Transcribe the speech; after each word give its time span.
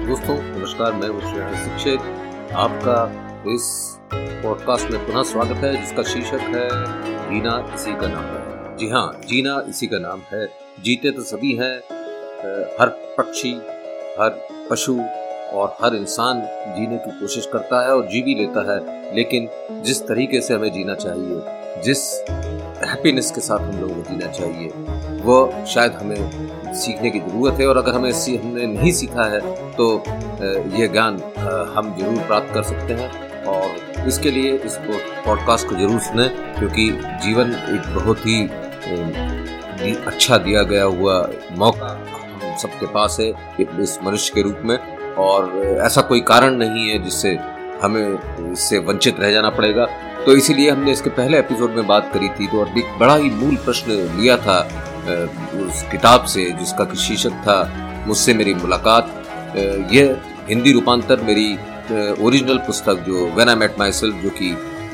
दोस्तों, 0.00 0.34
नमस्कार, 0.34 0.92
मैं 0.92 1.08
शिक्षक 1.62 2.52
आपका 2.56 3.00
इस 3.54 3.64
पॉडकास्ट 4.12 4.90
में 4.90 5.06
पुनः 5.06 5.22
स्वागत 5.22 5.56
है, 5.56 5.80
जिसका 5.80 6.02
शीर्षक 6.02 6.46
है, 6.54 6.68
जीना 7.30 7.56
इसी 7.74 7.92
का 7.92 8.06
नाम 8.06 8.24
है। 8.24 8.76
जी 8.76 8.88
हाँ 8.88 9.20
जीना 9.28 9.62
इसी 9.68 9.86
का 9.86 9.98
नाम 9.98 10.20
है। 10.32 10.46
जीते 10.84 11.10
तो 11.10 11.22
सभी 11.22 11.52
हैं 11.52 11.76
हर 12.80 12.88
पक्षी, 13.18 13.52
हर 14.20 14.38
पशु 14.70 14.98
और 15.52 15.76
हर 15.82 15.94
इंसान 15.94 16.40
जीने 16.76 16.98
की 16.98 17.10
कोशिश 17.20 17.48
करता 17.52 17.84
है 17.84 17.94
और 17.94 18.06
जी 18.06 18.22
भी 18.22 18.34
लेता 18.34 18.60
है। 18.72 19.14
लेकिन 19.14 19.48
जिस 19.82 20.02
तरीके 20.02 20.40
से 20.40 20.54
हमें 20.54 20.72
जीना 20.72 20.94
चाहिए, 20.94 21.82
जिस 21.82 22.08
हैप्पीनेस 22.88 23.30
के 23.30 23.40
साथ 23.40 23.58
हम 23.58 23.80
लोगों 23.80 23.94
को 23.94 24.02
जीना 24.02 24.32
चाहिए 24.32 24.89
वो 25.24 25.64
शायद 25.68 25.92
हमें 25.92 26.74
सीखने 26.74 27.10
की 27.10 27.20
ज़रूरत 27.20 27.60
है, 27.60 27.66
और 27.66 27.76
अगर 27.76 27.94
हमें 27.94 28.10
हमने 28.10 28.66
नहीं 28.68 28.92
सीखा 28.92 29.24
है 29.30 29.40
तो 29.76 29.86
ये 30.78 30.88
ज्ञान 30.88 31.20
हम 31.76 31.94
ज़रूर 31.98 32.26
प्राप्त 32.26 32.54
कर 32.54 32.62
सकते 32.62 32.94
हैं। 32.94 33.44
और 33.46 34.06
इसके 34.08 34.30
लिए 34.30 34.52
इस 34.56 34.76
पॉडकास्ट 35.24 35.68
को 35.68 35.74
ज़रूर 35.76 36.00
सुने, 36.00 36.28
क्योंकि 36.58 36.90
जीवन 37.24 37.52
एक 37.68 37.94
बहुत 37.94 38.26
ही 38.26 38.42
अच्छा 40.06 40.36
दिया 40.38 40.62
गया 40.64 40.84
हुआ 40.84 41.16
मौका 41.58 41.86
हम 41.86 42.56
सबके 42.58 42.86
पास 42.94 43.16
है, 43.20 43.28
इस 43.60 43.98
मनुष्य 44.04 44.32
के 44.34 44.42
रूप 44.42 44.60
में। 44.64 44.78
और 45.18 45.56
ऐसा 45.84 46.00
कोई 46.02 46.20
कारण 46.26 46.54
नहीं 46.56 46.88
है 46.88 46.98
जिससे 47.04 47.30
हमें 47.82 48.52
इससे 48.52 48.78
वंचित 48.80 49.20
रह 49.20 49.30
जाना 49.32 49.50
पड़ेगा। 49.50 49.86
तो 50.26 50.32
इसीलिए 50.36 50.70
हमने 50.70 50.92
इसके 50.92 51.10
पहले 51.10 51.38
एपिसोड 51.38 51.70
में 51.70 51.86
बात 51.86 52.10
करी 52.14 52.28
थी 52.30 52.46
तो 52.46 52.64
एक 52.78 52.98
बड़ा 53.00 53.14
ही 53.16 53.30
मूल 53.32 53.56
प्रश्न 53.64 53.92
लिया 54.18 54.36
था 54.36 54.58
उस 55.60 55.82
किताब 55.90 56.24
से 56.26 56.50
जिसका 56.58 56.84
शीर्षक 56.96 57.42
था, 57.46 57.58
मुझसे 58.06 58.34
मेरी 58.34 58.54
मुलाकात। 58.56 59.04
यह 59.92 60.16
हिंदी 60.48 60.72
रूपांतर 60.72 61.20
मेरी 61.22 61.52
ओरिजिनल 62.24 62.58
पुस्तक 62.66 63.04
जो 63.06 63.26
when 63.36 63.48
I 63.48 63.54
met 63.56 63.78
my 63.78 63.92
self 63.92 64.22
जो 64.22 64.30
कि 64.30 64.50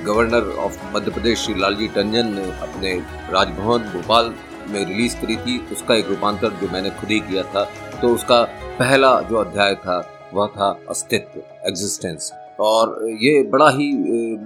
गवर्नर 0.07 0.51
ऑफ़ 0.59 0.79
मध्य 0.95 1.11
प्रदेश 1.11 1.39
श्री 1.39 1.55
लालजी 1.61 1.89
टंडन 1.95 2.35
ने 2.35 2.45
अपने 2.63 2.95
राजभवन, 3.33 3.79
भोपाल 3.93 4.35
में 4.69 4.85
रिलीज़ 4.85 5.17
करी 5.17 5.37
थी, 5.37 5.59
उसका 5.73 5.95
एक 5.95 6.09
रूपांतर 6.09 6.53
जो 6.61 6.69
मैंने 6.73 6.91
खुद 6.91 7.11
ही 7.11 7.19
किया 7.21 7.43
था। 7.45 7.65
तो 8.01 8.09
उसका 8.15 8.43
पहला 8.79 9.21
जो 9.21 9.37
अध्याय 9.37 9.75
था, 9.77 9.99
वह 10.35 10.47
था 10.49 10.69
अस्तित्व 10.91 11.41
एग्जिस्टेंस 11.69 12.33
और 12.61 13.09
ये 13.23 13.43
बड़ा 13.53 13.69
ही 13.71 13.93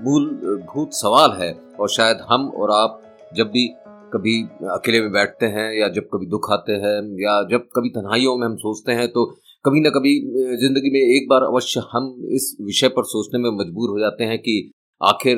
मूल 0.05 0.25
भूत 0.73 0.95
सवाल 0.95 1.37
है, 1.41 1.55
और 1.81 1.89
शायद 1.91 2.19
हम 2.31 2.49
और 2.51 2.71
आप 2.73 3.01
जब 3.35 3.51
भी 3.51 3.67
कभी 4.13 4.35
अकेले 4.71 5.01
में 5.01 5.11
बैठते 5.13 5.47
हैं 5.47 5.69
या 5.81 5.89
जब 5.89 6.09
कभी 6.13 6.27
दुख 6.27 6.51
आते 6.53 6.73
हैं 6.73 6.97
या 7.23 7.43
जब 7.51 7.69
कभी 7.77 7.89
तन्हाइयों 7.89 8.37
में 8.39 8.47
हम 8.47 8.57
सोचते 8.57 8.93
हैं 8.93 9.09
तो 9.09 9.25
कभी 9.67 9.81
ना 9.81 9.91
कभी 9.91 10.13
ज़िंदगी 10.61 10.91
में 10.91 11.01
एक 11.01 11.29
बार 11.31 11.43
अवश्य 11.43 11.81
हम 11.93 12.15
इस 12.33 12.57
विषय 12.61 12.89
पर 12.89 13.05
सोचने 13.05 13.41
में 13.41 13.51
मजबूर 13.51 13.91
हो 13.91 13.99
जाते 14.01 14.25
हैं 14.25 14.39
कि 14.39 14.55
आखिर 15.01 15.37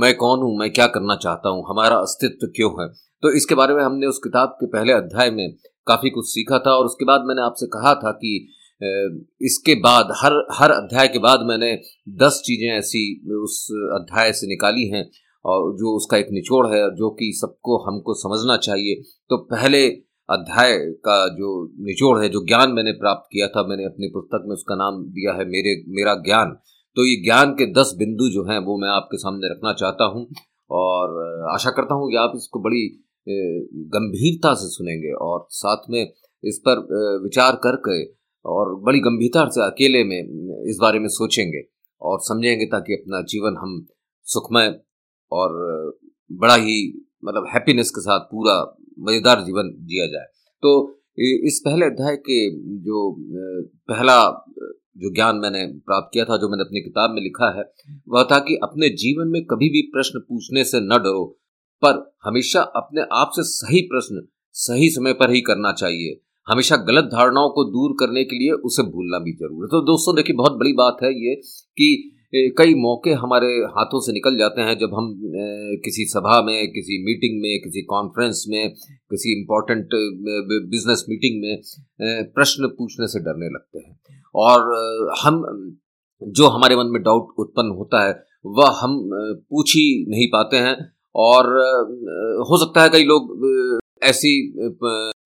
मैं 0.00 0.14
कौन 0.14 0.40
हूँ? 0.40 0.58
मैं 0.58 0.70
क्या 0.72 0.86
करना 0.86 1.16
चाहता 1.16 1.48
हूँ? 1.48 1.64
हमारा 1.68 1.96
अस्तित्व 1.96 2.46
क्यों 2.56 2.70
है? 2.82 2.88
तो 3.22 3.32
इसके 3.36 3.54
बारे 3.54 3.74
में 3.74 3.82
हमने 3.82 4.06
उस 4.06 4.18
किताब 4.24 4.48
के 4.60 4.66
पहले 4.66 4.92
अध्याय 4.92 5.30
में 5.30 5.54
काफ़ी 5.86 6.10
कुछ 6.10 6.26
सीखा 6.28 6.58
था 6.58 6.70
और 6.70 6.84
उसके 6.84 7.04
बाद 7.04 7.24
मैंने 7.26 7.42
आपसे 7.42 7.66
कहा 7.66 7.94
था 7.94 8.10
कि 8.10 8.32
इसके 9.42 9.74
बाद, 9.74 10.08
हर 10.22 10.32
हर 10.52 10.70
अध्याय 10.70 11.08
के 11.08 11.18
बाद 11.18 11.40
मैंने 11.40 11.72
दस 12.24 12.42
चीज़ें 12.46 12.68
ऐसी 12.78 13.04
उस 13.36 13.66
अध्याय 14.00 14.32
से 14.32 14.46
निकाली 14.46 14.86
हैं 14.88 15.04
जो 15.46 15.96
उसका 15.96 16.16
एक 16.16 16.28
निचोड़ 16.32 16.66
है, 16.66 16.82
जो 16.96 17.10
कि 17.10 17.32
सबको, 17.34 17.78
हमको 17.78 18.14
समझना 18.14 18.56
चाहिए। 18.56 18.94
तो 19.28 19.36
पहले 19.36 19.86
अध्याय 20.28 20.78
का 20.78 21.16
जो 21.28 21.50
निचोड़ 21.86 22.18
है, 22.22 22.28
जो 22.28 22.44
ज्ञान 22.46 22.72
मैंने 22.72 22.92
प्राप्त 22.92 23.28
किया 23.32 23.48
था, 23.48 23.66
मैंने 23.66 23.84
अपनी 23.84 24.08
पुस्तक 24.08 24.44
में 24.46 24.54
उसका 24.54 24.74
नाम 24.74 25.02
दिया 25.04 25.32
है, 25.32 25.44
मेरे, 25.44 25.84
मेरा 25.88 26.14
ज्ञान। 26.14 26.56
तो 26.96 27.04
ये 27.04 27.16
ज्ञान 27.24 27.52
के 27.52 27.66
दस 27.72 27.94
बिंदु 27.98 28.28
जो 28.28 28.44
हैं, 28.44 28.58
वो 28.58 28.78
मैं 28.78 28.88
आपके 28.88 29.16
सामने 29.16 29.50
रखना 29.50 29.72
चाहता 29.72 30.04
हूँ 30.04 30.26
और 30.70 31.18
आशा 31.54 31.70
करता 31.70 31.94
हूँ 31.94 32.10
कि 32.10 32.16
आप 32.16 32.32
इसको 32.36 32.60
बड़ी 32.60 33.00
गंभीरता 33.88 34.54
से 34.54 34.68
सुनेंगे 34.68 35.12
और 35.12 35.46
साथ 35.50 35.90
में 35.90 36.12
इस 36.44 36.58
पर 36.68 36.80
विचार 37.22 37.56
करके 37.56 38.04
और 38.44 38.74
बड़ी 38.80 39.00
गंभीरता 39.00 39.44
से 39.48 39.60
अकेले 39.60 40.04
में 40.04 40.18
इस 40.70 40.78
बारे 40.80 40.98
में 40.98 41.08
सोचेंगे 41.08 41.62
और 42.02 42.18
समझेंगे 42.20 42.66
ताकि 42.66 42.94
अपना 42.94 43.20
जीवन 43.22 43.56
हम 43.56 43.86
सुखमय 44.26 44.68
और 45.34 45.52
बड़ा 46.30 46.54
ही 46.56 46.76
मतलब 47.24 47.46
हैप्पीनेस 47.52 47.90
के 47.90 48.00
साथ 48.00 48.20
पूरा 48.30 48.54
मज़ेदार 49.00 49.40
जीवन 49.40 49.70
जिया 49.84 50.06
जाए। 50.06 50.26
तो 50.62 50.72
इस 51.46 51.60
पहले 51.64 51.86
अध्याय 51.86 52.16
के 52.28 52.38
जो 52.82 53.10
पहला 53.88 54.16
जो 54.96 55.12
ज्ञान 55.14 55.36
मैंने 55.36 55.64
प्राप्त 55.86 56.10
किया 56.12 56.24
था, 56.24 56.36
जो 56.36 56.48
मैंने 56.48 56.62
अपनी 56.62 56.80
किताब 56.80 57.10
में 57.10 57.22
लिखा 57.22 57.46
है, 57.58 57.64
वह 58.08 58.22
था 58.22 58.38
कि 58.38 58.56
अपने 58.62 58.88
जीवन 58.96 59.28
में 59.28 59.44
कभी 59.44 59.68
भी 59.68 59.82
प्रश्न 59.94 60.18
पूछने 60.18 60.64
से 60.64 60.80
न 60.80 60.98
डरो, 60.98 61.24
पर 61.82 61.98
हमेशा 62.24 62.60
अपने 62.76 63.02
आप 63.12 63.30
से 63.34 63.42
सही 63.44 63.80
प्रश्न 63.88 64.26
सही 64.54 64.88
समय 64.90 65.12
पर 65.12 65.30
ही 65.30 65.40
करना 65.40 65.72
चाहिए। 65.72 66.20
हमेशा 66.46 66.76
गलत 66.88 67.04
धारणाओं 67.04 67.48
को 67.50 67.64
दूर 67.70 67.92
करने 68.00 68.24
के 68.24 68.38
लिए 68.38 68.52
उसे 68.64 68.82
भूलना 68.82 69.18
भी 69.18 69.32
ज़रूर 69.32 69.64
है। 69.64 69.68
तो 69.68 69.80
दोस्तों, 69.82 70.14
देखिए, 70.16 70.36
बहुत 70.36 70.52
बड़ी 70.52 70.72
बात 70.72 70.96
है 71.02 71.10
ये 71.10 71.34
कि 71.78 72.13
कई 72.58 72.74
मौके 72.74 73.10
हमारे 73.14 73.46
हाथों 73.74 74.00
से 74.00 74.12
निकल 74.12 74.36
जाते 74.38 74.62
हैं 74.62 74.76
जब 74.78 74.94
हम 74.94 75.08
किसी 75.84 76.04
सभा 76.04 76.40
में, 76.42 76.56
किसी 76.68 76.98
मीटिंग 77.04 77.40
में, 77.42 77.60
किसी 77.64 77.82
कॉन्फ्रेंस 77.82 78.44
में, 78.48 78.74
किसी 79.10 79.32
इम्पोर्टेंट 79.32 79.88
बिज़नेस 80.70 81.04
मीटिंग 81.08 81.40
में 81.42 82.32
प्रश्न 82.34 82.68
पूछने 82.78 83.06
से 83.06 83.20
डरने 83.20 83.46
लगते 83.46 83.78
हैं। 83.78 84.22
और 84.34 84.60
हम, 85.22 85.42
जो 86.22 86.46
हमारे 86.46 86.76
मन 86.76 86.86
में 86.86 87.02
डाउट 87.02 87.34
उत्पन्न 87.38 87.76
होता 87.78 88.04
है, 88.04 88.22
वह 88.46 88.70
हम 88.80 88.98
पूछ 89.50 89.76
ही 89.76 89.86
नहीं 90.08 90.26
पाते 90.28 90.56
हैं। 90.56 90.76
और 91.14 91.46
हो 92.48 92.58
सकता 92.58 92.82
है 92.82 92.88
कई 92.88 93.04
लोग 93.04 93.80
ऐसी 94.02 94.36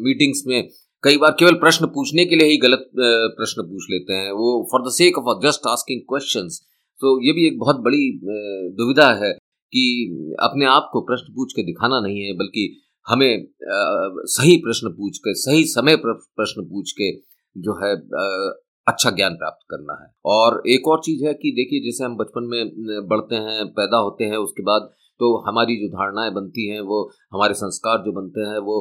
मीटिंग्स 0.02 0.42
में 0.46 0.68
कई 1.02 1.16
बार 1.16 1.30
केवल 1.38 1.54
प्रश्न 1.54 1.86
पूछने 1.86 2.24
के 2.24 2.36
लिए 2.36 2.48
ही 2.48 2.56
गलत 2.58 2.90
प्रश्न 2.96 3.62
पूछ 3.62 3.86
लेते 3.90 4.12
हैं। 4.12 4.32
वो 4.32 4.68
for 4.72 4.88
the 4.88 4.92
sake 4.92 5.18
of 5.18 5.46
just 5.46 5.66
asking 5.68 6.00
questions 6.00 6.60
तो 7.00 7.20
ये 7.26 7.32
भी 7.32 7.46
एक 7.46 7.58
बहुत 7.58 7.76
बड़ी 7.76 8.20
दुविधा 8.76 9.08
है 9.24 9.32
कि 9.72 9.82
अपने 10.42 10.64
आप 10.66 10.88
को 10.92 11.00
प्रश्न 11.00 11.32
पूछ 11.34 11.52
के 11.52 11.62
दिखाना 11.62 12.00
नहीं 12.00 12.20
है, 12.20 12.32
बल्कि 12.32 12.76
हमें 13.06 13.46
सही 14.36 14.56
प्रश्न 14.56 14.88
पूछ 14.88 15.18
के, 15.18 15.34
सही 15.34 15.64
समय 15.64 15.96
पर, 15.96 16.12
प्रश्न 16.12 16.64
पूछ 16.64 16.92
के 16.92 17.10
जो 17.56 17.74
है 17.84 17.94
अच्छा 18.86 19.10
ज्ञान 19.10 19.34
प्राप्त 19.34 19.66
करना 19.70 20.02
है। 20.02 20.10
और 20.24 20.62
एक 20.66 20.88
और 20.88 21.00
चीज़ 21.04 21.24
है 21.24 21.32
कि 21.34 21.50
देखिए, 21.50 21.80
जैसे 21.84 22.04
हम 22.04 22.16
बचपन 22.16 22.44
में 22.44 23.06
बढ़ते 23.08 23.36
हैं, 23.36 23.66
पैदा 23.72 23.96
होते 23.96 24.24
हैं, 24.24 24.36
उसके 24.36 24.62
बाद 24.62 24.90
तो 25.20 25.28
हमारी 25.48 25.76
जो 25.76 25.88
धारणाएँ 25.88 26.30
बनती 26.32 26.68
हैं, 26.68 26.80
वो 26.80 27.02
हमारे 27.32 27.54
संस्कार 27.54 27.98
जो 27.98 28.12
बनते 28.12 28.40
हैं, 28.40 28.58
वो, 28.58 28.76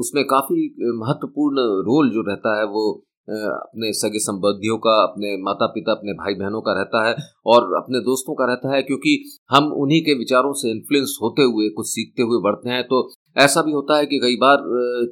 उसमें 0.00 0.24
काफ़ी 0.24 0.74
महत्वपूर्ण 0.98 1.56
रोल 1.86 2.10
जो 2.10 2.22
रहता 2.28 2.58
है, 2.58 2.64
वो 2.66 3.04
अपने 3.28 3.92
सगे 3.92 4.18
संबंधियों 4.18 4.76
का, 4.78 4.92
अपने 5.02 5.36
माता 5.42 5.66
पिता 5.66 5.92
अपने 5.92 6.12
भाई 6.14 6.34
बहनों 6.34 6.60
का 6.60 6.72
रहता 6.72 7.04
है 7.06 7.14
और 7.46 7.74
अपने 7.76 8.00
दोस्तों 8.00 8.34
का 8.34 8.44
रहता 8.44 8.74
है 8.74 8.82
क्योंकि 8.82 9.12
हम 9.50 9.72
उन्हीं 9.76 10.00
के 10.02 10.14
विचारों 10.14 10.52
से 10.52 10.70
इन्फ्लुएंस 10.70 11.18
होते 11.22 11.42
हुए, 11.42 11.68
कुछ 11.68 11.88
सीखते 11.88 12.22
हुए 12.22 12.40
बढ़ते 12.42 12.70
हैं। 12.70 12.82
तो 12.84 13.08
ऐसा 13.36 13.62
भी 13.62 13.72
होता 13.72 13.96
है 13.96 14.06
कि 14.06 14.18
कई 14.18 14.36
बार 14.36 14.62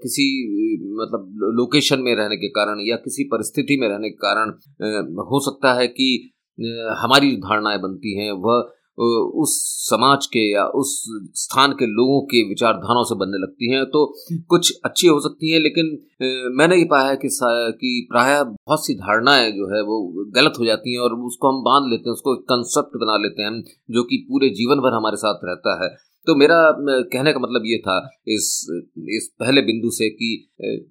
किसी 0.03 0.27
मतलब 0.95 1.53
लोकेशन 1.55 2.01
में 2.01 2.15
रहने 2.17 2.37
के 2.37 2.49
कारण 2.51 2.81
या 2.81 2.97
किसी 2.97 3.25
परिस्थिति 3.25 3.77
में 3.81 3.89
रहने 3.89 4.11
के 4.11 4.17
कारण 4.25 4.51
हो 5.27 5.41
सकता 5.41 5.75
है 5.75 5.87
कि 5.89 6.09
हमारी 7.01 7.37
धारणाएँ 7.37 7.79
बनती 7.79 8.17
हैं। 8.19 8.31
वह 8.33 8.73
उस 8.99 9.55
समाज 9.89 10.27
के 10.27 10.41
या 10.53 10.65
उस 10.75 10.93
स्थान 11.37 11.73
के 11.73 11.87
लोगों 11.87 12.21
के 12.27 12.43
विचारधाराओं 12.49 13.05
से 13.05 13.15
बनने 13.15 13.39
लगती 13.39 13.71
हैं 13.73 13.85
तो 13.87 14.05
कुछ 14.49 14.73
अच्छी 14.85 15.07
हो 15.07 15.19
सकती 15.21 15.51
हैं, 15.51 15.61
लेकिन 15.61 15.87
मैंने 16.59 16.77
ये 16.77 16.85
पाया 16.91 17.09
है 17.09 17.17
कि 17.17 17.29
कि 17.81 18.07
प्राय 18.13 18.43
बहुत 18.45 18.87
सी 18.87 18.95
धारणाएँ 18.97 19.51
जो 19.53 19.67
है 19.75 19.83
वो 19.83 19.99
गलत 20.37 20.55
हो 20.61 20.67
जाती 20.67 20.95
हैं 20.95 21.01
और 21.01 21.15
उसको 21.27 21.49
हम 21.49 21.63
बाँध 21.65 21.91
लेते 21.91 22.09
हैं, 22.09 22.13
उसको 22.13 22.35
एक 22.35 22.45
कंसेप्ट 22.45 22.97
बना 22.97 23.17
लेते 23.23 23.43
हैं 23.43 23.63
जो 23.91 24.03
कि 24.05 24.17
पूरे 24.31 24.49
जीवन 24.61 24.81
भर 24.81 24.97
हमारे 24.97 25.17
साथ 25.17 25.45
रहता 25.45 25.83
है। 25.85 25.89
तो 26.27 26.35
मेरा 26.35 26.57
कहने 26.81 27.33
का 27.33 27.41
मतलब 27.41 27.67
ये 27.67 27.79
था 27.79 27.99
इस 28.29 28.47
इस 29.17 29.29
पहले 29.41 29.63
बिंदु 29.63 29.91
से 29.91 30.09
कि 30.11 30.31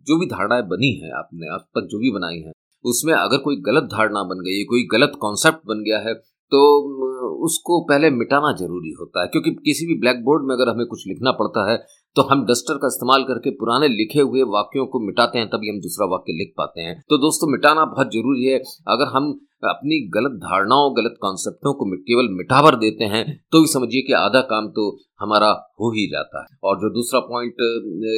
जो 0.07 0.19
भी 0.19 0.25
धारणाएँ 0.25 0.63
बनी 0.67 0.91
हैं 0.99 1.11
आपने 1.17 1.47
अब 1.53 1.65
तक 1.77 1.87
जो 1.91 1.99
भी 1.99 2.11
बनाई 2.11 2.37
हैं, 2.37 2.51
उसमें 2.85 3.13
अगर 3.13 3.37
कोई 3.39 3.55
गलत 3.65 3.83
धारणा 3.91 4.23
बन 4.25 4.43
गई 4.45 4.63
कोई 4.65 4.87
गलत 4.91 5.17
कॉन्सेप्ट 5.21 5.67
बन 5.67 5.83
गया 5.83 5.99
है 5.99 6.13
तो 6.51 6.59
उसको 7.45 7.79
पहले 7.85 8.09
मिटाना 8.11 8.51
ज़रूरी 8.57 8.91
होता 8.99 9.21
है, 9.21 9.27
क्योंकि 9.27 9.51
किसी 9.65 9.85
भी 9.85 9.99
ब्लैक 10.01 10.23
बोर्ड 10.23 10.43
में 10.43 10.55
अगर 10.55 10.69
हमें 10.69 10.85
कुछ 10.87 11.07
लिखना 11.07 11.31
पड़ता 11.33 11.69
है 11.71 11.77
तो 12.15 12.21
हम 12.23 12.43
डस्टर 12.45 12.77
का 12.77 12.87
इस्तेमाल 12.87 13.23
करके 13.23 13.51
पुराने 13.55 13.87
लिखे 13.89 14.21
हुए 14.21 14.41
वाक्यों 14.49 14.85
को 14.87 14.99
मिटाते 14.99 15.39
हैं, 15.39 15.47
तभी 15.49 15.69
हम 15.69 15.79
दूसरा 15.79 16.05
वाक्य 16.07 16.33
लिख 16.33 16.53
पाते 16.57 16.81
हैं। 16.81 16.93
तो 17.09 17.17
दोस्तों, 17.19 17.51
मिटाना 17.51 17.83
बहुत 17.87 18.07
ज़रूरी 18.09 18.45
है। 18.45 18.59
अगर 18.89 19.11
हम 19.15 19.27
अपनी 19.65 19.97
गलत 20.11 20.37
धारणाओं, 20.39 20.91
गलत 20.95 21.17
कॉन्सेप्टों 21.21 21.73
को 21.73 21.85
केवल 22.01 22.27
मिटावर 22.31 22.75
देते 22.77 23.05
हैं 23.05 23.23
तो 23.51 23.61
भी 23.61 23.67
समझिए 23.67 24.01
कि 24.01 24.13
आधा 24.15 24.41
काम 24.49 24.67
तो 24.69 24.85
हमारा 25.21 25.49
हो 25.79 25.91
ही 25.91 26.05
जाता 26.07 26.41
है। 26.41 26.57
और 26.63 26.77
जो 26.77 26.93
दूसरा 26.93 27.19
पॉइंट 27.27 27.61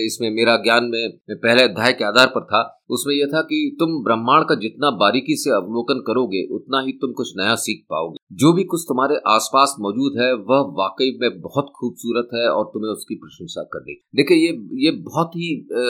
इसमें 0.06 0.30
मेरा 0.32 0.56
ज्ञान 0.64 0.84
में 0.86 1.18
पहले 1.32 1.64
अध्याय 1.64 1.94
के 1.94 2.06
आधार 2.06 2.28
पर 2.28 2.44
था, 2.46 2.62
उसमें 2.92 3.16
यह 3.16 3.28
था 3.28 3.42
कि 3.44 3.76
तुम 3.80 3.98
ब्रह्मांड 4.04 4.46
का 4.46 4.56
जितना 4.60 4.92
बारीकी 5.00 5.36
से 5.38 5.52
अवलोकन 5.54 6.04
करोगे, 6.08 6.48
उतना 6.52 6.82
ही 6.82 6.98
तुम 6.98 7.12
कुछ 7.14 7.34
नया 7.38 7.56
सीख 7.58 7.86
पाओगे। 7.90 8.17
जो 8.32 8.54
भी 8.54 8.64
कुछ 8.64 8.82
तुम्हारे 8.88 9.16
आसपास 9.28 9.76
मौजूद 9.80 10.22
है 10.22 10.34
वह 10.34 10.60
वाकई 10.78 11.18
में 11.22 11.42
बहुत 11.42 11.72
खूबसूरत 11.76 12.30
है 12.34 12.50
और 12.50 12.66
तुम्हें 12.66 12.92
उसकी 12.92 13.16
प्रशंसा 13.16 13.64
करनी। 13.64 13.94
देखिए 14.16 14.38
ये 14.38 14.52
ये 14.86 14.92
बहुत 14.92 15.28
ही 15.28 15.68
आ, 15.72 15.86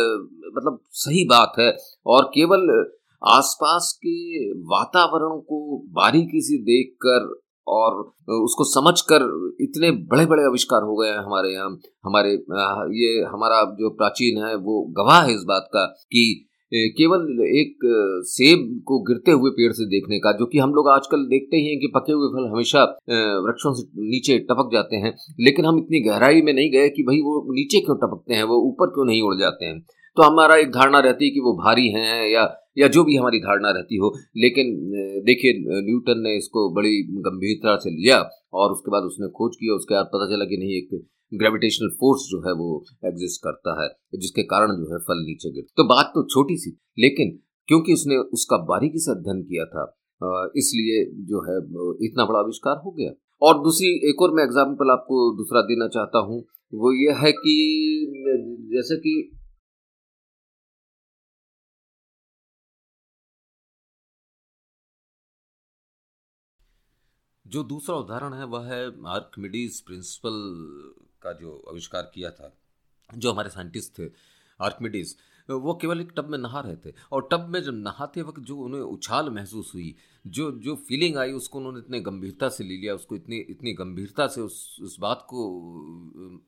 मतलब 0.58 0.80
सही 0.92 1.26
बात 1.26 1.54
है 1.60 1.78
और 2.06 2.24
केवल 2.24 2.86
आसपास 3.28 4.00
के 4.06 4.50
वातावरण 4.52 5.40
को 5.40 5.86
बारीकी 5.88 6.42
से 6.42 6.58
देखकर 6.58 7.42
और 7.68 8.00
उसको 8.30 8.64
समझकर 8.64 9.24
इतने 9.62 9.92
बड़े 9.92 10.26
बड़े 10.26 10.44
आविष्कार 10.44 10.82
हो 10.82 10.96
गए 10.96 11.08
हैं 11.08 11.18
हमारे 11.18 11.54
यहाँ। 11.54 11.70
हमारे 12.06 12.32
ये 13.00 13.24
हमारा 13.24 13.64
जो 13.64 13.90
प्राचीन 13.90 14.44
है 14.44 14.56
वो 14.56 14.82
गवाह 14.84 15.22
है 15.22 15.34
इस 15.34 15.44
बात 15.48 15.68
का 15.74 15.86
कि 15.86 16.47
केवल 16.72 17.22
एक 17.50 17.86
सेब 18.28 18.64
को 18.88 19.00
गिरते 19.04 19.32
हुए 19.34 19.50
पेड़ 19.52 19.72
से 19.74 19.86
देखने 19.90 20.20
का, 20.20 20.32
जो 20.32 20.46
कि 20.46 20.58
हम 20.60 20.74
लोग 20.74 20.90
आजकल 20.90 21.24
देखते 21.28 21.58
ही 21.58 21.68
हैं 21.68 21.80
कि 21.80 21.92
पके 21.96 22.14
हुए 22.14 22.28
फल 22.30 22.50
हमेशा 22.52 22.84
वृक्षों 23.46 23.74
से 23.74 23.88
नीचे 24.08 24.38
टपक 24.50 24.70
जाते 24.74 24.96
हैं, 24.98 25.14
लेकिन 25.40 25.66
हम 25.66 25.78
इतनी 25.80 26.02
गहराई 26.04 26.42
में 26.42 26.54
नहीं 26.54 26.72
गए 26.72 26.90
कि 26.90 27.04
भाई 27.04 27.20
वो 27.22 27.40
नीचे 27.54 27.80
क्यों 27.86 27.96
टपकते 27.98 28.34
हैं, 28.34 28.44
वो 28.44 28.62
ऊपर 28.70 28.94
क्यों 28.96 29.06
नहीं 29.06 29.22
उड़ 29.22 29.36
जाते 29.40 29.66
हैं। 29.66 29.80
तो 30.18 30.24
हमारा 30.24 30.56
एक 30.58 30.72
धारणा 30.72 31.00
रहती 31.00 31.26
है 31.26 31.32
कि 31.32 31.40
वो 31.40 31.54
भारी 31.58 31.88
हैं 31.90 32.30
या 32.30 32.44
या 32.78 32.88
जो 32.88 33.04
भी 33.04 33.16
हमारी 33.16 33.40
धारणा 33.40 33.70
रहती 33.72 33.98
हो, 33.98 34.14
लेकिन 34.38 34.68
देखिए, 35.26 35.54
न्यूटन 35.82 36.20
ने 36.22 36.36
इसको 36.38 36.70
बड़ी 36.74 36.92
गंभीरता 37.28 37.76
से 37.78 37.90
लिया 37.92 38.18
और 38.54 38.72
उसके 38.72 38.92
बाद 38.92 39.04
उसने 39.04 39.28
खोज 39.38 39.56
किया 39.56 39.76
उसके 39.76 39.96
बाद 39.96 40.10
पता 40.14 40.28
चला 40.32 40.46
कि 40.46 40.58
नहीं, 40.58 40.78
एक 40.78 40.90
ग्रेविटेशनल 41.32 41.90
फोर्स 42.00 42.22
जो 42.28 42.40
है 42.42 42.54
वो 42.56 42.70
एग्जिस्ट 43.06 43.42
करता 43.44 43.82
है, 43.82 43.88
जिसके 44.20 44.44
कारण 44.46 44.76
जो 44.78 44.92
है 44.92 45.00
फल 45.08 45.24
नीचे 45.26 45.52
गिर 45.54 45.64
तो 45.78 45.84
बात 45.88 46.12
तो 46.16 46.24
छोटी 46.28 46.58
सी, 46.58 46.72
लेकिन 46.98 47.38
क्योंकि 47.70 47.94
उसने 47.94 48.18
उसका 48.34 48.58
बारीकी 48.66 49.00
से 49.00 49.12
अध्ययन 49.12 49.42
किया 49.44 49.66
था 49.68 49.86
इसलिए 50.58 51.04
जो 51.26 51.42
है 51.44 51.58
इतना 52.06 52.26
बड़ा 52.26 52.40
आविष्कार 52.40 52.82
हो 52.86 52.92
गया। 52.92 53.12
और 53.42 53.58
दूसरी, 53.64 53.88
एक 54.10 54.22
और 54.22 54.32
मैं 54.36 54.44
एग्ज़ाम्पल 54.44 54.92
आपको 54.92 55.18
दूसरा 55.38 55.62
देना 55.64 55.88
चाहता 55.90 56.20
हूँ, 56.28 56.40
वो 56.74 56.92
ये 56.94 57.12
है 57.20 57.32
कि, 57.34 57.56
जैसे 58.72 58.96
कि 58.98 59.14
जो 67.46 67.64
दूसरा 67.66 67.96
उदाहरण 67.98 68.34
है, 68.34 68.46
वह 68.48 68.66
है 68.66 68.82
आर्कमिडीज 69.10 69.80
प्रिंसिपल 69.82 70.34
का 71.28 71.34
जो 71.40 71.64
आविष्कार 71.70 72.12
किया 72.14 72.30
था, 72.32 72.54
जो 73.10 73.32
हमारे 73.32 73.50
साइंटिस्ट 73.50 73.98
थे 74.00 74.12
आर्कमिडीज 74.60 75.16
वो 75.50 75.74
केवल 75.82 76.02
एक 76.02 76.12
टब 76.18 76.30
में 76.30 76.38
नहा 76.38 76.60
रहे 76.60 76.76
थे। 76.76 76.94
और 77.12 77.28
टब 77.32 77.46
में 77.50 77.62
जब 77.64 77.74
नहाते 77.74 78.22
वक्त 78.22 78.40
जो 78.40 78.58
उन्हें 78.58 78.82
उछाल 78.82 79.30
महसूस 79.30 79.72
हुई, 79.74 79.96
जो 80.28 80.52
जो 80.60 80.76
फीलिंग 80.88 81.18
आई, 81.18 81.32
उसको 81.32 81.58
उन्होंने 81.60 81.80
इतने 81.80 82.00
गंभीरता 82.02 82.50
से 82.50 82.64
ले 82.64 82.78
लिया, 82.78 82.96
उसको 82.96 83.16
इतनी 83.16 83.38
इतनी 83.50 83.74
गंभीरता 83.74 84.28
से 84.28 84.42
उस 84.42 84.78
उस 84.82 85.00
बात 85.00 85.26
को 85.30 85.40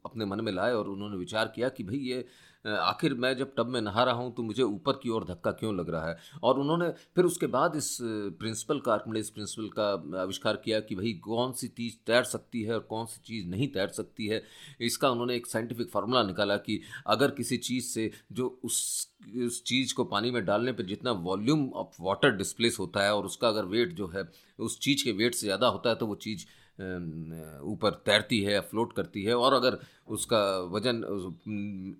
अपने 0.06 0.26
मन 0.26 0.42
में 0.42 0.52
लाए 0.52 0.74
और 0.74 0.90
उन्होंने 0.90 1.18
विचार 1.18 1.52
किया 1.56 1.70
कि 1.70 1.84
भाई 1.84 1.98
ये 2.00 2.25
आखिर 2.66 3.14
मैं 3.16 3.36
जब 3.38 3.54
टब 3.58 3.68
में 3.68 3.80
नहा 3.82 4.04
रहा 4.04 4.14
हूँ 4.14 4.34
तो 4.36 4.44
मुझे 4.44 4.64
ऊपर 4.64 4.94
की 5.04 5.10
ओर 5.10 5.24
धक्का 5.26 5.52
क्यों 5.52 5.76
लग 5.76 5.90
रहा 5.90 6.08
है? 6.10 6.18
और 6.44 6.60
उन्होंने 6.60 6.90
फिर 7.16 7.26
उसके 7.26 7.48
बाद 7.48 7.76
इस 7.76 7.98
प्रिंसिपल 8.02 8.80
का 8.80 8.94
आर्कमिडीज 8.94 9.30
प्रिंसिपल 9.30 9.68
का 9.78 10.22
आविष्कार 10.22 10.56
किया 10.66 10.80
कि 10.80 10.96
भाई 10.96 11.14
कौन 11.24 11.52
सी 11.54 11.68
चीज़ 11.70 11.94
तैर 12.08 12.24
सकती 12.24 12.62
है 12.64 12.74
और 12.74 12.80
कौन 12.90 13.06
सी 13.06 13.22
चीज़ 13.26 13.48
नहीं 13.50 13.68
तैर 13.74 13.88
सकती 13.90 14.28
है? 14.28 14.42
इसका 14.82 15.10
उन्होंने 15.10 15.36
एक 15.36 15.48
साइंटिफिक 15.48 15.90
फार्मूला 15.92 16.24
निकाला 16.24 16.58
कि 16.60 16.80
अगर 17.08 17.32
किसी 17.32 17.58
चीज़ 17.60 17.86
से 17.86 18.12
जो 18.32 18.48
उस 18.64 19.08
उस 19.46 19.62
चीज़ 19.64 19.94
को 19.94 20.04
पानी 20.06 20.30
में 20.32 20.44
डालने 20.46 20.72
पर 20.72 20.84
जितना 20.86 21.12
वॉल्यूम 21.24 21.68
ऑफ़ 21.76 21.96
वाटर 22.02 22.32
डिस्प्लेस 22.38 22.78
होता 22.80 23.04
है 23.04 23.14
और 23.16 23.26
उसका 23.26 23.48
अगर 23.48 23.66
वेट 23.66 23.94
जो 23.94 24.08
है, 24.08 24.24
उस 24.60 24.80
चीज़ 24.80 25.04
के 25.04 25.12
वेट 25.14 25.36
से 25.36 25.46
ज़्यादा 25.48 25.68
होता 25.68 25.90
है 25.90 25.96
तो 25.96 26.06
वो 26.08 26.16
चीज़ 26.18 26.46
ऊपर 26.80 28.02
तैरती 28.06 28.40
है 28.42 28.60
फ्लोट 28.62 28.94
करती 28.94 29.24
है 29.24 29.36
और 29.36 29.54
अगर 29.54 29.78
उसका 30.10 30.42
वज़न 30.72 30.98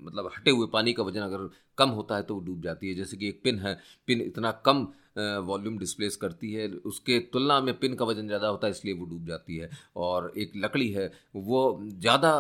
मतलब 0.02 0.32
हटे 0.38 0.52
हुए 0.52 0.68
पानी 0.74 0.94
का 0.94 1.04
वज़न 1.04 1.22
अगर 1.22 1.50
कम 1.78 1.90
होता 1.92 2.16
है 2.16 2.24
तो 2.24 2.36
वो 2.36 2.42
डूब 2.42 2.62
जाती 2.64 2.90
है। 2.90 2.96
जैसे 2.96 3.18
कि 3.18 3.28
एक 3.28 3.42
पिन 3.44 3.60
है, 3.60 3.78
पिन 4.08 4.22
इतना 4.22 4.52
कम 4.66 4.88
वॉल्यूम 5.18 5.78
डिस्प्लेस 5.78 6.16
करती 6.16 6.52
है, 6.54 6.68
उसके 6.68 7.20
तुलना 7.34 7.60
में 7.62 7.74
पिन 7.80 7.94
का 7.96 8.06
वज़न 8.06 8.28
ज़्यादा 8.28 8.48
होता 8.48 8.68
है, 8.68 8.72
इसलिए 8.72 8.94
वो 8.94 9.06
डूब 9.06 9.26
जाती 9.28 9.56
है। 9.58 9.70
और 9.98 10.32
एक 10.38 10.52
लकड़ी 10.56 10.90
है, 10.92 11.12
वो 11.36 11.80
ज़्यादा 11.84 12.32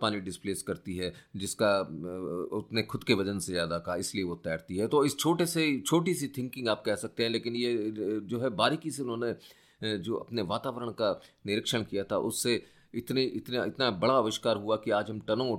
पानी 0.00 0.20
डिस्प्लेस 0.20 0.62
करती 0.62 0.96
है, 0.96 1.12
जिसका 1.36 1.70
उतने 2.58 2.82
खुद 2.84 3.04
के 3.04 3.14
वज़न 3.14 3.38
से 3.38 3.52
ज़्यादा 3.52 3.78
का, 3.78 3.96
इसलिए 3.96 4.24
वो 4.24 4.34
तैरती 4.44 4.76
है। 4.76 4.86
तो 4.88 5.04
इस 5.04 5.18
छोटे 5.18 5.46
से, 5.46 5.80
छोटी 5.80 6.14
सी 6.14 6.28
थिंकिंग 6.38 6.68
आप 6.68 6.82
कह 6.86 6.94
सकते 6.96 7.22
हैं, 7.22 7.30
लेकिन 7.30 7.56
ये 7.56 7.76
जो 8.24 8.40
है 8.40 8.50
बारीकी 8.56 8.90
से 8.90 9.02
उन्होंने 9.02 9.34
जो 9.82 10.14
अपने 10.14 10.42
वातावरण 10.42 10.90
का 10.90 11.20
निरीक्षण 11.46 11.82
किया 11.82 12.04
था, 12.04 12.18
उससे 12.18 12.62
इतने, 12.94 13.22
इतना 13.22 13.64
इतना 13.64 13.90
बड़ा 13.90 14.14
आविष्कार 14.14 14.56
हुआ 14.56 14.76
कि 14.76 14.90
आज 14.90 15.10
हम 15.10 15.20
टनों 15.20 15.52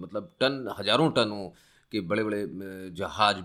मतलब 0.00 0.32
टन, 0.40 0.74
हज़ारों 0.78 1.10
टनों 1.10 1.48
के 1.92 2.00
बड़े 2.00 2.24
बड़े 2.24 2.46
जहाज़ 2.94 3.36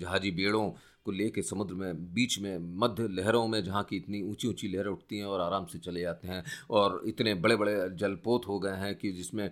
जहाजी 0.00 0.30
बेड़ों 0.30 0.70
को 1.10 1.16
लेके 1.16 1.42
समुद्र 1.42 1.74
में, 1.74 2.14
बीच 2.14 2.38
में, 2.40 2.58
मध्य 2.78 3.06
लहरों 3.10 3.46
में, 3.48 3.62
जहाँ 3.64 3.82
की 3.84 3.96
इतनी 3.96 4.22
ऊँची 4.22 4.48
ऊँची 4.48 4.68
लहरें 4.68 4.90
उठती 4.90 5.18
हैं 5.18 5.24
और 5.26 5.40
आराम 5.40 5.66
से 5.66 5.78
चले 5.80 6.00
जाते 6.00 6.28
हैं 6.28 6.42
और 6.70 7.02
इतने 7.06 7.34
बड़े 7.36 7.56
बड़े 7.56 7.74
जलपोत 7.98 8.46
हो 8.48 8.58
गए 8.58 8.76
हैं 8.78 8.94
कि 8.94 9.12
जिसमें 9.12 9.48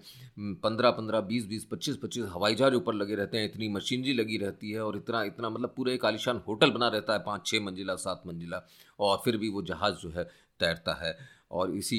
पंद्रह 0.63 0.91
पंद्रह, 0.91 1.21
बीस 1.23 1.47
बीस, 1.47 1.65
पच्चीस 1.65 1.97
पच्चीस 2.03 2.27
हवाई 2.29 2.55
जहाज़ 2.55 2.75
ऊपर 2.75 2.95
लगे 2.95 3.15
रहते 3.15 3.39
हैं, 3.39 3.45
इतनी 3.45 3.69
मशीनरी 3.69 4.13
लगी 4.15 4.37
रहती 4.39 4.71
है 4.71 4.85
और 4.85 4.97
इतना 4.97 5.23
इतना 5.25 5.51
मतलब 5.51 5.75
पूरे 5.77 5.95
एक 5.95 6.05
आलिशान 6.05 6.43
होटल 6.49 6.71
बना 6.71 6.89
रहता 6.89 7.13
है, 7.13 7.19
पाँच 7.27 7.47
छः 7.47 7.61
मंजिला, 7.61 7.95
सात 7.97 8.23
मंजिला 8.27 8.63
और 9.01 9.21
फिर 9.25 9.37
भी 9.37 9.49
वो 9.49 9.63
जहाज़ 9.65 9.95
जो 10.03 10.11
है 10.11 10.25
तैरता 10.61 10.95
है 11.03 11.17
और 11.51 11.75
इसी, 11.75 11.99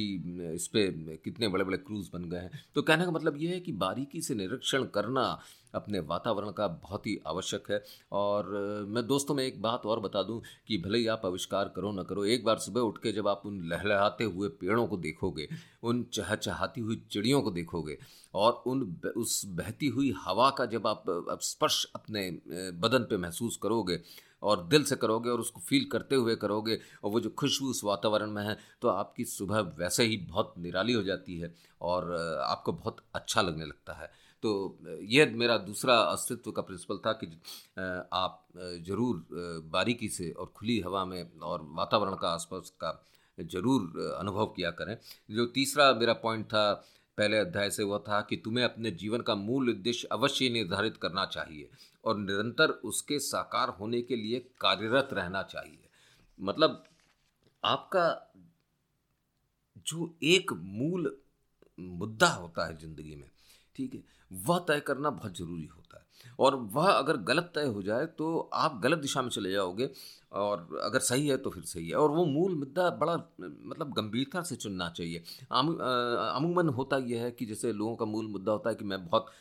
इस 0.56 0.68
पर 0.68 1.18
कितने 1.24 1.48
बड़े 1.48 1.64
बड़े 1.64 1.78
क्रूज़ 1.78 2.10
बन 2.14 2.30
गए 2.30 2.38
हैं। 2.38 2.64
तो 2.76 2.82
कहने 2.82 3.06
का 3.06 3.12
मतलब 3.12 3.38
ये 3.38 3.48
है 3.50 3.60
कि 3.60 3.72
बारीकी 3.74 4.22
से 4.22 4.36
निरीक्षण 4.36 4.84
करना 4.94 5.24
अपने 5.76 6.00
वातावरण 6.02 6.52
का 6.52 6.68
बहुत 6.68 7.08
ही 7.08 7.18
आवश्यक 7.28 7.72
है। 7.72 7.84
और 8.12 8.50
मैं 8.90 9.06
दोस्तों, 9.08 9.36
में 9.36 9.44
एक 9.44 9.62
बात 9.62 9.86
और 9.86 10.00
बता 10.00 10.24
दूँ 10.24 10.42
कि 10.68 10.78
भले 10.78 10.98
ही 10.98 11.08
आप 11.08 11.26
आविष्कार 11.26 11.72
करो 11.76 11.92
ना 11.92 12.04
करो, 12.04 12.26
एक 12.26 12.46
बार 12.46 12.58
सुबह 12.60 12.82
उठ 12.82 12.98
के 12.98 13.12
जब 13.12 13.28
आप 13.28 13.42
उन 13.46 13.62
लहलहाते 13.70 14.24
हुए 14.24 14.50
पेड़ों 14.60 14.88
को 14.88 14.98
देखोगे, 15.00 15.48
उन 15.84 16.04
चहचहाती 16.14 16.82
हुई 16.82 17.02
चिड़ियों 17.12 17.42
को 17.42 17.52
देखोगे 17.52 17.98
और 18.34 18.64
उन 18.68 18.82
उस 19.18 19.42
बहती 19.48 19.88
हुई 19.88 20.14
हवा 20.18 20.50
का 20.50 20.66
जब 20.68 20.88
आप 20.88 21.04
स्पर्श 21.42 21.86
अपने 21.96 22.30
बदन 22.80 23.04
पे 23.04 23.18
महसूस 23.18 23.58
करोगे 23.64 24.00
और 24.44 24.62
दिल 24.68 24.84
से 24.84 24.96
करोगे 24.96 25.30
और 25.30 25.40
उसको 25.40 25.60
फील 25.60 25.86
करते 25.92 26.16
हुए 26.16 26.36
करोगे 26.36 26.78
और 27.04 27.12
वो 27.12 27.20
जो 27.20 27.30
खुशबू 27.30 27.70
उस 27.70 27.84
वातावरण 27.84 28.32
में 28.32 28.44
है 28.44 28.58
तो 28.82 28.88
आपकी 28.88 29.26
सुबह 29.26 29.60
वैसे 29.78 30.04
ही 30.04 30.18
बहुत 30.30 30.54
निराली 30.58 30.94
हो 30.94 31.04
जाती 31.04 31.40
है 31.40 31.54
और 31.82 32.14
आपको 32.44 32.72
बहुत 32.72 32.98
अच्छा 33.16 33.42
लगने 33.42 33.66
लगता 33.66 33.94
है। 33.94 34.12
तो 34.44 34.52
यह 35.10 35.32
मेरा 35.36 35.58
दूसरा 35.60 35.96
अस्तित्व 36.02 36.52
का 36.52 36.62
प्रिंसिपल 36.62 36.98
था 37.06 37.12
कि 37.14 37.28
आप 38.14 38.46
ज़रूर 38.88 39.26
बारीकी 39.72 40.10
से 40.10 40.32
और 40.32 40.52
खुली 40.56 40.80
हवा 40.80 41.04
में 41.06 41.40
और 41.42 41.68
वातावरण 41.72 42.16
का 42.16 42.30
आसपास 42.30 42.72
का 42.84 42.92
ज़रूर 43.38 44.16
अनुभव 44.20 44.46
किया 44.56 44.72
करें। 44.72 44.98
जो 45.32 45.46
तीसरा 45.48 45.94
मेरा 45.94 46.14
पॉइंट 46.24 46.46
था, 46.46 46.72
पहले 47.18 47.38
अध्याय 47.38 47.70
से 47.70 47.84
वह 47.84 47.98
था 48.00 48.20
कि 48.22 48.38
तुम्हें 48.38 48.64
अपने 48.66 48.92
जीवन 48.94 49.22
का 49.22 49.36
मूल 49.36 49.70
उद्देश्य 49.70 50.08
अवश्य 50.12 50.50
निर्धारित 50.50 50.98
करना 50.98 51.26
चाहिए 51.28 51.70
और 52.04 52.18
निरंतर 52.18 52.70
उसके 52.86 53.20
साकार 53.20 53.70
होने 53.70 54.02
के 54.02 54.16
लिए 54.16 54.40
कार्यरत 54.62 55.10
रहना 55.14 55.42
चाहिए। 55.44 55.90
मतलब 56.40 56.84
आपका 57.64 58.08
जो 59.88 60.14
एक 60.26 60.54
मूल 60.54 61.16
मुद्दा 61.78 62.28
होता 62.30 62.66
है 62.68 62.78
ज़िंदगी 62.78 63.16
में 63.16 63.30
ठीक 63.80 63.94
है, 63.94 64.02
वह 64.46 64.60
तय 64.68 64.80
करना 64.88 65.10
बहुत 65.12 65.38
ज़रूरी 65.38 65.66
होता 65.66 65.98
है। 65.98 66.08
और 66.40 66.56
वह 66.74 66.88
अगर 66.88 67.18
गलत 67.24 67.52
तय 67.56 67.66
हो 67.68 67.82
जाए 67.84 68.06
तो 68.18 68.38
आप 68.56 68.80
गलत 68.84 69.00
दिशा 69.00 69.22
में 69.22 69.30
चले 69.30 69.52
जाओगे, 69.52 69.90
और 70.34 70.80
अगर 70.84 71.00
सही 71.02 71.28
है 71.28 71.38
तो 71.38 71.50
फिर 71.50 71.64
सही 71.66 71.88
है। 71.90 71.96
और 71.96 72.12
वो 72.12 72.26
मूल 72.28 72.56
मुद्दा 72.56 72.90
बड़ा 72.98 73.16
मतलब 73.16 73.94
गंभीरता 73.94 74.42
से 74.42 74.56
चुनना 74.58 74.90
चाहिए। 74.90 75.24
अमूमन 75.52 76.70
होता 76.70 76.98
यह 77.06 77.24
है 77.24 77.32
कि 77.32 77.46
जैसे 77.46 77.72
लोगों 77.74 77.96
का 77.96 78.06
मूल 78.06 78.28
मुद्दा 78.28 78.52
होता 78.52 78.70
है 78.70 78.76
कि 78.76 78.86
मैं 78.86 79.06
बहुत 79.06 79.32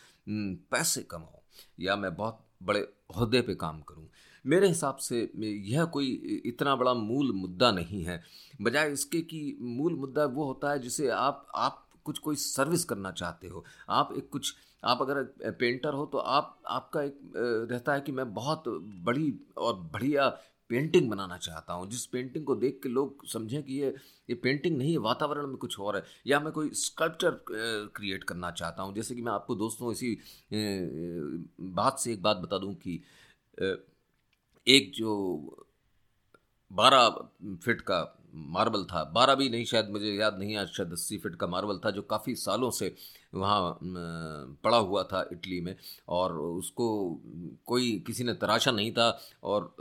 पैसे 0.70 1.02
कमाऊँ, 1.02 1.40
या 1.80 1.96
मैं 1.96 2.14
बहुत 2.16 2.44
बड़े 2.62 2.80
अहदे 2.80 3.40
पे 3.40 3.54
काम 3.56 3.80
करूँ। 3.82 4.08
मेरे 4.44 4.68
हिसाब 4.68 4.96
से 4.98 5.20
यह 5.66 5.84
कोई 5.86 6.42
इतना 6.46 6.74
बड़ा 6.76 6.94
मूल 6.94 7.32
मुद्दा 7.34 7.70
नहीं 7.72 8.02
है। 8.04 8.22
बजाय 8.62 8.92
इसके 8.92 9.20
कि 9.22 9.56
मूल 9.60 9.94
मुद्दा 9.96 10.24
वो 10.26 10.44
होता 10.44 10.70
है 10.72 10.78
जिसे 10.78 11.08
आप 11.10 11.46
आप 11.56 11.84
कुछ 12.08 12.18
कोई 12.18 12.36
सर्विस 12.38 12.84
करना 12.84 13.10
चाहते 13.12 13.48
हो। 13.48 13.64
आप 13.90 14.12
एक 14.16 14.28
कुछ, 14.30 14.54
आप 14.82 14.98
अगर 15.02 15.22
पेंटर 15.52 15.94
हो 15.94 16.04
तो 16.06 16.18
आप, 16.18 16.58
आपका 16.68 17.02
एक 17.02 17.18
रहता 17.70 17.94
है 17.94 18.00
कि 18.00 18.12
मैं 18.12 18.32
बहुत 18.34 18.64
बड़ी 19.04 19.32
और 19.58 19.74
बढ़िया 19.92 20.28
पेंटिंग 20.70 21.08
बनाना 21.10 21.36
चाहता 21.38 21.72
हूँ। 21.72 21.88
जिस 21.90 22.04
पेंटिंग 22.06 22.44
को 22.46 22.54
देख 22.56 22.80
के 22.82 22.88
लोग 22.88 23.26
समझें 23.28 23.62
कि 23.62 23.74
ये 23.74 23.94
ये 24.28 24.34
पेंटिंग 24.36 24.76
नहीं 24.78 24.90
है 24.92 24.98
वातावरण 25.00 25.46
में 25.46 25.56
कुछ 25.56 25.78
और 25.80 25.96
है। 25.96 26.02
या 26.26 26.40
मैं 26.40 26.52
कोई 26.52 26.70
स्कल्पचर 26.76 27.38
क्रिएट 27.96 28.24
करना 28.24 28.50
चाहता 28.50 28.82
हूँ। 28.82 28.94
जैसे 28.94 29.14
कि 29.14 29.22
मैं 29.22 29.32
आपको 29.32 29.54
दोस्तों 29.54 29.92
इसी 29.92 30.16
बात 31.60 31.98
से 31.98 32.12
एक 32.12 32.22
बात 32.22 32.36
बता 32.36 32.58
दूँ 32.58 32.74
कि 32.76 33.00
एक 34.66 34.92
जो 34.94 35.14
बारह 36.70 37.08
फिट 37.64 37.80
का 37.80 38.02
मार्बल 38.34 38.84
था। 38.84 39.04
बारह 39.04 39.34
भी 39.34 39.48
नहीं, 39.48 39.64
शायद 39.64 39.88
मुझे 39.88 40.12
याद 40.14 40.38
नहीं 40.38 40.56
आज 40.56 40.68
शायद 40.68 40.92
अस्सी 40.92 41.18
फिट 41.18 41.34
का 41.36 41.46
मार्बल 41.46 41.78
था, 41.78 41.90
जो 41.90 42.02
काफ़ी 42.02 42.34
सालों 42.34 42.70
से 42.70 42.94
वहाँ 43.34 43.78
पड़ा 44.64 44.76
हुआ 44.76 45.02
था 45.02 45.28
इटली 45.32 45.60
में। 45.60 45.76
और 46.08 46.38
उसको 46.38 47.20
कोई, 47.66 47.98
किसी 48.06 48.24
ने 48.24 48.34
तराशा 48.34 48.70
नहीं 48.70 48.92
था 48.92 49.20
और 49.42 49.74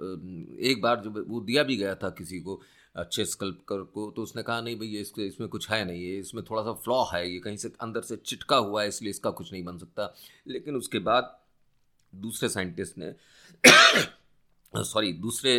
एक 0.60 0.82
बार 0.82 1.02
जब 1.02 1.30
वो 1.30 1.40
दिया 1.42 1.64
भी 1.64 1.78
गया 1.78 1.96
था 1.96 2.10
किसी 2.10 2.40
को, 2.40 2.62
अच्छे 2.96 3.26
स्कल्पकर 3.26 3.82
को 3.82 4.12
तो 4.16 4.24
उसने 4.24 4.44
कहा, 4.44 4.62
नहीं 4.62 4.80
भैया 4.80 5.02
इसके, 5.02 5.26
इसमें 5.28 5.50
कुछ 5.50 5.70
है 5.70 5.86
नहीं, 5.86 6.02
ये 6.02 6.20
इसमें 6.20 6.44
थोड़ा 6.44 6.62
सा 6.64 6.74
फ्लॉ 6.74 7.04
है, 7.14 7.34
ये 7.34 7.40
कहीं 7.40 7.58
से 7.58 7.74
अंदर 7.82 8.02
से 8.02 8.16
चिटका 8.16 8.58
हुआ 8.58 8.82
है, 8.82 8.88
इसलिए 8.88 9.10
इसका 9.10 9.30
कुछ 9.30 9.52
नहीं 9.54 9.64
बन 9.64 9.78
सकता। 9.78 10.14
लेकिन 10.48 10.76
उसके 10.76 11.00
बाद 11.00 11.40
दूसरे 12.16 12.50
साइंटिस्ट 12.50 12.98
ने, 12.98 13.14
सॉरी, 14.84 15.14
दूसरे 15.14 15.54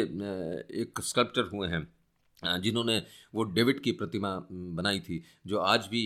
एक 0.81 1.01
स्कल्पचर 1.03 1.43
हुए 1.43 1.69
हैं। 1.69 1.98
जिन्होंने 2.43 3.03
वो 3.35 3.43
डेविड 3.45 3.81
की 3.81 3.93
प्रतिमा 3.93 4.35
बनाई 4.51 5.01
थी, 5.01 5.23
जो 5.47 5.59
आज 5.59 5.87
भी 5.87 6.03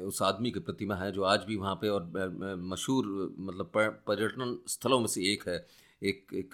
उस 0.00 0.22
आदमी 0.22 0.50
की 0.50 0.60
प्रतिमा 0.60 0.94
है, 0.94 1.12
जो 1.12 1.22
आज 1.22 1.44
भी 1.44 1.56
वहाँ 1.56 1.74
पे 1.74 1.88
और 1.88 2.10
मशहूर 2.60 3.34
मतलब 3.38 3.72
पर्यटन 4.06 4.58
स्थलों 4.68 5.00
में 5.00 5.06
से 5.06 5.32
एक 5.32 5.48
है। 5.48 5.83
एक 6.04 6.34
एक 6.34 6.50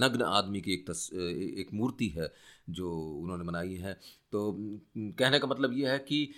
नग्न 0.00 0.22
आदमी 0.24 0.60
की 0.60 0.72
एक 0.72 0.86
तस 0.86 1.08
एक 1.14 1.68
मूर्ति 1.74 2.08
है 2.16 2.32
जो 2.70 2.92
उन्होंने 3.22 3.44
बनाई 3.44 3.74
है। 3.76 3.92
तो 4.32 4.52
कहने 4.96 5.38
का 5.38 5.46
मतलब 5.48 5.72
ये 5.78 5.88
है 5.88 5.98
कि 5.98 6.30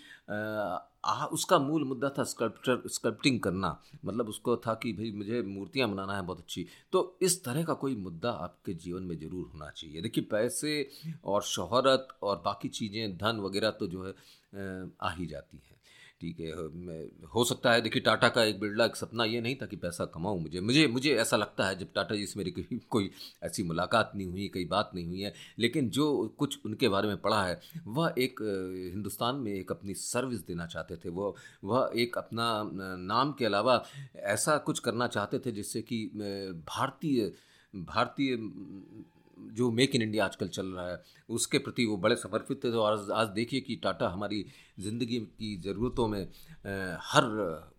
आ, 1.02 1.24
उसका 1.26 1.58
मूल 1.58 1.84
मुद्दा 1.84 2.08
था 2.18 2.24
स्कल्पचर 2.24 2.82
स्कल्पटिंग 2.88 3.38
करना। 3.40 3.70
मतलब 4.04 4.28
उसको 4.28 4.56
था 4.56 4.74
कि 4.74 4.92
भाई 4.92 5.10
मुझे 5.12 5.40
मूर्तियाँ 5.42 5.88
बनाना 5.90 6.16
है 6.16 6.22
बहुत 6.22 6.38
अच्छी। 6.38 6.66
तो 6.92 7.18
इस 7.22 7.42
तरह 7.44 7.64
का 7.64 7.74
कोई 7.74 7.96
मुद्दा 7.96 8.30
आपके 8.40 8.74
जीवन 8.76 9.02
में 9.02 9.18
ज़रूर 9.18 9.50
होना 9.54 9.70
चाहिए। 9.70 10.02
देखिए 10.02 10.24
पैसे 10.30 10.88
और 11.24 11.42
शोहरत 11.44 12.08
और 12.22 12.42
बाकी 12.44 12.68
चीज़ें 12.70 13.16
धन 13.16 13.40
वगैरह 13.40 13.70
तो 13.70 13.86
जो 13.86 14.04
है 14.04 14.14
आ 15.02 15.10
ही 15.10 15.26
जाती 15.26 15.56
हैं। 15.58 15.78
ठीक 16.20 16.40
है, 16.40 16.52
हो 17.34 17.44
सकता 17.44 17.72
है, 17.72 17.80
देखिए, 17.80 18.02
टाटा 18.02 18.28
का 18.28 18.42
एक 18.44 18.58
बिरला, 18.60 18.84
एक 18.84 18.96
सपना 18.96 19.24
ये 19.24 19.40
नहीं 19.40 19.56
था 19.56 19.66
कि 19.66 19.76
पैसा 19.76 20.04
कमाऊँ 20.04 20.40
मुझे। 20.42 20.60
मुझे 20.60 20.86
मुझे 20.86 21.14
ऐसा 21.16 21.36
लगता 21.36 21.66
है, 21.68 21.78
जब 21.78 21.92
टाटा 21.94 22.14
जी 22.14 22.26
से 22.26 22.38
मेरी 22.38 22.50
कभी 22.50 22.80
कोई 22.90 23.10
ऐसी 23.42 23.62
मुलाकात 23.62 24.12
नहीं 24.16 24.26
हुई, 24.28 24.48
कई 24.54 24.64
बात 24.64 24.90
नहीं 24.94 25.06
हुई 25.06 25.20
है, 25.20 25.32
लेकिन 25.58 25.88
जो 25.90 26.06
कुछ 26.38 26.58
उनके 26.66 26.88
बारे 26.88 27.08
में 27.08 27.16
पढ़ा 27.16 27.42
है, 27.44 27.60
वह 27.86 28.14
एक 28.18 28.40
हिंदुस्तान 28.94 29.36
में 29.36 29.52
एक 29.52 29.72
अपनी 29.72 29.94
सर्विस 29.94 30.46
देना 30.46 30.66
चाहते 30.66 30.96
थे। 30.96 31.08
वह 31.08 31.34
वह 31.64 31.90
एक 31.96 32.18
अपना 32.18 32.52
नाम 32.98 33.32
के 33.32 33.44
अलावा 33.44 33.82
ऐसा 34.16 34.56
कुछ 34.58 34.78
करना 34.78 35.06
चाहते 35.08 35.38
थे 35.38 35.52
जिससे 35.52 35.82
कि 35.82 36.04
भारतीय 36.68 37.32
भारतीय 37.74 38.36
जो 39.52 39.70
मेक 39.70 39.94
इन 39.94 40.02
इंडिया 40.02 40.24
आजकल 40.24 40.48
चल 40.48 40.66
रहा 40.66 40.88
है, 40.90 41.02
उसके 41.28 41.58
प्रति 41.58 41.86
वो 41.86 41.96
बड़े 41.96 42.16
समर्पित 42.16 42.64
थे 42.64 42.70
तो 42.72 42.82
आज 42.82 43.10
आज 43.10 43.28
देखिए 43.30 43.60
कि 43.60 43.76
टाटा 43.76 44.08
हमारी 44.08 44.44
ज़िंदगी 44.80 45.18
की 45.18 45.56
ज़रूरतों 45.64 46.08
में 46.08 46.22
हर 47.04 47.24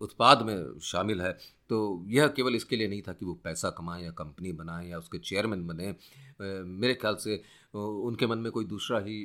उत्पाद 0.00 0.42
में 0.42 0.78
शामिल 0.82 1.20
है। 1.20 1.32
तो 1.70 2.04
यह 2.08 2.26
केवल 2.28 2.54
इसके 2.54 2.76
लिए 2.76 2.88
नहीं 2.88 3.02
था 3.02 3.12
कि 3.12 3.24
वो 3.26 3.34
पैसा 3.44 3.70
कमाएँ 3.70 4.04
या 4.04 4.10
कंपनी 4.10 4.52
बनाएँ 4.52 4.88
या 4.90 4.98
उसके 4.98 5.18
चेयरमैन 5.18 5.66
बने। 5.66 5.94
मेरे 6.40 6.94
ख्याल 6.94 7.14
से 7.16 7.42
उनके 7.74 8.26
मन 8.26 8.38
में 8.38 8.50
कोई 8.52 8.64
दूसरा 8.64 8.98
ही 8.98 9.16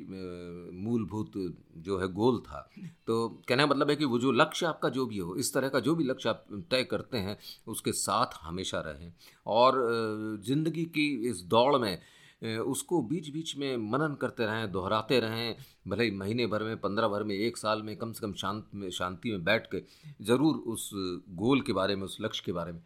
मूलभूत 0.75 1.31
जो 1.77 1.97
है 1.99 2.07
गोल 2.13 2.39
था। 2.39 2.59
तो 3.07 3.27
कहने 3.49 3.63
का 3.63 3.67
मतलब 3.67 3.89
है 3.89 3.95
कि 3.95 4.05
वो 4.05 4.19
जो 4.19 4.31
लक्ष्य 4.31 4.65
आपका 4.65 4.89
जो 4.89 5.05
भी 5.05 5.17
हो, 5.17 5.35
इस 5.35 5.53
तरह 5.53 5.69
का 5.69 5.79
जो 5.79 5.95
भी 5.95 6.03
लक्ष्य 6.03 6.29
आप 6.29 6.45
तय 6.71 6.83
करते 6.83 7.17
हैं, 7.17 7.37
उसके 7.67 7.91
साथ 7.93 8.39
हमेशा 8.41 8.79
रहें। 8.85 9.11
और 9.45 10.39
ज़िंदगी 10.45 10.85
की 10.87 11.09
इस 11.29 11.41
दौड़ 11.47 11.75
में 11.77 11.97
उसको 12.41 13.01
बीच 13.01 13.29
बीच 13.29 13.55
में 13.57 13.77
मनन 13.91 14.15
करते 14.15 14.45
रहें, 14.45 14.71
दोहराते 14.71 15.19
रहें, 15.19 15.55
भले 15.87 16.03
ही 16.03 16.11
महीने 16.11 16.45
भर 16.47 16.63
में, 16.63 16.75
पंद्रह 16.77 17.07
भर 17.07 17.23
में, 17.23 17.35
एक 17.35 17.57
साल 17.57 17.81
में, 17.81 17.95
कम 17.97 18.11
से 18.11 18.21
कम 18.21 18.33
शांत 18.33 18.67
में, 18.73 18.89
शांति 18.89 19.31
में 19.31 19.43
बैठ 19.43 19.67
के 19.71 19.81
ज़रूर 20.25 20.55
उस 20.67 20.89
गोल 21.35 21.61
के 21.61 21.73
बारे 21.73 21.95
में, 21.95 22.03
उस 22.03 22.17
लक्ष्य 22.21 22.43
के 22.45 22.51
बारे 22.51 22.71
में 22.71 22.81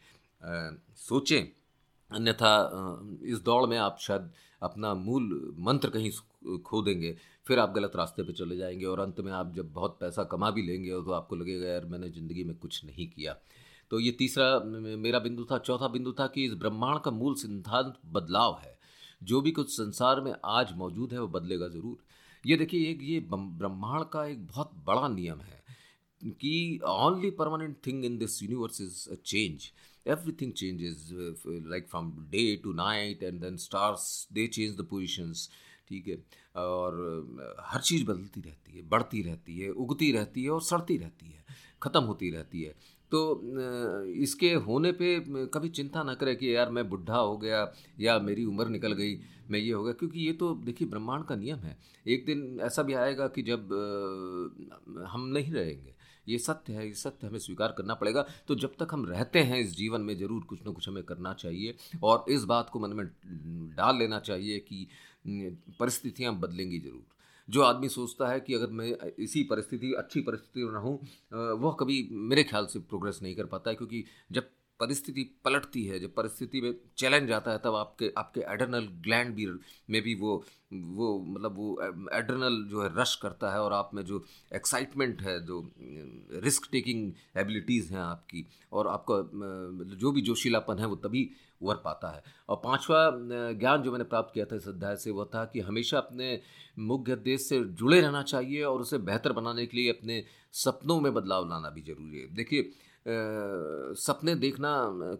सोचें। 0.99 1.47
अन्यथा 2.11 2.53
इस 3.23 3.41
दौड़ 3.41 3.65
में 3.69 3.77
आप 3.77 3.97
शायद 3.99 4.31
अपना 4.61 4.93
मूल 4.93 5.53
मंत्र 5.59 5.89
कहीं 5.89 6.11
खो 6.65 6.81
देंगे 6.81 7.15
फिर 7.47 7.59
आप 7.59 7.71
गलत 7.73 7.91
रास्ते 7.95 8.23
पे 8.23 8.33
चले 8.33 8.57
जाएँगे 8.57 8.85
और 8.85 8.99
अंत 8.99 9.19
में 9.19 9.31
आप 9.31 9.53
जब 9.55 9.71
बहुत 9.73 9.97
पैसा 9.99 10.23
कमा 10.23 10.49
भी 10.51 10.61
लेंगे 10.61 10.89
तो 10.89 11.11
आपको 11.11 11.35
लगेगा, 11.35 11.67
यार, 11.67 11.85
मैंने 11.85 12.09
ज़िंदगी 12.09 12.43
में 12.43 12.55
कुछ 12.55 12.83
नहीं 12.85 13.07
किया। 13.07 13.35
तो 13.91 13.99
ये 13.99 14.11
तीसरा 14.11 14.59
मेरा 14.97 15.19
बिंदु 15.19 15.45
था। 15.45 15.57
चौथा 15.57 15.87
बिंदु 15.87 16.11
था 16.11 16.27
कि 16.27 16.45
इस 16.45 16.53
ब्रह्मांड 16.53 16.99
का 16.99 17.11
मूल 17.11 17.35
सिद्धांत 17.35 17.93
बदलाव 18.05 18.59
है। 18.61 18.79
जो 19.21 19.41
भी 19.41 19.51
कुछ 19.51 19.69
संसार 19.71 20.21
में 20.21 20.33
आज 20.45 20.73
मौजूद 20.77 21.13
है, 21.13 21.19
वो 21.19 21.27
बदलेगा 21.29 21.67
ज़रूर। 21.69 21.97
ये 22.43 22.57
देखिए, 22.57 22.89
एक 22.89 22.99
ये 23.03 23.19
ब्रह्मांड 23.31 24.05
का 24.09 24.25
एक 24.25 24.45
बहुत 24.47 24.71
बड़ा 24.85 25.07
नियम 25.09 25.41
है 25.41 25.59
कि 26.21 26.79
only 26.85 27.29
permanent 27.39 27.75
thing 27.87 28.05
in 28.05 28.17
this 28.17 28.41
universe 28.43 28.81
is 28.81 29.09
a 29.11 29.15
change 29.25 29.71
everything 30.05 30.51
changes 30.53 31.09
like 31.45 31.87
from 31.89 32.11
day 32.31 32.55
to 32.63 32.73
night 32.73 33.23
and 33.23 33.39
then 33.41 33.57
stars 33.57 34.27
they 34.33 34.47
change 34.47 34.77
the 34.77 34.85
positions 34.89 35.49
ठीक 35.89 36.07
है? 36.07 36.17
और 36.55 37.57
हर 37.61 37.81
चीज़ 37.81 38.05
बदलती 38.05 38.41
रहती 38.41 38.77
है, 38.77 38.81
बढ़ती 38.89 39.21
रहती 39.21 39.57
है, 39.59 39.69
उगती 39.71 40.11
रहती 40.11 40.43
है 40.43 40.49
और 40.49 40.61
सड़ती 40.63 40.97
रहती 40.97 41.25
है, 41.25 41.45
ख़त्म 41.81 42.03
होती 42.03 42.29
रहती 42.31 42.61
है। 42.61 42.75
तो 43.11 43.19
इसके 44.17 44.53
होने 44.65 44.91
पे 44.93 45.19
कभी 45.53 45.69
चिंता 45.71 46.03
ना 46.03 46.13
करें 46.13 46.35
कि 46.35 46.55
यार 46.55 46.69
मैं 46.71 46.87
बुढ़ा 46.89 47.17
हो 47.17 47.37
गया 47.37 47.71
या 47.99 48.17
मेरी 48.21 48.45
उम्र 48.45 48.67
निकल 48.69 48.93
गई, 48.93 49.15
मैं 49.49 49.59
ये 49.59 49.71
हो 49.71 49.83
गया। 49.83 49.93
क्योंकि 49.93 50.19
ये 50.19 50.33
तो 50.33 50.53
देखिए 50.65 50.87
ब्रह्मांड 50.87 51.25
का 51.25 51.35
नियम 51.35 51.59
है। 51.59 51.77
एक 52.05 52.25
दिन 52.25 52.59
ऐसा 52.63 52.83
भी 52.83 52.93
आएगा 52.95 53.27
कि 53.27 53.41
जब 53.43 53.73
हम 55.07 55.27
नहीं 55.29 55.51
रहेंगे। 55.53 55.93
ये 56.27 56.37
सत्य 56.39 56.73
है 56.73 56.87
ये 56.87 56.93
सत्य 56.93 57.27
हमें 57.27 57.39
स्वीकार 57.39 57.73
करना 57.77 57.93
पड़ेगा। 57.93 58.25
तो 58.47 58.55
जब 58.55 58.75
तक 58.79 58.93
हम 58.93 59.05
रहते 59.05 59.39
हैं 59.41 59.59
इस 59.59 59.75
जीवन 59.77 60.01
में, 60.01 60.17
ज़रूर 60.17 60.43
कुछ 60.43 60.65
ना 60.65 60.71
कुछ 60.71 60.87
हमें 60.89 61.03
करना 61.03 61.33
चाहिए 61.35 61.75
और 62.03 62.25
इस 62.29 62.43
बात 62.45 62.69
को 62.69 62.79
मन 62.79 62.95
में 62.95 63.05
डाल 63.75 63.97
लेना 63.99 64.19
चाहिए 64.21 64.59
कि 64.61 64.87
परिस्थितियाँ 65.79 66.39
बदलेंगी 66.39 66.79
ज़रूर। 66.79 67.10
जो 67.51 67.61
आदमी 67.61 67.89
सोचता 67.89 68.27
है 68.29 68.39
कि 68.39 68.53
अगर 68.53 68.67
मैं 68.71 68.95
इसी 69.19 69.43
परिस्थिति, 69.43 69.91
अच्छी 69.93 70.21
परिस्थिति 70.21 70.63
में 70.63 70.71
रहूँ 70.73 70.97
वह 71.61 71.75
कभी 71.79 72.07
मेरे 72.11 72.43
ख्याल 72.43 72.65
से 72.65 72.79
प्रोग्रेस 72.81 73.19
नहीं 73.23 73.35
कर 73.35 73.45
पाता 73.45 73.69
है, 73.69 73.75
क्योंकि 73.75 74.03
जब 74.31 74.49
परिस्थिति 74.81 75.23
पलटती 75.45 75.83
है, 75.85 75.99
जब 75.99 76.13
परिस्थिति 76.15 76.61
में 76.61 76.73
चैलेंज 76.97 77.31
आता 77.31 77.51
है, 77.51 77.57
तब 77.57 77.75
आपके 77.75 78.11
आपके 78.17 78.41
एडर्नल 78.53 78.87
ग्लैंड 79.03 79.33
भी, 79.35 79.45
में 79.89 80.01
भी 80.01 80.15
वो 80.15 80.43
वो 80.73 81.07
मतलब 81.27 81.55
वो 81.55 82.09
एड्रनल 82.13 82.55
जो 82.69 82.81
है 82.83 82.89
रश 82.95 83.15
करता 83.21 83.51
है 83.51 83.61
और 83.61 83.73
आप 83.73 83.89
में 83.93 84.03
जो 84.05 84.23
एक्साइटमेंट 84.55 85.21
है, 85.21 85.39
जो 85.45 85.71
रिस्क 86.43 86.67
टेकिंग 86.71 87.11
एबिलिटीज़ 87.37 87.93
हैं 87.93 87.99
आपकी 87.99 88.45
और 88.71 88.87
आपका 88.87 89.15
जो 89.95 90.11
भी 90.11 90.21
जोशीलापन 90.21 90.79
है 90.79 90.87
वो 90.87 90.95
तभी 90.97 91.29
उभर 91.61 91.75
पाता 91.83 92.09
है। 92.09 92.23
और 92.49 92.61
पांचवा 92.63 93.09
ज्ञान 93.53 93.81
जो 93.83 93.91
मैंने 93.91 94.03
प्राप्त 94.05 94.33
किया 94.33 94.45
था 94.45 94.55
इस 94.55 94.67
अध्याय 94.67 94.95
से 94.97 95.11
वह 95.11 95.29
था 95.35 95.43
कि 95.45 95.59
हमेशा 95.61 95.97
अपने 95.97 96.39
मुख्य 96.79 97.15
देश 97.23 97.47
से 97.49 97.59
जुड़े 97.73 97.99
रहना 98.01 98.21
चाहिए 98.23 98.63
और 98.63 98.81
उसे 98.81 98.97
बेहतर 99.09 99.31
बनाने 99.33 99.65
के 99.65 99.77
लिए 99.77 99.91
अपने 99.91 100.23
सपनों 100.53 100.99
में 101.01 101.13
बदलाव 101.13 101.49
लाना 101.49 101.69
भी 101.69 101.81
ज़रूरी 101.81 102.19
है। 102.19 102.33
देखिए 102.35 102.71
सपने 103.05 104.35
देखना 104.35 104.71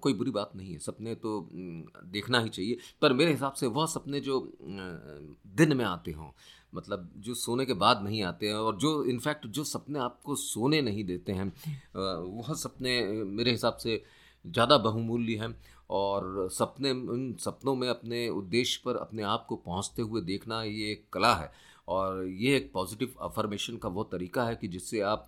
कोई 0.01 0.13
बुरी 0.13 0.31
बात 0.31 0.51
नहीं 0.55 0.73
है। 0.73 0.79
सपने 0.79 1.15
तो 1.15 1.49
देखना 1.51 2.39
ही 2.39 2.49
चाहिए। 2.49 2.77
पर 3.01 3.13
मेरे 3.13 3.31
हिसाब 3.31 3.53
से 3.53 3.67
वह 3.67 3.85
सपने 3.87 4.19
जो 4.19 4.39
दिन 4.61 5.75
में 5.77 5.85
आते 5.85 6.11
हों 6.11 6.29
मतलब 6.73 7.09
जो 7.17 7.33
सोने 7.35 7.65
के 7.65 7.73
बाद 7.75 8.03
नहीं 8.03 8.21
आते 8.23 8.47
हैं 8.47 8.55
और 8.55 8.75
जो, 8.75 9.03
इनफैक्ट 9.05 9.47
जो 9.47 9.63
सपने 9.63 9.99
आपको 9.99 10.35
सोने 10.37 10.81
नहीं 10.81 11.03
देते 11.05 11.31
हैं 11.31 11.51
वह 11.95 12.53
सपने 12.55 13.01
मेरे 13.25 13.51
हिसाब 13.51 13.77
से 13.77 14.01
ज़्यादा 14.45 14.77
बहुमूल्य 14.79 15.35
हैं 15.35 15.55
और 15.89 16.47
सपने, 16.51 16.91
उन 16.91 17.33
सपनों 17.39 17.75
में 17.75 17.87
अपने 17.89 18.27
उद्देश्य 18.29 18.81
पर 18.85 18.95
अपने 18.97 19.23
आप 19.23 19.45
को 19.49 19.55
पहुँचते 19.57 20.01
हुए 20.01 20.21
देखना 20.21 20.61
ये 20.63 20.91
एक 20.91 21.03
कला 21.13 21.33
है। 21.35 21.51
और 21.87 22.25
ये 22.25 22.55
एक 22.57 22.71
पॉजिटिव 22.73 23.13
अफर्मेशन 23.21 23.77
का 23.77 23.89
वो 23.89 24.03
तरीका 24.03 24.43
है 24.45 24.55
कि 24.55 24.67
जिससे 24.67 24.99
आप 25.03 25.27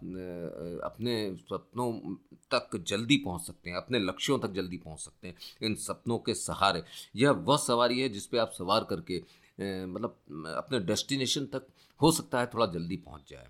अपने 0.84 1.16
सपनों 1.42 1.92
तक 2.52 2.78
जल्दी 2.88 3.18
पहुँच 3.18 3.42
सकते 3.42 3.70
हैं, 3.70 3.78
अपने 3.78 4.00
लक्ष्यों 4.00 4.40
तक 4.40 4.52
जल्दी 4.54 4.78
पहुँच 4.78 5.00
सकते 5.00 5.28
हैं, 5.28 5.36
इन 5.62 5.76
सपनों 5.78 6.18
के 6.20 6.34
सहारे। 6.36 6.84
यह 7.16 7.32
वह 7.32 7.58
सवारी 7.60 8.00
है 8.02 8.10
जिस 8.10 8.26
पे 8.26 8.38
आप 8.38 8.52
सवार 8.52 8.88
करके 8.90 9.22
मतलब 9.86 10.54
अपने 10.58 10.80
डेस्टिनेशन 10.82 11.46
तक 11.48 11.68
हो 12.02 12.12
सकता 12.12 12.40
है, 12.40 12.46
थोड़ा 12.46 12.66
जल्दी 12.68 12.98
पहुँच 12.98 13.30
जाए। 13.30 13.48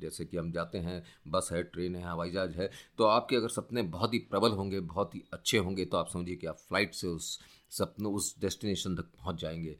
जैसे 0.00 0.24
कि 0.24 0.36
हम 0.36 0.50
जाते 0.52 0.78
हैं, 0.78 1.02
बस 1.28 1.48
है, 1.52 1.62
ट्रेन 1.64 1.96
है, 1.96 2.02
हवाई 2.02 2.30
जहाज़ 2.30 2.52
है 2.52 2.70
तो 2.98 3.04
आपके 3.06 3.36
अगर 3.36 3.48
सपने 3.50 3.82
बहुत 3.90 4.14
ही 4.14 4.18
प्रबल 4.20 4.50
होंगे, 4.52 4.80
बहुत 4.82 5.14
ही 5.14 5.22
अच्छे 5.32 5.58
होंगे 5.58 5.84
तो 5.84 5.96
आप 5.96 6.08
समझिए 6.10 6.36
कि 6.36 6.46
आप 6.46 6.56
फ़्लाइट 6.58 6.94
से 6.94 7.06
उस 7.06 7.38
सपनों, 7.70 8.12
उस 8.12 8.34
डेस्टिनेशन 8.40 8.96
तक 8.96 9.02
पहुँच 9.14 9.40
जाएँगे। 9.40 9.76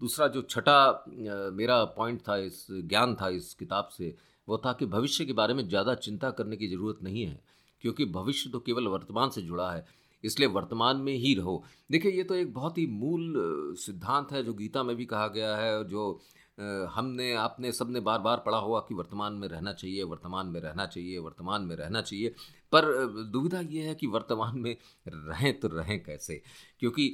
दूसरा 0.00 0.26
जो 0.28 0.42
छठा 0.42 1.04
मेरा 1.52 1.82
पॉइंट 1.96 2.20
था 2.28 2.36
इस 2.38 2.66
ज्ञान 2.70 3.14
था 3.14 3.28
इस 3.30 3.52
किताब 3.54 3.88
से, 3.96 4.14
वो 4.48 4.58
था 4.64 4.72
कि 4.72 4.86
भविष्य 4.86 5.24
के 5.24 5.32
बारे 5.32 5.54
में 5.54 5.66
ज़्यादा 5.68 5.94
चिंता 5.96 6.30
करने 6.30 6.56
की 6.56 6.68
ज़रूरत 6.68 7.02
नहीं 7.02 7.24
है, 7.26 7.38
क्योंकि 7.84 8.04
भविष्य 8.12 8.50
तो 8.50 8.58
केवल 8.60 8.86
वर्तमान 8.88 9.30
से 9.30 9.42
जुड़ा 9.42 9.70
है, 9.72 9.86
इसलिए 10.24 10.48
वर्तमान 10.48 10.96
में 10.96 11.12
ही 11.14 11.34
रहो। 11.34 11.62
देखिए, 11.90 12.12
ये 12.12 12.24
तो 12.24 12.34
एक 12.34 12.52
बहुत 12.54 12.78
ही 12.78 12.86
मूल 12.88 13.32
सिद्धांत 13.78 14.32
है, 14.32 14.42
जो 14.42 14.54
गीता 14.54 14.82
में 14.82 14.94
भी 14.96 15.04
कहा 15.06 15.26
गया 15.28 15.56
है 15.56 15.84
जो 15.88 16.20
हमने, 16.58 17.32
आपने 17.34 17.70
सबने 17.72 18.00
बार 18.00 18.18
बार 18.18 18.42
पढ़ा 18.46 18.58
हुआ 18.58 18.80
कि 18.80 18.94
वर्तमान 18.94 19.32
में 19.32 19.46
रहना 19.48 19.72
चाहिए, 19.72 20.02
वर्तमान 20.02 20.46
में 20.46 20.60
रहना 20.60 20.86
चाहिए, 20.86 21.18
वर्तमान 21.18 21.62
में 21.62 21.74
रहना 21.76 22.00
चाहिए। 22.02 22.28
पर 22.72 22.84
दुविधा 23.32 23.60
ये 23.60 23.82
है 23.82 23.94
कि 23.94 24.06
वर्तमान 24.06 24.58
में 24.58 24.76
रहें 25.08 25.58
तो 25.60 25.68
रहें 25.68 26.02
कैसे? 26.04 26.40
क्योंकि 26.80 27.06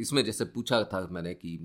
इसमें 0.00 0.24
जैसे 0.24 0.44
पूछा 0.44 0.82
था 0.84 1.06
मैंने 1.10 1.34
कि 1.34 1.56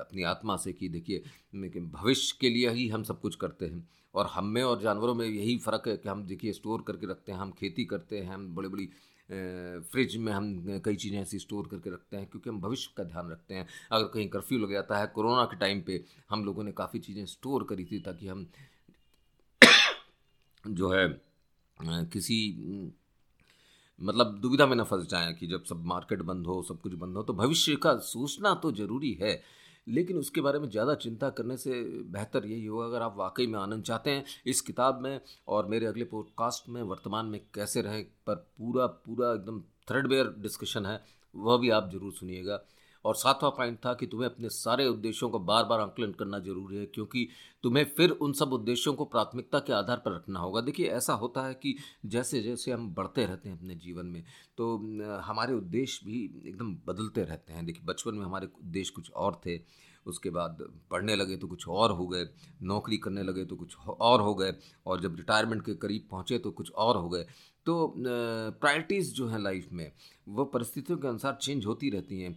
अपनी 0.00 0.22
आत्मा 0.24 0.56
से 0.56 0.72
कि 0.72 0.88
देखिए 0.88 1.80
भविष्य 1.80 2.36
के 2.40 2.50
लिए 2.50 2.70
ही 2.70 2.88
हम 2.88 3.02
सब 3.02 3.20
कुछ 3.20 3.36
करते 3.36 3.66
हैं। 3.66 3.88
और 4.14 4.26
हम 4.26 4.46
में 4.46 4.62
और 4.62 4.80
जानवरों 4.80 5.14
में 5.14 5.26
यही 5.26 5.56
फ़र्क 5.58 5.88
है 5.88 5.96
कि 5.96 6.08
हम 6.08 6.22
देखिए, 6.26 6.52
स्टोर 6.52 6.82
करके 6.86 7.06
रखते 7.06 7.32
हैं, 7.32 7.38
हम 7.38 7.50
खेती 7.50 7.84
करते 7.84 8.18
हैं, 8.18 8.34
हम 8.34 8.54
बड़ी 8.54 8.68
बड़ी 8.68 8.88
फ्रिज 9.28 10.16
में 10.16 10.32
हम 10.32 10.80
कई 10.84 10.96
चीज़ें 10.96 11.20
ऐसी 11.20 11.38
स्टोर 11.38 11.68
करके 11.70 11.90
रखते 11.90 12.16
हैं 12.16 12.26
क्योंकि 12.26 12.50
हम 12.50 12.60
भविष्य 12.60 12.90
का 12.96 13.04
ध्यान 13.04 13.30
रखते 13.30 13.54
हैं। 13.54 13.66
अगर 13.92 14.04
कहीं 14.14 14.28
कर्फ्यू 14.28 14.58
लग 14.58 14.72
जाता 14.72 14.98
है, 14.98 15.06
कोरोना 15.06 15.44
के 15.44 15.56
टाइम 15.56 15.80
पे 15.82 16.02
हम 16.30 16.44
लोगों 16.44 16.64
ने 16.64 16.72
काफ़ी 16.72 16.98
चीज़ें 17.00 17.24
स्टोर 17.26 17.64
करी 17.70 17.84
थी 17.84 18.00
ताकि 18.00 18.28
हम 18.28 18.46
जो 20.66 20.92
है 20.92 21.06
किसी 21.80 22.38
मतलब 23.98 24.38
दुविधा 24.42 24.66
में 24.66 24.76
न 24.76 24.84
फंस 24.84 25.06
जाएँ 25.08 25.32
कि 25.34 25.46
जब 25.46 25.64
सब 25.64 25.84
मार्केट 25.86 26.22
बंद 26.22 26.46
हो, 26.46 26.62
सब 26.62 26.80
कुछ 26.80 26.92
बंद 26.94 27.16
हो 27.16 27.22
तो 27.22 27.32
भविष्य 27.32 27.76
का 27.76 27.96
सोचना 28.04 28.54
तो 28.54 28.72
ज़रूरी 28.72 29.12
है। 29.22 29.40
लेकिन 29.86 30.16
उसके 30.16 30.40
बारे 30.40 30.58
में 30.58 30.68
ज़्यादा 30.70 30.94
चिंता 30.96 31.28
करने 31.30 31.56
से 31.56 31.70
बेहतर 32.12 32.46
यही 32.46 32.64
होगा, 32.66 32.84
अगर 32.86 33.02
आप 33.02 33.16
वाकई 33.18 33.46
में 33.46 33.58
आनंद 33.58 33.82
चाहते 33.84 34.10
हैं 34.10 34.24
इस 34.46 34.60
किताब 34.60 35.00
में 35.00 35.20
और 35.48 35.66
मेरे 35.66 35.86
अगले 35.86 36.04
पॉडकास्ट 36.04 36.68
में 36.68 36.82
वर्तमान 36.82 37.26
में 37.26 37.40
कैसे 37.54 37.82
रहें 37.82 38.04
पर 38.26 38.34
पूरा 38.34 38.86
पूरा 38.86 39.32
एकदम 39.34 39.60
थ्रेडवेयर 39.88 40.34
डिस्कशन 40.38 40.86
है, 40.86 41.00
वह 41.34 41.56
भी 41.58 41.70
आप 41.70 41.90
ज़रूर 41.92 42.12
सुनिएगा। 42.12 42.60
और 43.04 43.14
सातवां 43.16 43.50
पॉइंट 43.50 43.78
था 43.78 43.92
कि 43.94 44.06
तुम्हें 44.06 44.28
अपने 44.28 44.48
सारे 44.50 44.86
उद्देश्यों 44.88 45.30
को 45.30 45.38
बार 45.40 45.64
बार 45.64 45.80
आंकलन 45.80 46.12
करना 46.12 46.38
ज़रूरी 46.40 46.76
है, 46.76 46.86
क्योंकि 46.86 47.28
तुम्हें 47.64 47.84
फिर 47.96 48.10
उन 48.12 48.32
सब 48.32 48.52
उद्देश्यों 48.52 48.94
को 48.94 49.04
प्राथमिकता 49.06 49.58
के 49.58 49.72
आधार 49.72 49.96
पर 49.96 50.14
रखना 50.14 50.40
होगा। 50.40 50.60
देखिए, 50.60 50.88
ऐसा 50.88 51.12
होता 51.14 51.46
है 51.46 51.54
कि 51.54 51.76
जैसे 52.06 52.42
जैसे 52.42 52.72
हम 52.72 52.88
बढ़ते 52.94 53.24
रहते 53.26 53.48
हैं 53.48 53.56
अपने 53.58 53.74
जीवन 53.76 54.06
में 54.06 54.22
तो 54.58 54.76
हमारे 55.24 55.54
उद्देश्य 55.54 56.06
भी 56.06 56.24
एकदम 56.46 56.74
बदलते 56.86 57.24
रहते 57.24 57.52
हैं। 57.52 57.64
देखिए, 57.66 57.84
बचपन 57.86 58.14
में 58.14 58.24
हमारे 58.24 58.46
उद्देश्य 58.56 58.92
कुछ 58.96 59.10
और 59.12 59.40
थे, 59.46 59.58
उसके 60.06 60.30
बाद 60.30 60.58
पढ़ने 60.90 61.14
लगे 61.16 61.36
तो 61.36 61.46
कुछ 61.48 61.66
और 61.68 61.92
हो 61.92 62.06
गए, 62.06 62.24
नौकरी 62.62 62.96
करने 62.98 63.22
लगे 63.22 63.44
तो 63.44 63.56
कुछ 63.56 63.76
और 63.90 64.20
हो 64.20 64.34
गए, 64.34 64.52
और 64.86 65.00
जब 65.00 65.16
रिटायरमेंट 65.16 65.64
के 65.64 65.74
करीब 65.76 66.06
पहुँचे 66.10 66.38
तो 66.38 66.50
कुछ 66.52 66.70
और 66.72 66.96
हो 66.96 67.08
गए। 67.08 67.24
तो 67.66 67.94
प्रायोरिटीज़ 67.96 69.12
जो 69.14 69.26
हैं 69.28 69.38
लाइफ 69.38 69.68
में, 69.72 69.90
वो 70.28 70.44
परिस्थितियों 70.46 70.98
के 70.98 71.08
अनुसार 71.08 71.38
चेंज 71.42 71.66
होती 71.66 71.90
रहती 71.90 72.20
हैं। 72.20 72.32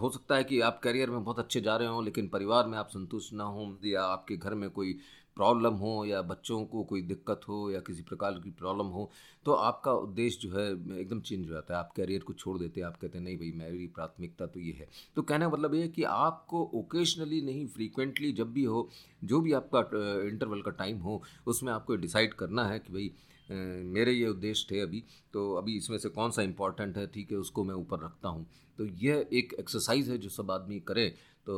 हो 0.00 0.10
सकता 0.10 0.36
है 0.36 0.44
कि 0.44 0.60
आप 0.62 0.80
करियर 0.84 1.10
में 1.10 1.22
बहुत 1.24 1.38
अच्छे 1.38 1.60
जा 1.60 1.76
रहे 1.76 1.88
हों, 1.88 2.04
लेकिन 2.04 2.28
परिवार 2.28 2.66
में 2.66 2.76
आप 2.78 2.88
संतुष्ट 2.88 3.32
ना 3.32 3.44
हों, 3.46 3.72
या 3.84 4.02
आपके 4.02 4.36
घर 4.36 4.54
में 4.54 4.68
कोई 4.70 4.98
प्रॉब्लम 5.36 5.74
हो, 5.74 6.04
या 6.04 6.20
बच्चों 6.22 6.64
को 6.64 6.82
कोई 6.84 7.02
दिक्कत 7.02 7.40
हो, 7.48 7.70
या 7.70 7.80
किसी 7.80 8.02
प्रकार 8.02 8.32
की 8.34 8.50
प्रॉब्लम 8.52 8.86
हो 8.88 9.10
तो 9.46 9.52
आपका 9.52 9.92
उद्देश्य 9.94 10.38
जो 10.42 10.50
है, 10.50 10.66
एकदम 11.00 11.20
चेंज 11.20 11.46
हो 11.46 11.52
जाता 11.52 11.74
है। 11.74 11.78
आप 11.80 11.92
कैरियर 11.96 12.22
को 12.22 12.32
छोड़ 12.32 12.56
देते 12.58 12.80
हैं, 12.80 12.86
आप 12.86 12.96
कहते 12.96 13.18
हैं, 13.18 13.24
नहीं 13.24 13.36
भाई, 13.36 13.52
मेरी 13.58 13.86
प्राथमिकता 13.88 14.46
तो 14.46 14.60
ये 14.60 14.72
है। 14.72 14.88
तो 15.16 15.22
कहने 15.22 15.44
का 15.44 15.50
मतलब 15.50 15.74
ये 15.74 15.80
है 15.82 15.88
कि 15.88 16.02
आपको 16.04 16.62
ओकेजनली 16.74 17.40
नहीं 17.42 17.66
फ्रीक्वेंटली 17.68 18.32
जब 18.32 18.52
भी 18.52 18.64
हो, 18.64 18.88
जो 19.24 19.40
भी 19.40 19.52
आपका 19.52 19.80
इंटरवल 20.28 20.62
का 20.62 20.70
टाइम 20.72 20.98
हो, 20.98 21.22
उसमें 21.46 21.72
आपको 21.72 21.96
डिसाइड 21.96 22.34
करना 22.34 22.64
है 22.64 22.78
कि 22.78 22.92
भाई 22.92 23.10
मेरे 23.50 24.12
ये 24.12 24.26
उद्देश्य 24.28 24.66
थे 24.70 24.80
अभी 24.80 25.02
तो 25.34 25.52
अभी 25.54 25.76
इसमें 25.76 25.98
से 25.98 26.08
कौन 26.10 26.30
सा 26.30 26.42
इंपॉर्टेंट 26.42 26.96
है, 26.96 27.06
ठीक 27.06 27.32
है, 27.32 27.38
उसको 27.38 27.64
मैं 27.64 27.74
ऊपर 27.76 28.04
रखता 28.04 28.28
हूँ। 28.28 28.46
तो 28.78 28.84
यह 28.84 29.26
एक 29.32 29.54
एक्सरसाइज 29.60 30.08
है 30.10 30.18
जो 30.18 30.28
सब 30.30 30.50
आदमी 30.50 30.78
करे 30.82 31.08
तो 31.46 31.54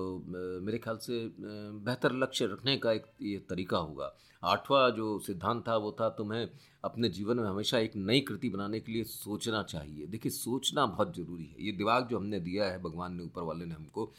मेरे 0.62 0.78
ख्याल 0.78 0.96
से 0.98 1.18
बेहतर 1.38 2.12
लक्ष्य 2.14 2.46
रखने 2.46 2.76
का 2.76 2.92
एक 2.92 3.06
ये 3.22 3.38
तरीका 3.48 3.78
होगा। 3.78 4.14
आठवां 4.42 4.90
जो 4.92 5.18
सिद्धांत 5.18 5.62
था, 5.68 5.76
वो 5.76 5.90
था 6.00 6.08
तुम्हें 6.10 6.48
अपने 6.84 7.08
जीवन 7.10 7.36
में 7.36 7.44
हमेशा 7.44 7.78
एक 7.78 7.96
नई 7.96 8.20
कृति 8.20 8.48
बनाने 8.50 8.80
के 8.80 8.92
लिए 8.92 9.04
सोचना 9.04 9.62
चाहिए। 9.64 10.06
देखिए, 10.06 10.32
सोचना 10.32 10.86
बहुत 10.86 11.14
ज़रूरी 11.16 11.44
है। 11.44 11.64
ये 11.66 11.72
दिमाग 11.72 12.08
जो 12.08 12.18
हमने 12.18 12.40
दिया 12.40 12.64
है, 12.64 12.80
भगवान 12.82 13.14
ने, 13.16 13.22
ऊपर 13.22 13.42
वाले 13.42 13.64
ने 13.64 13.74
हमको 13.74 14.12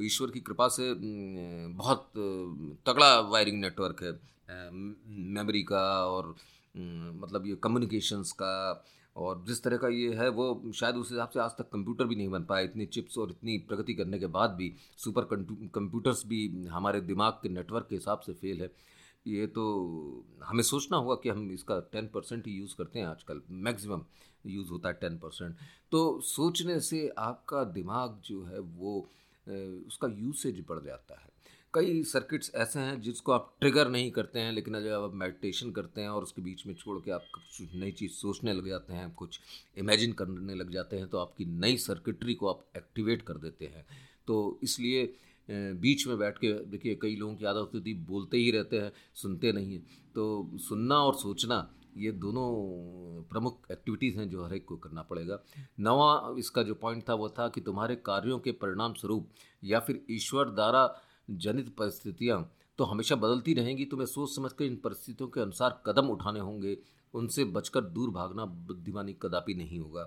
ईश्वर 0.00 0.30
की 0.30 0.40
कृपा 0.40 0.68
से 0.68 0.92
बहुत 1.74 2.10
तगड़ा 2.86 3.20
वायरिंग 3.22 3.60
नेटवर्क 3.60 4.02
है 4.02 4.12
मेमोरी 5.34 5.62
का 5.62 5.84
और 6.06 6.34
मतलब 6.74 7.46
ये 7.46 7.54
कम्युनिकेशंस 7.62 8.32
का 8.32 8.84
और 9.16 9.42
जिस 9.46 9.62
तरह 9.62 9.76
का 9.76 9.88
ये 9.88 10.12
है, 10.14 10.28
वो 10.28 10.72
शायद 10.74 10.96
उस 10.96 11.10
हिसाब 11.10 11.28
से 11.28 11.40
आज 11.40 11.50
तक 11.58 11.68
कंप्यूटर 11.72 12.04
भी 12.04 12.16
नहीं 12.16 12.28
बन 12.28 12.44
पाया। 12.44 12.64
इतनी 12.64 12.86
चिप्स 12.86 13.18
और 13.18 13.30
इतनी 13.30 13.56
प्रगति 13.68 13.94
करने 13.94 14.18
के 14.18 14.26
बाद 14.28 14.50
भी 14.50 14.72
सुपर 14.98 15.24
कंप्यूटर्स 15.24 16.22
भी 16.26 16.66
हमारे 16.68 17.00
दिमाग 17.02 17.32
के 17.42 17.48
नेटवर्क 17.48 17.86
के 17.90 17.94
हिसाब 17.96 18.20
से 18.20 18.32
फेल 18.34 18.60
है। 18.62 18.70
ये 19.26 19.46
तो 19.46 19.62
हमें 20.44 20.62
सोचना 20.62 20.96
होगा 20.96 21.14
कि 21.22 21.28
हम 21.28 21.50
इसका 21.52 21.78
टेन 21.92 22.06
परसेंट 22.14 22.46
ही 22.46 22.52
यूज़ 22.52 22.74
करते 22.78 22.98
हैं 22.98 23.06
आजकल। 23.06 23.40
मैक्सिमम 23.50 24.04
यूज़ 24.46 24.68
होता 24.70 24.88
है 24.88 24.94
टेन 25.00 25.18
परसेंट 25.18 25.56
तो 25.92 26.20
सोचने 26.20 26.78
से 26.80 27.08
आपका 27.18 27.64
दिमाग 27.72 28.20
जो 28.24 28.42
है, 28.44 28.58
वो 28.58 28.98
उसका 29.86 30.08
यूसेज 30.10 30.64
बढ़ 30.68 30.80
जाता 30.84 31.20
है। 31.20 31.29
कई 31.74 32.02
सर्किट्स 32.02 32.50
ऐसे 32.54 32.80
हैं 32.80 33.00
जिसको 33.00 33.32
आप 33.32 33.54
ट्रिगर 33.60 33.88
नहीं 33.88 34.10
करते 34.10 34.38
हैं, 34.38 34.52
लेकिन 34.52 34.80
जब 34.84 34.92
आप 34.94 35.12
मेडिटेशन 35.14 35.70
करते 35.72 36.00
हैं 36.00 36.08
और 36.08 36.22
उसके 36.22 36.42
बीच 36.42 36.66
में 36.66 36.74
छोड़ 36.74 36.98
के 37.00 37.10
आप 37.10 37.24
कुछ 37.34 37.74
नई 37.74 37.90
चीज़ 37.92 38.12
सोचने 38.12 38.52
लग 38.52 38.68
जाते 38.68 38.92
हैं, 38.92 39.12
कुछ 39.14 39.40
इमेजिन 39.78 40.12
करने 40.12 40.54
लग 40.54 40.70
जाते 40.72 40.96
हैं 40.96 41.08
तो 41.08 41.18
आपकी 41.18 41.44
नई 41.44 41.76
सर्किटरी 41.78 42.34
को 42.34 42.48
आप 42.48 42.64
एक्टिवेट 42.76 43.22
कर 43.22 43.34
देते 43.36 43.66
हैं। 43.66 43.84
तो 44.26 44.58
इसलिए 44.62 45.04
बीच 45.48 46.06
में 46.06 46.18
बैठ 46.18 46.38
के 46.38 46.52
देखिए, 46.64 46.94
कई 46.94 47.16
लोगों 47.16 47.34
की 47.34 47.44
आदत 47.44 47.58
होती 47.58 47.80
थी 47.82 47.94
बोलते 48.06 48.36
ही 48.36 48.50
रहते 48.50 48.78
हैं, 48.78 48.92
सुनते 49.14 49.52
नहीं 49.52 49.72
हैं। 49.72 49.82
तो 50.14 50.58
सुनना 50.60 50.96
और 50.96 51.14
सोचना, 51.14 51.68
ये 51.96 52.12
दोनों 52.14 53.22
प्रमुख 53.30 53.70
एक्टिविटीज़ 53.72 54.18
हैं 54.18 54.28
जो 54.30 54.44
हर 54.44 54.54
एक 54.54 54.64
को 54.64 54.76
करना 54.78 55.02
पड़ेगा। 55.02 55.38
नवा 55.80 56.34
इसका 56.38 56.62
जो 56.62 56.74
पॉइंट 56.76 57.08
था, 57.08 57.14
वो 57.14 57.28
था 57.28 57.48
कि 57.48 57.60
तुम्हारे 57.60 57.96
कार्यों 57.96 58.38
के 58.38 58.52
परिणाम 58.54 58.94
स्वरूप 58.94 59.28
या 59.64 59.80
फिर 59.80 60.02
ईश्वर 60.10 60.50
द्वारा 60.50 60.84
जनित 61.28 61.74
परिस्थितियाँ 61.76 62.50
तो 62.78 62.84
हमेशा 62.84 63.16
बदलती 63.16 63.54
रहेंगी। 63.54 63.84
तुम्हें 63.84 64.06
सोच 64.06 64.34
समझ 64.36 64.52
कर 64.52 64.64
इन 64.64 64.76
परिस्थितियों 64.76 65.28
के 65.28 65.40
अनुसार 65.40 65.82
कदम 65.86 66.08
उठाने 66.08 66.40
होंगे। 66.40 66.76
उनसे 67.14 67.44
बचकर 67.44 67.80
दूर 67.80 68.10
भागना 68.10 68.44
बुद्धिमानी 68.44 69.12
कदापि 69.22 69.54
नहीं 69.54 69.78
होगा। 69.80 70.02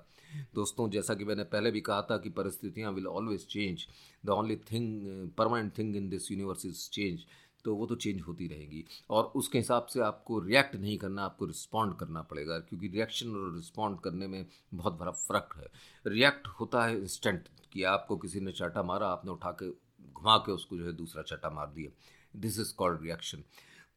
दोस्तों, 0.55 0.89
जैसा 0.89 1.13
कि 1.13 1.25
मैंने 1.25 1.43
पहले 1.43 1.71
भी 1.71 1.81
कहा 1.81 2.01
था 2.01 2.17
कि 2.17 2.29
परिस्थितियाँ 2.29 2.91
will 2.91 3.07
always 3.07 3.45
change 3.47 3.85
the 4.25 4.29
only 4.29 4.55
thing 4.71 5.29
permanent 5.37 5.77
thing 5.77 5.95
in 5.95 6.09
this 6.09 6.31
universe 6.31 6.65
is 6.65 6.89
change 6.89 7.25
तो 7.65 7.75
वो 7.75 7.85
तो 7.85 7.95
चेंज 7.95 8.21
होती 8.21 8.47
रहेगी। 8.47 8.83
और 9.09 9.31
उसके 9.35 9.57
हिसाब 9.57 9.85
से 9.85 9.99
आपको 10.01 10.39
रिएक्ट 10.39 10.75
नहीं 10.75 10.97
करना, 10.97 11.23
आपको 11.23 11.45
रिस्पॉन्ड 11.45 11.95
करना 11.95 12.21
पड़ेगा। 12.21 12.59
क्योंकि 12.59 12.87
रिएक्शन 12.87 13.35
और 13.35 13.53
रिस्पॉन्ड 13.55 13.99
करने 13.99 14.27
में 14.27 14.45
बहुत 14.73 14.93
बड़ा 14.93 15.11
फ़र्क 15.11 15.53
है। 15.57 15.67
रिएक्ट 16.07 16.47
होता 16.59 16.85
है 16.85 16.97
इंस्टेंट 16.97 17.47
कि 17.73 17.83
आपको 17.83 18.17
किसी 18.17 18.39
ने 18.39 18.51
चाटा 18.51 18.83
मारा, 18.83 19.07
आपने 19.07 19.31
उठा 19.31 19.51
के 19.51 19.69
घुमा 20.13 20.37
के 20.37 20.51
उसको 20.51 20.77
जो 20.77 20.85
है 20.85 20.93
दूसरा 20.93 21.23
चटा 21.23 21.49
मार 21.49 21.67
दिया। 21.67 21.91
दिस 22.39 22.59
इज़ 22.59 22.75
कॉल्ड 22.75 23.01
रिएक्शन 23.01 23.43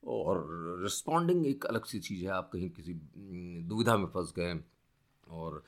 और 0.07 0.47
रिस्पॉन्डिंग 0.83 1.47
एक 1.47 1.67
अलग 1.67 1.85
सी 1.85 1.99
चीज़ 1.99 2.25
है 2.25 2.31
आप 2.31 2.51
कहीं 2.53 2.71
किसी 2.71 2.95
दुविधा 3.69 3.97
में 3.97 4.07
फंस 4.07 4.33
गए 4.37 4.61
और 5.31 5.65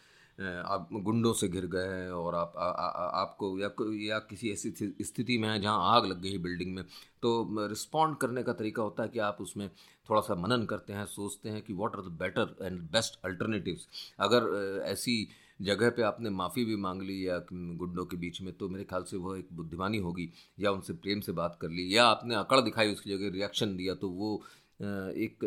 आप 0.67 0.89
गुंडों 0.93 1.33
से 1.33 1.49
घिर 1.49 1.67
गए 1.67 1.87
हैं 1.87 2.11
और 2.11 2.35
आप 2.35 2.53
आ, 2.57 2.65
आ, 2.65 3.21
आपको 3.21 3.59
या 3.59 3.71
या 4.13 4.19
किसी 4.19 4.51
ऐसी 4.51 4.95
स्थिति 5.03 5.39
में 5.39 5.49
है 5.49 5.61
जहाँ 5.61 5.97
आग 5.97 6.07
लग 6.07 6.21
गई 6.23 6.39
बिल्डिंग 6.39 6.75
में 6.75 6.85
तो 7.23 7.49
रिस्पॉन्ड 7.69 8.17
करने 8.17 8.43
का 8.43 8.53
तरीका 8.53 8.83
होता 8.83 9.03
है 9.03 9.09
कि 9.09 9.19
आप 9.19 9.39
उसमें 9.41 9.69
थोड़ा 10.11 10.21
सा 10.21 10.35
मनन 10.35 10.67
करते 10.67 10.93
हैं 10.93 11.07
सोचते 11.07 11.49
हैं 11.49 11.63
कि 11.63 11.73
what 11.73 11.97
are 11.97 12.03
the 12.03 12.05
better 12.05 12.57
and 12.63 12.81
best 12.81 13.21
alternatives 13.25 13.89
अगर 14.21 14.49
ऐसी 14.85 15.29
जगह 15.61 15.91
पे 15.91 16.03
आपने 16.03 16.31
माफ़ी 16.31 16.65
भी 16.65 16.77
मांग 16.77 17.03
ली 17.03 17.27
या 17.29 17.39
गुंडों 17.53 18.05
के 18.07 18.17
बीच 18.17 18.41
में 18.43 18.53
तो 18.57 18.69
मेरे 18.69 18.85
ख्याल 18.85 19.03
से 19.03 19.17
वह 19.17 19.39
एक 19.39 19.49
बुद्धिमानी 19.53 19.99
होगी 19.99 20.29
या 20.61 20.71
उनसे 20.71 20.93
प्रेम 20.93 21.21
से 21.21 21.33
बात 21.33 21.59
कर 21.61 21.71
ली 21.71 21.97
या 21.97 22.05
आपने 22.07 22.35
अकड़ 22.35 22.61
दिखाई 22.61 22.93
उसकी 22.93 23.11
जगह 23.11 23.31
रिएक्शन 23.35 23.77
दिया 23.77 23.95
तो 23.95 24.09
वो 24.11 24.35
एक 24.81 25.39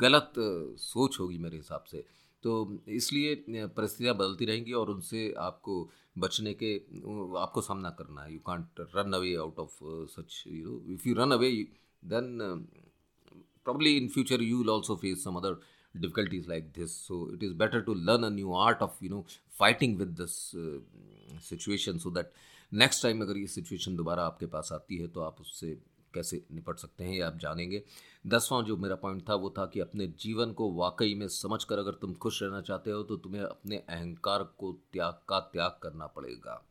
गलत 0.00 0.32
सोच 0.80 1.18
होगी 1.20 1.38
मेरे 1.38 1.56
हिसाब 1.56 1.84
से। 1.90 2.04
तो 2.44 2.52
इसलिए 2.88 3.34
परिस्थितियाँ 3.48 4.14
बदलती 4.16 4.44
रहेंगी 4.44 4.72
और 4.72 4.90
उनसे 4.90 5.32
आपको 5.38 5.88
बचने 6.18 6.54
के 6.62 6.74
आपको 7.40 7.60
सामना 7.60 7.90
करना 7.98 8.22
है। 8.22 8.32
You 8.32 8.38
can't 8.44 8.80
run 8.96 9.12
away 9.12 9.34
out 9.36 9.58
of 9.58 9.78
such 10.14 10.42
you 10.46 10.64
know 10.64 10.94
if 10.94 11.08
you 11.08 11.14
run 11.14 11.30
away 11.32 11.50
then 12.02 12.66
probably 13.66 13.90
in 13.96 14.08
future 14.08 14.36
you 14.42 14.54
will 14.60 14.70
also 14.70 14.94
face 15.00 15.20
some 15.24 15.36
other 15.40 15.50
difficulties 16.00 16.46
like 16.46 16.72
this. 16.72 16.92
So 17.08 17.30
it 17.34 17.42
is 17.42 17.52
better 17.52 17.82
to 17.82 17.94
learn 17.94 18.24
a 18.24 18.30
new 18.30 18.52
art 18.54 18.80
of 18.80 18.92
you 19.00 19.10
know 19.10 19.24
fighting 19.58 19.98
with 19.98 20.16
this 20.16 20.54
uh, 20.54 20.80
situation 21.50 21.98
so 21.98 22.16
that 22.18 22.32
next 22.72 23.02
time 23.02 23.22
अगर 23.22 23.36
ये 23.36 23.46
situation 23.46 23.96
दोबारा 23.96 24.22
आपके 24.24 24.46
पास 24.46 24.68
आती 24.72 24.96
है 24.98 25.06
तो 25.08 25.20
आप 25.20 25.40
उससे 25.40 25.78
कैसे 26.14 26.42
निपट 26.52 26.78
सकते 26.78 27.04
हैं 27.04 27.14
ये 27.14 27.20
आप 27.20 27.36
जानेंगे। 27.38 27.82
दसवां 28.26 28.62
जो 28.64 28.76
मेरा 28.76 28.94
पॉइंट 28.94 29.22
था 29.28 29.34
वो 29.34 29.50
था 29.58 29.66
कि 29.66 29.80
अपने 29.80 30.06
जीवन 30.20 30.52
को 30.52 30.70
वाकई 30.72 31.14
में 31.14 31.26
समझ 31.28 31.62
कर 31.64 31.78
अगर 31.78 31.92
तुम 31.92 32.14
खुश 32.14 32.42
रहना 32.42 32.60
चाहते 32.60 32.90
हो 32.90 33.02
तो 33.02 33.16
तुम्हें 33.16 33.42
अपने 33.42 33.76
अहंकार 33.76 34.42
को 34.58 34.72
त्याग 34.92 35.20
का 35.28 35.40
त्याग 35.52 35.78
करना 35.82 36.06
पड़ेगा। 36.06 36.62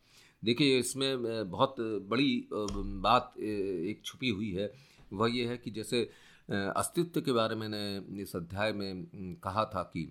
देखिए 0.44 0.78
इसमें 0.78 1.50
बहुत 1.50 1.76
बड़ी 2.10 2.48
बात 2.52 3.34
एक 3.38 4.00
छुपी 4.04 4.30
हुई 4.30 4.50
है। 4.52 4.72
वह 5.12 5.30
ये 5.30 5.46
है 5.46 5.56
कि 5.58 5.70
जैसे 5.70 6.08
अस्तित्व 6.52 7.20
के 7.20 7.32
बारे 7.32 7.54
में 7.54 7.68
मैंने 7.68 8.22
इस 8.22 8.34
अध्याय 8.36 8.72
में 8.72 9.06
कहा 9.44 9.64
था 9.64 9.82
कि 9.92 10.04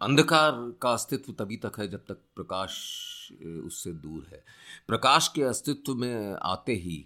अंधकार 0.00 0.52
का 0.82 0.90
अस्तित्व 0.90 1.32
तभी 1.32 1.56
तक 1.56 1.78
है 1.78 1.88
जब 1.88 2.04
तक 2.08 2.18
प्रकाश 2.36 2.72
उससे 3.64 3.92
दूर 3.92 4.26
है। 4.32 4.44
प्रकाश 4.88 5.28
के 5.28 5.42
अस्तित्व 5.42 5.94
में 5.94 6.36
आते 6.42 6.74
ही 6.74 6.96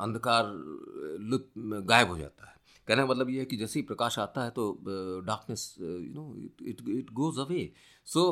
अंधकार 0.00 0.52
लुप्त 1.20 1.52
गायब 1.58 2.08
हो 2.08 2.18
जाता 2.18 2.46
है। 2.46 2.56
कहने 2.88 3.02
का 3.02 3.08
मतलब 3.08 3.30
ये 3.30 3.38
है 3.38 3.44
कि 3.44 3.56
जैसे 3.56 3.78
ही 3.78 3.86
प्रकाश 3.86 4.18
आता 4.18 4.44
है 4.44 4.50
तो 4.50 4.72
darkness 5.26 5.74
you 5.80 6.12
know 6.14 6.34
it 6.68 6.88
it 6.88 7.10
goes 7.12 7.38
away 7.38 7.72
so 8.06 8.22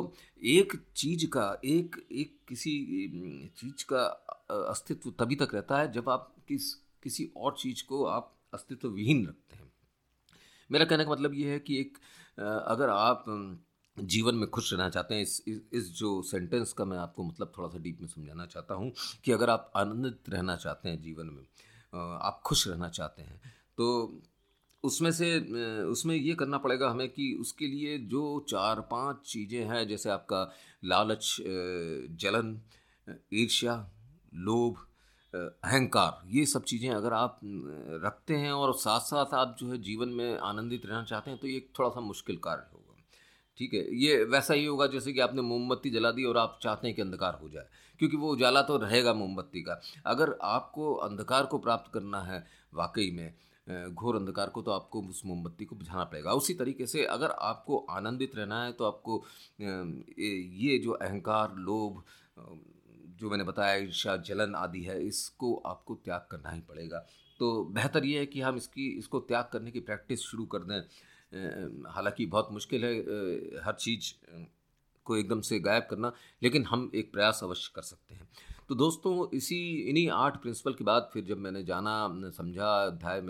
एक 0.43 0.73
चीज़ 0.95 1.25
का, 1.27 1.59
एक 1.65 1.95
एक 2.11 2.37
किसी 2.47 3.51
चीज़ 3.57 3.85
का 3.93 4.03
अस्तित्व 4.69 5.11
तभी 5.19 5.35
तक 5.35 5.53
रहता 5.53 5.77
है 5.77 5.91
जब 5.91 6.09
आप 6.09 6.33
किस 6.47 6.73
किसी 7.03 7.31
और 7.37 7.55
चीज़ 7.59 7.83
को 7.83 8.05
आप 8.05 8.35
अस्तित्व 8.53 8.87
विहीन 8.87 9.27
रखते 9.27 9.55
हैं। 9.55 9.71
मेरा 10.71 10.85
कहने 10.85 11.05
का 11.05 11.11
मतलब 11.11 11.33
ये 11.33 11.51
है 11.51 11.59
कि 11.59 11.79
एक 11.79 11.97
अगर 12.41 12.89
आप 12.89 13.25
जीवन 13.99 14.35
में 14.35 14.49
खुश 14.49 14.73
रहना 14.73 14.89
चाहते 14.89 15.15
हैं 15.15 15.21
इस, 15.21 15.43
इस 15.73 15.91
जो 15.91 16.21
सेंटेंस 16.21 16.73
का 16.73 16.85
मैं 16.85 16.97
आपको 16.97 17.23
मतलब 17.23 17.53
थोड़ा 17.57 17.69
सा 17.69 17.77
डीप 17.77 18.01
में 18.01 18.07
समझाना 18.07 18.45
चाहता 18.45 18.73
हूँ 18.73 18.91
कि 19.23 19.31
अगर 19.31 19.49
आप 19.49 19.71
आनंदित 19.75 20.29
रहना 20.29 20.55
चाहते 20.55 20.89
हैं 20.89 21.01
जीवन 21.01 21.25
में 21.25 21.43
आप 22.21 22.41
खुश 22.45 22.67
रहना 22.67 22.89
चाहते 22.89 23.21
हैं 23.21 23.41
तो 23.77 24.19
उसमें 24.83 25.11
से 25.11 25.39
उसमें 25.83 26.15
ये 26.15 26.33
करना 26.35 26.57
पड़ेगा 26.57 26.89
हमें 26.89 27.09
कि 27.09 27.33
उसके 27.33 27.67
लिए 27.67 27.97
जो 27.97 28.45
चार 28.49 28.81
पाँच 28.81 29.17
चीज़ें 29.25 29.65
हैं 29.65 29.87
जैसे 29.87 30.09
आपका 30.09 30.51
लालच 30.85 31.37
जलन 32.19 32.61
ईर्ष्या 33.33 33.91
लोभ 34.33 34.87
अहंकार, 35.33 36.21
ये 36.29 36.45
सब 36.45 36.63
चीज़ें 36.63 36.89
अगर 36.91 37.13
आप 37.13 37.39
रखते 38.03 38.35
हैं 38.35 38.51
और 38.53 38.73
साथ 38.75 38.99
साथ 39.01 39.33
आप 39.35 39.55
जो 39.59 39.71
है 39.71 39.77
जीवन 39.81 40.09
में 40.11 40.37
आनंदित 40.39 40.85
रहना 40.85 41.03
चाहते 41.05 41.31
हैं 41.31 41.39
तो 41.39 41.47
ये 41.47 41.59
थोड़ा 41.79 41.89
सा 41.89 41.99
मुश्किल 42.01 42.37
कार्य 42.37 42.63
होगा। 42.63 42.79
ठीक 43.57 43.73
है? 43.73 43.79
ये 43.95 44.23
वैसा 44.25 44.53
ही 44.53 44.65
होगा 44.65 44.87
जैसे 44.87 45.13
कि 45.13 45.19
आपने 45.19 45.41
मोमबत्ती 45.43 45.89
जला 45.89 46.11
दी 46.11 46.23
और 46.23 46.37
आप 46.37 46.59
चाहते 46.63 46.87
हैं 46.87 46.95
कि 46.95 47.01
अंधकार 47.01 47.37
हो 47.41 47.49
जाए, 47.49 47.67
क्योंकि 47.99 48.17
वो 48.17 48.31
उजाला 48.31 48.61
तो 48.61 48.77
रहेगा 48.77 49.13
मोमबत्ती 49.13 49.61
का। 49.61 49.79
अगर 50.05 50.35
आपको 50.43 50.93
अंधकार 50.95 51.45
को 51.45 51.57
प्राप्त 51.59 51.91
करना 51.93 52.21
है 52.23 52.45
वाकई 52.73 53.11
में 53.11 53.93
घोर 53.93 54.15
अंधकार 54.15 54.49
को 54.49 54.61
तो 54.61 54.71
आपको 54.71 55.01
उस 55.01 55.21
मोमबत्ती 55.25 55.65
को 55.65 55.75
बुझाना 55.75 56.03
पड़ेगा। 56.03 56.31
उसी 56.33 56.53
तरीके 56.53 56.85
से 56.87 57.05
अगर 57.07 57.31
आपको 57.41 57.77
आनंदित 57.91 58.35
रहना 58.35 58.63
है 58.63 58.71
तो 58.73 58.85
आपको 58.85 59.23
ये 59.61 60.77
जो 60.77 60.91
अहंकार, 60.93 61.55
लोभ 61.57 62.03
जो 63.19 63.29
मैंने 63.29 63.43
बताया 63.43 63.75
ईर्षा 63.77 64.15
जलन 64.19 64.55
आदि 64.55 64.81
है, 64.81 65.01
इसको 65.03 65.53
आपको 65.65 65.95
त्याग 65.95 66.27
करना 66.31 66.51
ही 66.51 66.61
पड़ेगा। 66.61 67.05
तो 67.39 67.63
बेहतर 67.73 68.05
ये 68.05 68.19
है 68.19 68.25
कि 68.25 68.41
हम 68.41 68.57
इसकी, 68.57 68.87
इसको 68.97 69.19
त्याग 69.21 69.49
करने 69.53 69.71
की 69.71 69.79
प्रैक्टिस 69.81 70.19
शुरू 70.21 70.45
कर 70.45 70.63
दें। 70.63 70.79
हालाँकि 71.91 72.25
बहुत 72.27 72.49
मुश्किल 72.51 72.85
है 72.85 72.93
हर 73.63 73.73
चीज़ 73.75 74.13
को 75.05 75.17
एकदम 75.17 75.41
से 75.41 75.59
गायब 75.59 75.87
करना, 75.89 76.11
लेकिन 76.41 76.65
हम 76.65 76.89
एक 76.95 77.11
प्रयास 77.13 77.39
अवश्य 77.43 77.71
कर 77.75 77.81
सकते 77.81 78.15
हैं। 78.15 78.27
तो 78.69 78.75
दोस्तों, 78.75 79.27
इसी, 79.37 79.59
इन्हीं 79.89 80.09
आठ 80.11 80.41
प्रिंसिपल 80.41 80.73
के 80.73 80.83
बाद 80.83 81.09
फिर 81.13 81.23
जब 81.25 81.37
मैंने 81.37 81.63
जाना 81.63 82.31
समझा, 82.31 82.67
अध्याय 82.85 83.21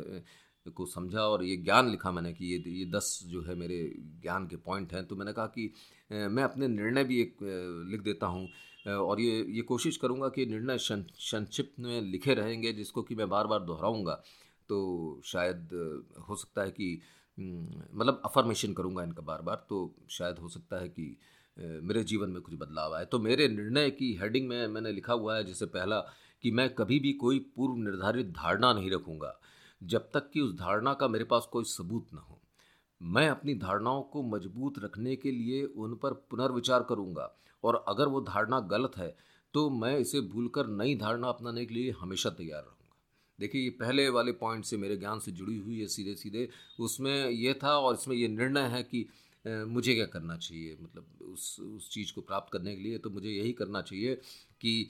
को 0.66 0.86
समझा 0.86 1.22
और 1.22 1.44
ये 1.44 1.56
ज्ञान 1.58 1.90
लिखा 1.90 2.12
मैंने 2.12 2.32
कि 2.34 2.46
ये 2.46 2.58
ये 2.70 2.86
दस 2.92 3.20
जो 3.28 3.42
है 3.42 3.56
मेरे 3.56 3.78
ज्ञान 4.22 4.46
के 4.48 4.56
पॉइंट 4.58 4.94
हैं 4.94 5.06
तो 5.08 5.16
मैंने 5.16 5.34
कहा 5.34 5.46
कि 5.48 5.72
मैं 6.12 6.44
अपने 6.44 6.68
निर्णय 6.68 7.04
भी 7.04 7.22
एक 7.22 7.38
लिख 7.92 8.02
देता 8.02 8.26
हूँ। 8.26 8.48
और 8.86 9.22
ये 9.22 9.46
ये 9.50 9.62
कोशिश 9.64 9.98
करूँगा 9.98 10.30
कि 10.30 10.46
निर्णय 10.46 10.78
संक्षिप्त 10.78 11.80
में 11.80 12.02
लिखे 12.02 12.34
रहेंगे, 12.34 12.72
जिसको 12.74 13.02
कि 13.04 13.16
मैं 13.16 13.30
बार 13.30 13.48
बार 13.48 13.60
दोहराऊँगा। 13.62 14.14
तो 14.70 15.22
शायद 15.26 15.70
हो 16.30 16.36
सकता 16.36 16.62
है 16.62 16.72
कि 16.72 17.02
मतलब 17.38 18.22
अफर्मेशन 18.26 18.74
करूँगा 18.74 19.04
इनका 19.04 19.22
बार 19.24 19.42
बार 19.42 19.66
तो 19.70 19.94
शायद 20.12 20.38
हो 20.38 20.50
सकता 20.50 20.80
है 20.82 20.88
कि 20.90 21.16
मेरे 21.58 22.04
जीवन 22.04 22.30
में 22.30 22.42
कुछ 22.42 22.54
बदलाव 22.56 22.94
आए। 22.96 23.06
तो 23.06 23.20
मेरे 23.20 23.48
निर्णय 23.48 23.90
की 23.92 24.14
हेडिंग 24.22 24.48
में 24.48 24.68
मैंने 24.68 24.92
लिखा 24.92 25.14
हुआ 25.14 25.36
है 25.36 25.44
जैसे 25.44 25.66
पहला 25.68 26.00
कि 26.44 26.52
मैं 26.52 26.70
कभी 26.76 27.00
भी 27.00 27.12
कोई 27.16 27.40
पूर्व 27.56 27.76
निर्धारित 27.80 28.28
धारणा 28.34 28.72
नहीं 28.74 28.92
रखूँगा, 28.92 29.40
जब 29.82 30.10
तक 30.14 30.30
कि 30.34 30.42
उस 30.42 30.54
धारणा 30.56 30.94
का 30.94 31.08
मेरे 31.08 31.26
पास 31.26 31.48
कोई 31.52 31.64
सबूत 31.68 32.08
न 32.14 32.18
हो। 32.20 32.40
मैं 33.02 33.28
अपनी 33.30 33.54
धारणाओं 33.58 34.02
को 34.04 34.24
मज़बूत 34.26 34.80
रखने 34.80 35.16
के 35.16 35.32
लिए 35.32 35.64
उन 35.66 35.96
पर 35.96 36.14
पुनर्विचार 36.32 36.84
करूँगा। 36.90 37.32
और 37.64 37.84
अगर 37.88 38.08
वो 38.08 38.22
धारणा 38.22 38.60
गलत 38.72 38.98
है 38.98 39.16
तो 39.54 39.70
मैं 39.70 39.98
इसे 40.00 40.22
भूलकर 40.22 40.68
नई 40.68 40.96
धारणा 40.96 41.28
अपनाने 41.28 41.66
के 41.66 41.74
लिए 41.74 41.92
हमेशा 41.92 42.30
तैयार 42.30 42.62
रहूँ 42.64 42.76
देखिए, 43.40 43.62
ये 43.62 43.70
पहले 43.70 44.08
वाले 44.10 44.32
पॉइंट 44.32 44.66
से 44.66 44.78
मेरे 44.78 44.98
ज्ञान 44.98 45.20
से 45.20 45.32
जुड़ी 45.32 45.58
हुई 45.58 45.80
है 45.80 45.88
सीधे 45.88 46.16
सीधे 46.16 46.48
उसमें 46.80 47.30
ये 47.30 47.54
था 47.64 47.78
और 47.78 47.96
इसमें 47.96 48.16
ये 48.16 48.28
निर्णय 48.28 48.68
है 48.70 48.84
कि 48.84 49.06
मुझे 49.46 49.94
क्या 49.96 50.06
करना 50.06 50.36
चाहिए? 50.38 50.78
मतलब 50.82 51.06
उस 51.24 51.60
उस 51.60 51.90
चीज़ 51.92 52.14
को 52.14 52.22
प्राप्त 52.22 52.52
करने 52.54 52.76
के 52.76 52.82
लिए 52.82 52.98
तो 52.98 53.10
मुझे 53.10 53.30
यही 53.30 53.52
करना 53.54 53.82
चाहिए 53.82 54.16
कि 54.62 54.90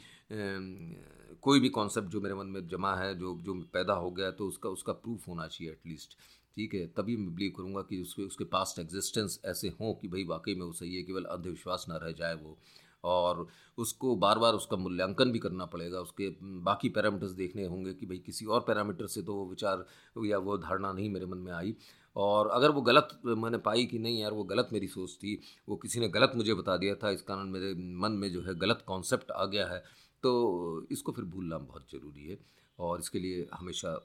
कोई 1.41 1.59
भी 1.59 1.69
कॉन्सेप्ट 1.69 2.07
जो 2.07 2.21
मेरे 2.21 2.35
मन 2.35 2.47
में 2.47 2.67
जमा 2.67 2.95
है, 2.95 3.13
जो 3.19 3.35
जो 3.41 3.53
पैदा 3.73 3.93
हो 3.93 4.11
गया 4.11 4.31
तो 4.31 4.47
उसका 4.47 4.69
उसका 4.69 4.93
प्रूफ 4.93 5.27
होना 5.27 5.47
चाहिए 5.47 5.73
एटलीस्ट 5.73 6.17
ठीक 6.57 6.73
है, 6.73 6.85
तभी 6.87 7.15
मैं 7.17 7.33
बिलीव 7.35 7.53
करूँगा 7.57 7.81
कि 7.81 8.01
उसके 8.01 8.23
उसके 8.23 8.43
पास्ट 8.47 8.79
एग्जिस्टेंस 8.79 9.39
ऐसे 9.45 9.67
हों 9.81 9.93
कि 9.93 10.07
भाई 10.07 10.23
वाकई 10.25 10.55
में 10.55 10.65
वो 10.65 10.71
सही 10.73 10.95
है, 10.95 11.03
केवल 11.03 11.23
अंधविश्वास 11.25 11.85
ना 11.89 11.97
रह 11.97 12.11
जाए 12.13 12.33
वो। 12.35 12.57
और 13.03 13.47
उसको 13.77 14.15
बार 14.15 14.39
बार 14.39 14.53
उसका 14.53 14.77
मूल्यांकन 14.77 15.31
भी 15.31 15.39
करना 15.39 15.65
पड़ेगा, 15.65 15.99
उसके 16.01 16.29
बाकी 16.61 16.89
पैरामीटर्स 16.89 17.31
देखने 17.33 17.65
होंगे 17.65 17.93
कि 17.93 18.05
भाई 18.05 18.17
किसी 18.25 18.45
और 18.47 18.59
पैरामीटर 18.67 19.07
से 19.07 19.21
तो 19.21 19.35
वो 19.35 19.45
विचार 19.49 19.85
या 20.25 20.37
वो 20.39 20.57
धारणा 20.57 20.91
नहीं 20.93 21.09
मेरे 21.09 21.25
मन 21.25 21.37
में 21.37 21.51
आई। 21.53 21.75
और 22.15 22.47
अगर 22.49 22.71
वो 22.71 22.81
गलत 22.81 23.19
मैंने 23.25 23.57
पाई 23.59 23.85
कि 23.85 23.99
नहीं 23.99 24.19
यार, 24.19 24.31
वो 24.31 24.43
गलत 24.43 24.69
मेरी 24.73 24.87
सोच 24.89 25.13
थी, 25.13 25.39
वो 25.69 25.75
किसी 25.77 25.99
ने 25.99 26.07
गलत 26.09 26.31
मुझे 26.35 26.53
बता 26.53 26.77
दिया 26.77 26.95
था, 26.95 27.09
इस 27.09 27.21
कारण 27.21 27.49
मेरे 27.49 27.73
मन 27.97 28.11
में 28.11 28.31
जो 28.33 28.41
है 28.41 28.55
गलत 28.59 28.83
कॉन्सेप्ट 28.87 29.31
आ 29.31 29.45
गया 29.45 29.67
है 29.67 29.83
तो 30.23 30.87
इसको 30.91 31.11
फिर 31.11 31.25
भूलना 31.25 31.57
बहुत 31.59 31.91
ज़रूरी 31.91 32.27
है। 32.27 32.37
और 32.79 32.99
इसके 32.99 33.19
लिए 33.19 33.47
हमेशा 33.53 33.99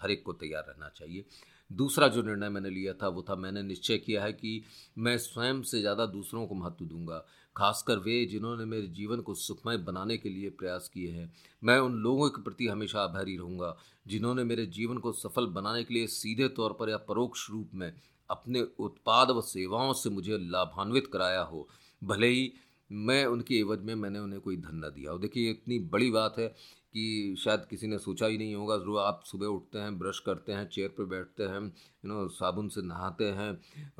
हर 0.00 0.10
एक 0.10 0.22
को 0.22 0.32
तैयार 0.34 0.64
रहना 0.68 0.88
चाहिए। 0.88 1.24
दूसरा 1.70 2.08
जो 2.08 2.22
निर्णय 2.22 2.48
मैंने 2.48 2.70
लिया 2.70 2.92
था, 2.92 3.08
वो 3.08 3.24
था 3.28 3.34
मैंने 3.34 3.62
निश्चय 3.62 3.98
किया 3.98 4.22
है 4.24 4.32
कि 4.32 4.62
मैं 4.98 5.16
स्वयं 5.18 5.62
से 5.62 5.80
ज़्यादा 5.80 6.06
दूसरों 6.06 6.46
को 6.46 6.54
महत्व 6.54 6.84
दूँगा, 6.84 7.24
खासकर 7.56 7.98
वे 7.98 8.24
जिन्होंने 8.26 8.64
मेरे 8.64 8.86
जीवन 8.86 9.20
को 9.20 9.34
सुखमय 9.34 9.76
बनाने 9.76 10.16
के 10.16 10.28
लिए 10.28 10.50
प्रयास 10.50 10.88
किए 10.88 11.10
हैं। 11.10 11.32
मैं 11.62 11.78
उन 11.78 11.94
लोगों 11.94 12.28
के 12.30 12.42
प्रति 12.42 12.66
हमेशा 12.66 13.00
आभारी 13.00 13.36
रहूँगा, 13.36 13.76
जिन्होंने 14.06 14.44
मेरे 14.44 14.66
जीवन 14.66 14.98
को 14.98 15.12
सफल 15.12 15.46
बनाने 15.46 15.82
के 15.84 15.94
लिए 15.94 16.06
सीधे 16.06 16.48
तौर 16.48 16.76
पर 16.80 16.90
या 16.90 16.96
परोक्ष 16.98 17.48
रूप 17.50 17.70
में 17.74 17.92
अपने 18.30 18.64
उत्पाद 18.78 19.30
व 19.30 19.40
सेवाओं 19.40 19.92
से 19.92 20.10
मुझे 20.10 20.38
लाभान्वित 20.40 21.06
कराया 21.06 21.42
हो। 21.42 21.68
भले 22.02 22.26
ही 22.26 22.52
मैं 22.90 23.24
उनके 23.26 23.58
एवज 23.58 23.82
में 23.82 23.94
मैंने 23.94 24.18
उन्हें 24.18 24.40
कोई 24.40 24.56
धन 24.56 24.84
न 24.84 24.90
दिया 24.90 25.12
और 25.12 25.18
देखिए 25.18 25.50
इतनी 25.50 25.78
बड़ी 25.88 26.10
बात 26.10 26.38
है 26.38 26.48
कि 26.48 27.34
शायद 27.38 27.64
किसी 27.70 27.86
ने 27.86 27.98
सोचा 27.98 28.26
ही 28.26 28.38
नहीं 28.38 28.54
होगा। 28.54 28.76
जो 28.78 28.96
आप 28.96 29.22
सुबह 29.26 29.46
उठते 29.46 29.78
हैं, 29.78 29.98
ब्रश 29.98 30.18
करते 30.18 30.52
हैं, 30.52 30.68
चेयर 30.68 30.88
पर 30.88 31.04
बैठते 31.04 31.44
हैं, 31.44 31.60
यू 31.60 32.08
नो, 32.08 32.26
साबुन 32.30 32.68
से 32.68 32.82
नहाते 32.82 33.30
हैं 33.30 33.50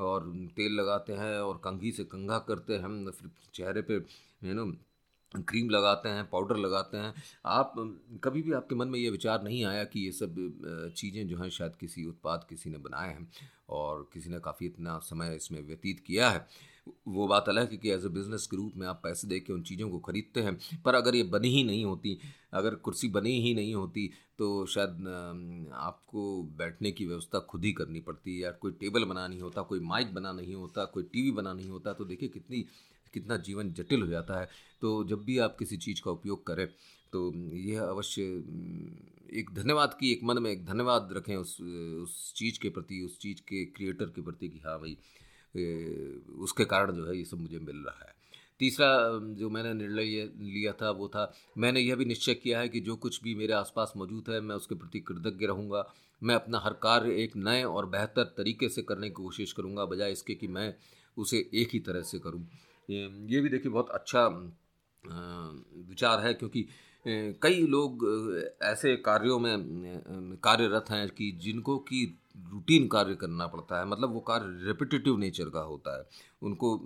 और 0.01 0.33
तेल 0.57 0.73
लगाते 0.73 1.13
हैं 1.13 1.39
और 1.39 1.61
कंघी 1.65 1.93
से 1.93 2.05
कंघा 2.05 2.39
करते 2.49 2.75
हैं, 2.75 3.11
फिर 3.11 3.31
चेहरे 3.55 3.83
पे, 3.83 3.95
यू 4.45 4.55
नो, 4.55 4.73
क्रीम 5.33 5.71
लगाते 5.71 6.09
हैं, 6.09 6.25
पाउडर 6.31 6.57
लगाते 6.57 6.97
हैं। 6.97 7.13
आप, 7.47 7.75
कभी 8.25 8.43
भी 8.43 8.53
आपके 8.53 8.75
मन 8.75 8.89
में 8.89 8.99
ये 8.99 9.11
विचार 9.11 9.43
नहीं 9.43 9.65
आया 9.65 9.85
कि 9.85 10.01
ये 10.01 10.13
सब 10.13 10.35
चीज़ें 10.97 11.27
जो 11.29 11.39
हैं 11.39 11.49
शायद 11.51 11.77
किसी 11.81 12.05
उत्पाद 12.05 12.47
किसी 12.51 12.71
ने 12.71 12.79
बनाए 12.79 13.09
हैं 13.09 13.29
और 13.69 14.09
किसी 14.13 14.31
ने 14.31 14.39
काफ़ी 14.41 14.67
इतना 14.67 14.99
समय 15.05 15.37
इसमें 15.37 15.63
व्यतीत 15.63 16.01
किया 16.01 16.31
है। 16.31 16.47
वो 17.09 17.27
बात 17.29 17.49
अलग 17.49 17.71
है 17.71 17.77
कि 17.77 17.91
एज 17.91 18.05
ए 18.05 18.09
बिज़नेस 18.11 18.47
के 18.47 18.57
रूप 18.57 18.73
में 18.77 18.87
आप 18.87 19.01
पैसे 19.05 19.29
दे 19.29 19.39
के 19.41 19.53
उन 19.53 19.63
चीज़ों 19.63 19.89
को 19.91 19.99
ख़रीदते 20.01 20.41
हैं, 20.41 20.57
पर 20.85 20.95
अगर 20.95 21.15
ये 21.15 21.23
बनी 21.29 21.49
ही 21.49 21.63
नहीं 21.65 21.85
होती, 21.85 22.19
अगर 22.55 22.75
कुर्सी 22.77 23.09
बनी 23.11 23.41
ही 23.43 23.55
नहीं 23.55 23.75
होती 23.75 24.11
तो 24.39 24.67
शायद 24.67 25.09
आपको 25.77 26.43
बैठने 26.59 26.91
की 26.93 27.07
व्यवस्था 27.07 27.39
खुद 27.51 27.65
ही 27.65 27.73
करनी 27.73 28.01
पड़ती 28.01 28.43
या 28.43 28.51
कोई 28.53 28.73
टेबल 28.81 29.05
बना 29.05 29.27
नहीं 29.29 29.41
होता, 29.41 29.63
कोई 29.63 29.81
माइक 29.83 30.15
बना 30.15 30.33
नहीं 30.33 30.55
होता, 30.55 30.85
कोई 30.85 31.03
टीवी 31.13 31.31
बना 31.33 31.53
नहीं 31.53 31.69
होता 31.69 31.93
तो 31.93 32.05
देखिए 32.05 32.29
कितनी, 32.29 32.65
कितना 33.15 33.37
जीवन 33.39 33.73
जटिल 33.73 34.03
हो 34.03 34.07
जाता 34.09 34.41
है। 34.41 34.49
तो 34.83 35.05
जब 35.05 35.25
भी 35.25 35.39
आप 35.41 35.57
किसी 35.59 35.77
चीज़ 35.79 36.03
का 36.05 36.11
उपयोग 36.11 36.47
करें 36.47 36.67
तो 37.13 37.33
यह 37.57 37.83
अवश्य 37.83 38.23
एक 39.33 39.51
धन्यवाद 39.55 39.95
की, 40.01 40.11
एक 40.13 40.21
मन 40.25 40.43
में 40.43 40.51
एक 40.51 40.65
धन्यवाद 40.67 41.09
रखें 41.13 41.35
उस 41.37 41.57
उस 42.03 42.33
चीज़ 42.37 42.59
के 42.61 42.69
प्रति, 42.71 43.01
उस 43.03 43.19
चीज़ 43.19 43.41
के 43.49 43.65
क्रिएटर 43.67 44.05
के 44.07 44.23
प्रति 44.23 44.49
कि 44.49 44.59
हाँ 44.59 44.79
भाई 44.81 44.97
उसके 45.55 46.65
कारण 46.65 46.93
जो 46.93 47.07
है 47.07 47.17
ये 47.19 47.25
सब 47.25 47.41
मुझे 47.41 47.59
मिल 47.59 47.77
रहा 47.79 48.05
है। 48.07 48.17
तीसरा 48.61 48.89
जो 49.39 49.49
मैंने 49.51 49.73
निर्णय 49.75 50.31
लिया 50.45 50.73
था, 50.73 50.91
वो 50.91 51.09
था, 51.09 51.33
मैंने 51.59 51.81
यह 51.81 51.97
भी 51.97 52.05
निश्चय 52.05 52.35
किया 52.35 52.61
है 52.61 52.69
कि 52.69 52.81
जो 52.81 52.97
कुछ 52.97 53.23
भी 53.23 53.35
मेरे 53.35 53.53
आसपास 53.53 53.93
मौजूद 53.97 54.31
है, 54.31 54.41
मैं 54.41 54.57
उसके 54.57 54.75
प्रति 54.75 55.01
कृतज्ञ 55.01 55.47
रहूँगा। 55.47 55.85
मैं 56.23 56.35
अपना 56.35 56.59
हर 56.59 56.73
कार्य 56.73 57.15
एक 57.23 57.37
नए 57.37 57.63
और 57.65 57.87
बेहतर 57.87 58.25
तरीके 58.37 58.69
से 58.69 58.83
करने 58.83 59.09
की 59.09 59.15
कोशिश 59.15 59.53
करूँगा, 59.53 59.85
बजाय 59.85 60.13
इसके 60.13 60.35
कि 60.35 60.47
मैं 60.49 60.75
उसे 61.17 61.39
एक 61.55 61.69
ही 61.73 61.81
तरह 61.81 62.03
से 62.03 62.19
करूँ। 62.19 62.47
ये 62.89 63.41
भी 63.41 63.49
देखिए 63.49 63.73
बहुत 63.73 63.91
अच्छा 63.91 64.27
विचार 65.89 66.21
है, 66.21 66.35
क्योंकि 66.35 66.67
कई 67.07 67.67
लोग 67.67 68.05
ऐसे 68.63 68.95
कार्यों 68.97 69.39
में 69.39 70.39
कार्यरत 70.45 70.91
हैं 70.91 71.09
कि 71.09 71.31
जिनको 71.43 71.77
कि 71.79 72.05
रूटीन 72.53 72.87
कार्य 72.89 73.15
करना 73.15 73.47
पड़ता 73.47 73.79
है। 73.79 73.87
मतलब 73.87 74.13
वो 74.15 74.21
कार्य 74.21 74.67
रिपीटेटिव 74.67 75.17
नेचर 75.19 75.49
का 75.49 75.61
होता 75.61 75.97
है। 75.99 76.07
उनको 76.43 76.81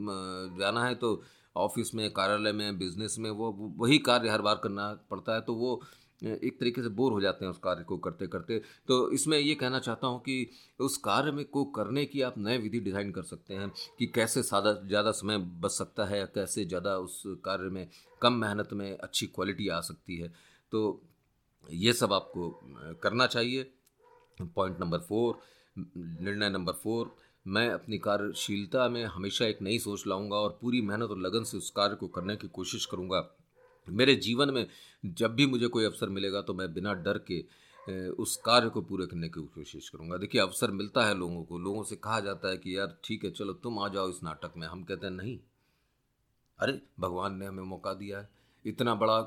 जाना 0.60 0.84
है 0.84 0.94
तो 0.94 1.22
ऑफ़िस 1.56 1.94
में, 1.94 2.10
कार्यालय 2.12 2.52
में 2.52 2.78
बिज़नेस 2.78 3.16
में 3.18 3.30
वो, 3.30 3.50
वही 3.78 3.98
कार्य 4.00 4.28
हर 4.28 4.42
बार 4.42 4.60
करना 4.62 4.92
पड़ता 5.10 5.34
है। 5.34 5.40
तो 5.40 5.54
वो 5.54 5.80
एक 6.24 6.58
तरीके 6.60 6.82
से 6.82 6.88
बोर 6.90 7.12
हो 7.12 7.20
जाते 7.20 7.44
हैं 7.44 7.50
उस 7.52 7.58
कार्य 7.58 7.84
को 7.84 7.96
करते 7.98 8.26
करते। 8.26 8.58
तो 8.88 9.10
इसमें 9.12 9.38
ये 9.38 9.54
कहना 9.54 9.78
चाहता 9.80 10.06
हूँ 10.06 10.20
कि 10.20 10.50
उस 10.80 10.96
कार्य 11.04 11.30
में 11.32 11.44
को 11.46 11.64
करने 11.76 12.04
की 12.06 12.20
आप 12.22 12.34
नए 12.38 12.58
विधि 12.58 12.80
डिज़ाइन 12.80 13.10
कर 13.12 13.22
सकते 13.22 13.54
हैं 13.54 13.70
कि 13.98 14.06
कैसे 14.06 14.42
सादा, 14.42 14.72
ज़्यादा 14.72 15.10
समय 15.12 15.38
बच 15.38 15.70
सकता 15.70 16.04
है 16.04 16.24
कैसे 16.34 16.64
ज़्यादा 16.64 16.96
उस 16.98 17.22
कार्य 17.44 17.70
में 17.70 17.86
कम 18.22 18.32
मेहनत 18.34 18.72
में 18.72 18.96
अच्छी 18.98 19.26
क्वालिटी 19.26 19.68
आ 19.68 19.80
सकती 19.80 20.16
है। 20.16 20.32
तो 20.72 21.00
ये 21.66 21.92
सब 21.92 22.12
आपको 22.12 22.50
करना 23.02 23.26
चाहिए। 23.26 23.70
पॉइंट 24.56 24.80
नंबर 24.80 24.98
फोर, 24.98 25.38
निर्णय 25.76 26.48
नंबर 26.50 26.72
फोर, 26.72 27.14
मैं 27.46 27.68
अपनी 27.70 27.98
कार्यशीलता 27.98 28.88
में 28.88 29.04
हमेशा 29.06 29.44
एक 29.44 29.62
नई 29.62 29.78
सोच 29.78 30.06
लाऊँगा 30.06 30.36
और 30.36 30.58
पूरी 30.60 30.80
मेहनत 30.80 31.10
और 31.10 31.18
लगन 31.18 31.44
से 31.44 31.56
उस 31.56 31.70
कार्य 31.70 31.94
को 31.94 32.06
करने 32.08 32.36
की 32.36 32.48
कोशिश 32.48 32.86
करूँगा। 32.86 33.20
मेरे 33.88 34.14
जीवन 34.14 34.50
में 34.50 34.66
जब 35.04 35.34
भी 35.34 35.46
मुझे 35.46 35.66
कोई 35.66 35.84
अवसर 35.84 36.08
मिलेगा 36.08 36.42
तो 36.42 36.54
मैं 36.54 36.74
बिना 36.74 36.94
डर 36.94 37.18
के 37.18 37.62
उस 38.08 38.36
कार्य 38.36 38.68
को 38.68 38.82
पूरे 38.82 39.06
करने 39.06 39.28
की 39.28 39.46
कोशिश 39.46 39.88
करूँगा। 39.88 40.16
देखिए, 40.16 40.40
अवसर 40.40 40.70
मिलता 40.70 41.06
है 41.06 41.18
लोगों 41.18 41.44
को। 41.44 41.58
लोगों 41.58 41.82
से 41.82 41.96
कहा 41.96 42.20
जाता 42.20 42.48
है 42.48 42.56
कि, 42.56 42.78
यार, 42.78 42.98
ठीक 43.04 43.24
है, 43.24 43.30
चलो 43.30 43.52
तुम 43.52 43.78
आ 43.78 43.88
जाओ 43.88 44.10
इस 44.10 44.22
नाटक 44.22 44.52
में। 44.56 44.66
हम 44.66 44.84
कहते 44.84 45.06
हैं, 45.06 45.14
नहीं। 45.14 45.38
अरे, 46.58 46.82
भगवान 47.00 47.34
ने 47.34 47.46
हमें 47.46 47.62
मौका 47.62 47.94
दिया 47.94 48.18
है। 48.18 48.41
इतना 48.64 48.94
बड़ा 48.94 49.18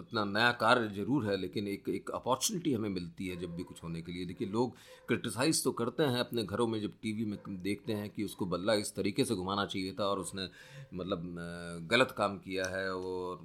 इतना 0.00 0.24
नया 0.26 0.50
कार्य 0.60 0.88
ज़रूर 0.94 1.26
है, 1.26 1.36
लेकिन 1.36 1.66
एक 1.68 1.88
एक 1.90 2.10
अपॉर्चुनिटी 2.10 2.72
हमें 2.72 2.88
मिलती 2.90 3.26
है 3.26 3.36
जब 3.40 3.54
भी 3.56 3.62
कुछ 3.62 3.82
होने 3.82 4.02
के 4.02 4.12
लिए। 4.12 4.24
देखिए, 4.26 4.48
लोग 4.48 4.76
क्रिटिसाइज़ 5.08 5.62
तो 5.64 5.72
करते 5.72 6.02
हैं 6.04 6.20
अपने 6.20 6.42
घरों 6.44 6.66
में 6.66 6.80
जब 6.80 6.92
टीवी 7.02 7.24
में 7.24 7.38
देखते 7.62 7.92
हैं 7.92 8.08
कि 8.10 8.24
उसको 8.24 8.46
बल्ला 8.46 8.74
इस 8.76 8.94
तरीके 8.96 9.24
से 9.24 9.34
घुमाना 9.34 9.64
चाहिए 9.66 9.92
था 10.00 10.04
और 10.04 10.18
उसने 10.20 10.48
मतलब 10.94 11.36
गलत 11.90 12.14
काम 12.18 12.36
किया 12.38 12.66
है 12.68 12.88
और 12.94 13.38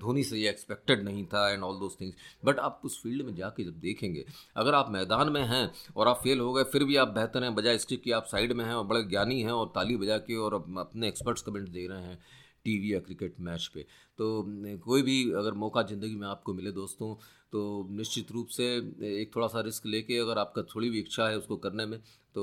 धोनी 0.00 0.24
से 0.24 0.38
ये 0.38 0.48
एक्सपेक्टेड 0.50 1.04
नहीं 1.04 1.24
था 1.26 1.48
and 1.50 1.62
all 1.62 1.78
those 1.78 2.00
things 2.00 2.16
but 2.44 2.58
आप 2.60 2.80
उस 2.84 3.00
फ़ील्ड 3.02 3.26
में 3.26 3.34
जाके 3.36 3.64
जब 3.64 3.80
देखेंगे, 3.80 4.24
अगर 4.56 4.74
आप 4.74 4.90
मैदान 4.90 5.32
में 5.32 5.42
हैं 5.44 5.70
और 5.96 6.08
आप 6.08 6.20
फेल 6.22 6.40
हो 6.40 6.52
गए, 6.52 6.64
फिर 6.64 6.84
भी 6.84 6.96
आप 6.96 7.08
बेहतर 7.10 7.44
हैं, 7.44 7.54
बजाय 7.54 7.74
इसके 7.74 7.96
कि 7.96 8.10
आप 8.12 8.26
साइड 8.26 8.52
में 8.52 8.64
हैं 8.64 8.74
और 8.74 8.84
बड़े 8.86 9.02
ज्ञानी 9.04 9.40
हैं 9.42 9.52
और 9.52 9.72
ताली 9.74 9.96
बजा 9.96 10.18
के 10.20 10.36
और 10.38 10.54
अपने 10.54 11.08
एक्सपर्ट्स 11.08 11.42
कमेंट 11.42 11.68
दे 11.68 11.86
रहे 11.86 12.02
हैं। 12.02 12.18
टीवी 12.64 12.92
या 12.94 13.00
क्रिकेट 13.00 13.34
मैच 13.40 13.66
पे। 13.74 13.82
तो 14.18 14.44
कोई 14.84 15.02
भी 15.02 15.22
अगर 15.32 15.52
मौका 15.56 15.82
ज़िंदगी 15.82 16.14
में 16.16 16.26
आपको 16.28 16.54
मिले 16.54 16.72
दोस्तों 16.72 17.14
तो 17.52 17.60
निश्चित 17.90 18.30
रूप 18.32 18.48
से 18.48 18.64
एक 19.12 19.30
थोड़ा 19.36 19.46
सा 19.48 19.60
रिस्क 19.60 19.86
लेके 19.86 20.18
अगर 20.18 20.38
आपका 20.38 20.62
थोड़ी 20.74 20.90
भी 20.90 20.98
इच्छा 21.00 21.28
है 21.28 21.38
उसको 21.38 21.56
करने 21.58 21.86
में 21.86 21.98
तो 22.34 22.42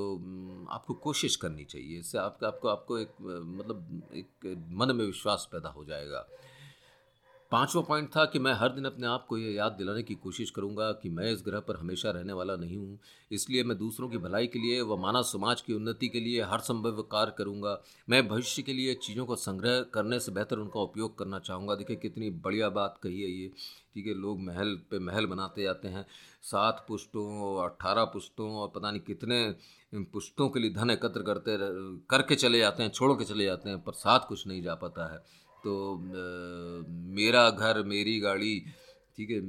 आपको 0.72 0.94
कोशिश 1.04 1.36
करनी 1.36 1.64
चाहिए। 1.66 2.00
इससे 2.00 2.18
आपका, 2.18 2.48
आपको 2.48 2.68
आपको 2.68 2.98
एक 3.00 3.12
मतलब 3.22 4.10
एक 4.16 4.48
मन 4.72 4.96
में 4.96 5.06
विश्वास 5.06 5.48
पैदा 5.52 5.70
हो 5.70 5.86
जाएगा। 5.86 6.28
पांचवा 7.52 7.82
पॉइंट 7.82 8.10
था 8.16 8.24
कि 8.26 8.40
मैं 8.40 8.54
हर 8.54 8.70
दिन 8.70 8.86
अपने 8.86 9.08
आप 9.08 9.26
को 9.30 9.38
ये 9.38 9.52
याद 9.52 9.72
दिलाने 9.72 10.02
की 10.04 10.16
कोशिश 10.16 10.50
करूँगा 10.50 10.92
कि 10.92 11.10
मैं 11.10 11.32
इस 11.32 11.42
ग्रह 11.46 11.60
पर 11.60 11.76
हमेशा 11.76 12.12
रहने 12.12 12.34
वाला 12.34 12.56
नहीं 12.56 12.78
हूँ। 12.78 13.00
इसलिए 13.32 13.64
मैं 13.64 13.78
दूसरों 13.78 14.10
की 14.10 14.18
भलाई 14.18 14.48
के 14.48 14.60
लिए 14.60 14.82
व 14.82 14.98
मानव 14.98 15.24
समाज 15.24 15.62
की 15.62 15.74
उन्नति 15.74 16.08
के 16.08 16.20
लिए 16.20 16.42
हर 16.42 16.60
संभव 16.60 17.02
कार्य 17.02 17.34
करूँगा। 17.38 17.78
मैं 18.10 18.28
भविष्य 18.28 18.62
के 18.62 18.74
लिए 18.74 18.94
चीज़ों 18.94 19.26
को 19.26 19.36
संग्रह 19.36 19.82
करने 19.94 20.20
से 20.20 20.32
बेहतर 20.32 20.60
उनका 20.60 20.80
उपयोग 20.80 21.18
करना 21.20 21.40
चाहूँगा। 21.40 21.76
देखिए, 21.76 21.96
कितनी 21.96 22.30
बढ़िया 22.30 22.70
बात 22.70 23.00
कही 23.04 23.22
है 23.22 23.30
ये। 23.32 23.48
ठीक 23.94 24.08
है, 24.08 24.14
लोग 24.14 24.40
महल 24.40 24.76
पे 24.92 25.00
महल 25.00 25.26
बनाते 25.26 25.64
जाते 25.64 25.88
हैं। 25.88 26.06
सात 26.44 26.86
पुष्टों 26.88 27.64
अट्ठारह 27.64 28.04
पुष्टों 28.04 28.52
और 28.52 28.72
पता 28.76 28.92
नहीं 28.92 29.02
कितने 29.02 29.56
पुष्टों 30.14 30.50
के 30.50 30.60
लिए 30.60 30.74
धन 30.74 30.90
एकत्र 30.90 31.22
करते 31.22 31.58
करके 32.10 32.36
चले 32.36 32.60
जाते 32.60 32.84
हैं, 32.84 32.92
छोड़ 32.92 33.12
के 33.14 33.26
चले 33.26 33.46
जाते 33.46 33.70
हैं, 33.70 33.82
पर 33.84 33.94
साथ 33.94 34.28
कुछ 34.28 34.48
नहीं 34.48 34.62
जा 34.64 34.76
पाता 34.76 35.14
है। 35.14 35.24
तो 35.68 35.74
मेरा 37.16 37.50
घर, 37.50 37.82
मेरी 37.86 38.20
गाड़ी, 38.20 38.60
ठीक 39.18 39.30
है, 39.32 39.40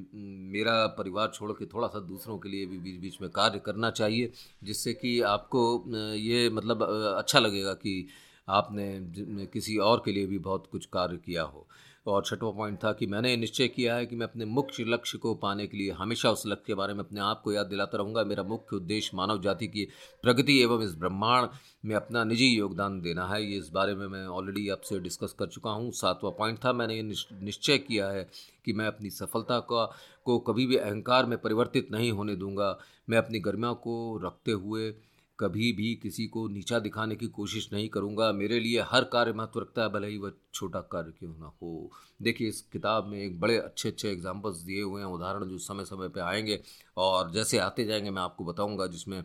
मेरा 0.52 0.86
परिवार 0.98 1.30
छोड़ 1.34 1.50
के 1.52 1.66
थोड़ा 1.66 1.88
सा 1.88 2.00
दूसरों 2.00 2.38
के 2.38 2.48
लिए 2.48 2.66
भी 2.66 2.78
बीच 2.78 3.00
बीच 3.00 3.20
में 3.22 3.28
कार्य 3.30 3.58
करना 3.58 3.90
चाहिए, 3.90 4.30
जिससे 4.64 4.92
कि 4.94 5.20
आपको 5.28 5.84
ये 6.16 6.48
मतलब 6.50 6.82
अच्छा 7.18 7.38
लगेगा 7.38 7.72
कि 7.74 8.06
आपने 8.48 9.46
किसी 9.52 9.76
और 9.78 10.02
के 10.04 10.12
लिए 10.12 10.26
भी 10.26 10.38
बहुत 10.40 10.66
कुछ 10.72 10.86
कार्य 10.86 11.16
किया 11.16 11.42
हो। 11.44 11.66
और 12.08 12.22
छठवा 12.24 12.50
पॉइंट 12.50 12.78
था 12.84 12.92
कि 12.92 13.06
मैंने 13.06 13.36
निश्चय 13.36 13.68
किया 13.68 13.94
है 13.96 14.06
कि 14.06 14.16
मैं 14.16 14.26
अपने 14.26 14.44
मुख्य 14.46 14.84
लक्ष्य 14.84 15.18
को 15.18 15.34
पाने 15.36 15.66
के 15.66 15.76
लिए 15.76 15.90
हमेशा 15.92 16.30
उस 16.30 16.42
लक्ष्य 16.46 16.64
के 16.66 16.74
बारे 16.74 16.94
में 16.94 17.00
अपने 17.00 17.20
आप 17.20 17.40
को 17.44 17.52
याद 17.52 17.66
दिलाता 17.66 17.98
रहूँगा। 17.98 18.24
मेरा 18.24 18.42
मुख्य 18.42 18.76
उद्देश्य 18.76 19.16
मानव 19.16 19.40
जाति 19.42 19.66
की 19.66 19.86
प्रगति 20.22 20.58
एवं 20.62 20.82
इस 20.82 20.94
ब्रह्मांड 20.94 21.48
में 21.84 21.94
अपना 21.96 22.24
निजी 22.24 22.48
योगदान 22.48 23.00
देना 23.00 23.26
है। 23.26 23.42
ये 23.44 23.58
इस 23.58 23.70
बारे 23.70 23.94
में 23.94 24.06
मैं 24.06 24.26
ऑलरेडी 24.28 24.68
आपसे 24.68 24.98
डिस्कस 25.00 25.34
कर 25.38 25.46
चुका 25.48 25.70
हूँ। 25.70 25.90
सातवां 25.92 26.32
पॉइंट 26.32 26.58
था, 26.64 26.72
मैंने 26.72 26.96
ये 26.96 27.02
निश्चय 27.02 27.78
किया 27.78 28.08
है 28.08 28.28
कि 28.64 28.72
मैं 28.72 28.86
अपनी 28.86 29.10
सफलता 29.10 29.58
का, 29.62 29.84
को 30.24 30.38
कभी 30.38 30.66
भी 30.66 30.76
अहंकार 30.76 31.26
में 31.26 31.38
परिवर्तित 31.38 31.92
नहीं 31.92 32.10
होने 32.12 32.36
दूँगा। 32.36 32.78
मैं 33.10 33.18
अपनी 33.18 33.38
गरिमा 33.40 33.72
को 33.74 34.20
रखते 34.24 34.52
हुए 34.52 34.90
कभी 35.40 35.72
भी 35.72 35.94
किसी 35.94 36.26
को 36.26 36.46
नीचा 36.48 36.78
दिखाने 36.78 37.16
की 37.16 37.26
कोशिश 37.26 37.68
नहीं 37.72 37.88
करूँगा। 37.88 38.30
मेरे 38.32 38.58
लिए 38.60 38.80
हर 38.82 39.04
कार्य 39.04 39.32
महत्व 39.32 39.60
रखता 39.60 39.82
है, 39.82 39.88
भले 39.88 40.08
ही 40.08 40.16
वह 40.18 40.32
छोटा 40.54 40.80
कार्य 40.92 41.12
क्यों 41.18 41.30
ना 41.30 41.52
हो। 41.62 41.90
देखिए, 42.22 42.48
इस 42.48 42.60
किताब 42.72 43.06
में 43.06 43.18
एक 43.18 43.38
बड़े 43.40 43.56
अच्छे 43.58 43.88
अच्छे 43.88 44.10
एग्जाम्पल्स 44.10 44.56
दिए 44.58 44.82
हुए 44.82 45.00
हैं। 45.02 45.08
उदाहरण 45.08 45.44
जो 45.48 45.58
समय 45.58 45.84
समय 45.84 46.08
पे 46.08 46.20
आएँगे 46.20 46.60
और 46.96 47.30
जैसे 47.32 47.58
आते 47.58 47.84
जाएँगे, 47.84 48.10
मैं 48.10 48.22
आपको 48.22 48.44
बताऊँगा, 48.44 48.86
जिसमें 48.86 49.22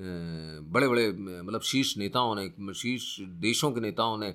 बड़े 0.00 0.88
बड़े 0.88 1.10
मतलब 1.12 1.60
शीर्ष 1.62 1.96
नेताओं 1.98 2.34
ने, 2.34 2.72
शीर्ष 2.74 3.20
देशों 3.40 3.72
के 3.72 3.80
नेताओं 3.80 4.18
ने 4.18 4.34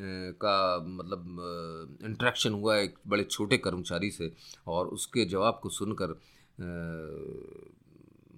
का 0.00 0.84
मतलब 0.88 1.98
इंट्रैक्शन 2.04 2.52
हुआ 2.52 2.76
एक 2.76 2.98
बड़े 3.08 3.24
छोटे 3.24 3.56
कर्मचारी 3.58 4.10
से 4.10 4.32
और 4.66 4.88
उसके 4.88 5.24
जवाब 5.24 5.58
को 5.62 5.68
सुनकर 5.68 6.12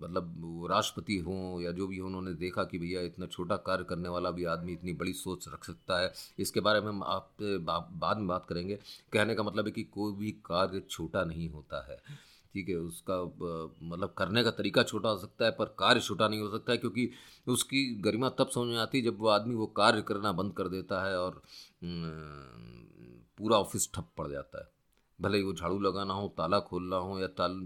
मतलब 0.02 0.66
राष्ट्रपति 0.70 1.16
हों 1.18 1.60
या 1.60 1.72
जो 1.72 1.86
भी 1.86 1.98
उन्होंने 2.00 2.32
देखा 2.36 2.64
कि 2.64 2.78
भैया 2.78 3.00
इतना 3.02 3.26
छोटा 3.26 3.56
कार्य 3.66 3.84
करने 3.84 4.08
वाला 4.08 4.30
भी 4.30 4.44
आदमी 4.46 4.72
इतनी 4.72 4.92
बड़ी 4.94 5.12
सोच 5.12 5.48
रख 5.48 5.64
सकता 5.64 6.00
है। 6.00 6.12
इसके 6.38 6.60
बारे 6.60 6.80
में 6.80 6.88
हम 6.88 7.02
आप 7.04 7.30
बाद 7.42 8.18
में 8.18 8.26
बात 8.28 8.46
करेंगे। 8.48 8.78
कहने 9.12 9.34
का 9.34 9.42
मतलब 9.42 9.66
है 9.66 9.72
कि 9.72 9.82
कोई 9.84 10.12
भी 10.14 10.30
कार्य 10.46 10.82
छोटा 10.90 11.24
नहीं 11.24 11.48
होता 11.50 11.86
है। 11.90 11.96
ठीक 12.54 12.68
है, 12.68 12.74
उसका 12.76 13.22
मतलब 13.82 14.14
करने 14.18 14.42
का 14.44 14.50
तरीका 14.50 14.82
छोटा 14.82 15.08
हो 15.08 15.18
सकता 15.18 15.44
है, 15.44 15.50
पर 15.50 15.74
कार्य 15.78 16.00
छोटा 16.00 16.28
नहीं 16.28 16.40
हो 16.40 16.50
सकता 16.50 16.72
है, 16.72 16.78
क्योंकि 16.78 17.10
उसकी 17.46 17.84
गरिमा 18.00 18.28
तब 18.28 18.48
समझ 18.48 18.68
में 18.68 18.78
आती 18.78 18.98
है 18.98 19.04
जब 19.04 19.18
वो 19.18 19.28
आदमी 19.28 19.54
वो 19.54 19.66
कार्य 19.76 20.02
करना 20.02 20.32
बंद 20.32 20.52
कर 20.52 20.68
देता 20.68 21.04
है 21.04 21.18
और 21.18 21.42
पूरा 23.38 23.56
ऑफ़िस 23.56 23.88
ठप 23.94 24.08
पड़ 24.18 24.28
जाता 24.28 24.58
है। 24.58 24.68
भले 25.20 25.38
ही 25.38 25.44
वो 25.44 25.52
झाड़ू 25.52 25.78
लगाना 25.80 26.14
हो, 26.14 26.28
ताला 26.38 26.60
खोलना 26.60 26.96
हो, 26.96 27.18
या 27.20 27.26
ताल, 27.28 27.60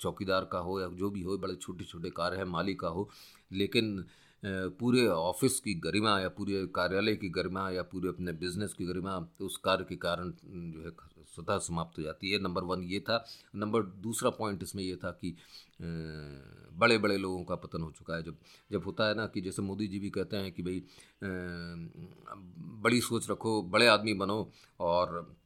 चौकीदार 0.00 0.44
का 0.52 0.58
हो, 0.58 0.80
या 0.80 0.88
जो 0.94 1.10
भी 1.10 1.22
हो, 1.22 1.36
बड़े 1.38 1.54
छोटे 1.56 1.84
छोटे 1.84 2.10
कार्य 2.10 2.36
है 2.36 2.44
माली 2.46 2.74
का 2.74 2.88
हो, 2.88 3.08
लेकिन 3.52 4.04
पूरे 4.42 5.06
ऑफ़िस 5.08 5.58
की 5.60 5.72
गरिमा 5.76 6.18
या 6.20 6.28
पूरे 6.28 6.64
कार्यालय 6.74 7.14
की 7.16 7.28
गरिमा 7.28 7.68
या 7.70 7.82
पूरे 7.82 8.08
अपने 8.08 8.32
बिज़नेस 8.32 8.74
की 8.74 8.84
गरिमा 8.86 9.18
तो 9.38 9.46
उस 9.46 9.56
कार्य 9.64 9.84
के 9.88 9.96
कारण 9.96 10.30
जो 10.44 10.84
है, 10.84 10.90
स्वतः 11.26 11.58
समाप्त 11.58 11.98
हो 11.98 12.02
जाती 12.02 12.30
है। 12.30 12.38
नंबर 12.42 12.64
वन 12.64 12.82
ये 12.82 13.00
था। 13.00 13.24
नंबर 13.54 13.82
दूसरा 14.02 14.30
पॉइंट 14.30 14.62
इसमें 14.62 14.82
ये 14.82 14.96
था 14.96 15.10
कि 15.20 15.34
बड़े 15.80 16.98
बड़े 16.98 17.16
लोगों 17.18 17.42
का 17.44 17.54
पतन 17.56 17.82
हो 17.82 17.90
चुका 17.98 18.16
है। 18.16 18.22
जब 18.22 18.36
जब 18.72 18.84
होता 18.84 19.08
है 19.08 19.14
ना 19.14 19.26
कि 19.26 19.40
जैसे 19.40 19.62
मोदी 19.62 19.86
जी 19.88 19.98
भी 19.98 20.10
कहते 20.10 20.36
हैं 20.36 20.52
कि 20.52 20.62
भाई 20.62 20.82
बड़ी 22.82 23.00
सोच 23.00 23.30
रखो, 23.30 23.62
बड़े 23.64 23.86
आदमी 23.88 24.14
बनो 24.14 24.50
और 24.80 25.36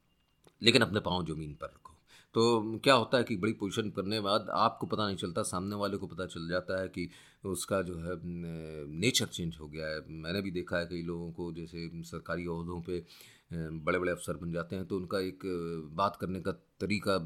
लेकिन 0.63 0.81
अपने 0.81 0.99
पाँव 0.99 1.25
ज़मीन 1.25 1.53
पर 1.53 1.67
रखो। 1.67 1.91
तो 2.35 2.79
क्या 2.83 2.93
होता 2.93 3.17
है 3.17 3.23
कि 3.23 3.35
बड़ी 3.37 3.53
पोजीशन 3.53 3.89
करने 3.89 4.15
के 4.15 4.21
बाद 4.21 4.47
आपको 4.51 4.87
पता 4.87 5.05
नहीं 5.05 5.17
चलता, 5.17 5.41
सामने 5.43 5.75
वाले 5.75 5.97
को 5.97 6.07
पता 6.07 6.25
चल 6.25 6.47
जाता 6.49 6.79
है 6.81 6.87
कि 6.89 7.09
उसका 7.45 7.81
जो 7.81 7.97
है 7.97 8.15
नेचर 8.23 9.25
चेंज 9.27 9.57
हो 9.61 9.67
गया 9.67 9.87
है। 9.87 9.99
मैंने 10.09 10.41
भी 10.41 10.51
देखा 10.51 10.77
है 10.77 10.85
कई 10.85 11.01
लोगों 11.03 11.31
को, 11.31 11.51
जैसे 11.53 11.89
सरकारी 12.03 12.43
अहदों 12.45 12.81
पे 12.81 13.03
बड़े 13.53 13.99
बड़े 13.99 14.11
अफसर 14.11 14.37
बन 14.37 14.51
जाते 14.51 14.75
हैं 14.75 14.85
तो 14.87 14.97
उनका 14.97 15.19
एक 15.21 15.39
बात 15.95 16.15
करने 16.21 16.39
का 16.41 16.51
तरीका 16.81 17.17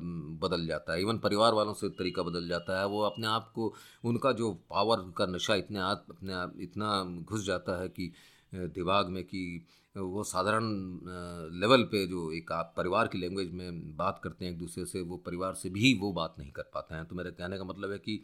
बदल 0.42 0.66
जाता 0.68 0.94
है। 0.94 1.02
इवन 1.02 1.18
परिवार 1.20 1.54
वालों 1.54 1.74
से 1.74 1.90
तरीका 1.92 2.24
बदल 2.24 2.48
जाता 2.48 2.80
है। 2.80 2.88
वो 2.88 3.02
अपने 3.04 3.28
आप 3.28 3.52
को, 3.56 3.74
उनका 4.04 4.32
जो 4.34 4.52
पावर 4.70 5.12
का 5.18 5.26
नशा 5.28 5.56
इतने 5.56 5.80
आप 5.82 6.06
अपने 6.10 6.34
आप, 6.34 6.54
इतना 6.60 7.04
घुस 7.24 7.46
जाता 7.46 7.82
है 7.82 7.88
कि 7.90 8.12
दिमाग 8.52 9.10
में 9.10 9.24
कि 9.24 9.66
वो 10.00 10.24
साधारण 10.24 10.66
लेवल 11.60 11.84
पे 11.92 12.06
जो 12.08 12.32
एक 12.34 12.52
आप 12.52 12.74
परिवार 12.78 13.08
की 13.08 13.18
लैंग्वेज 13.18 13.52
में 13.54 13.96
बात 13.98 14.20
करते 14.24 14.46
हैं 14.46 14.52
एक 14.52 14.58
दूसरे 14.60 14.86
से, 14.86 15.02
वो 15.02 15.18
परिवार 15.18 15.54
से 15.54 15.70
भी 15.70 15.94
वो 16.02 16.12
बात 16.14 16.36
नहीं 16.40 16.52
कर 16.52 16.70
पाते 16.74 16.96
हैं। 16.96 17.06
तो 17.06 17.16
मेरे 17.16 17.32
कहने 17.32 17.58
का 17.58 17.64
मतलब 17.64 17.92
है 17.92 17.98
कि 18.00 18.22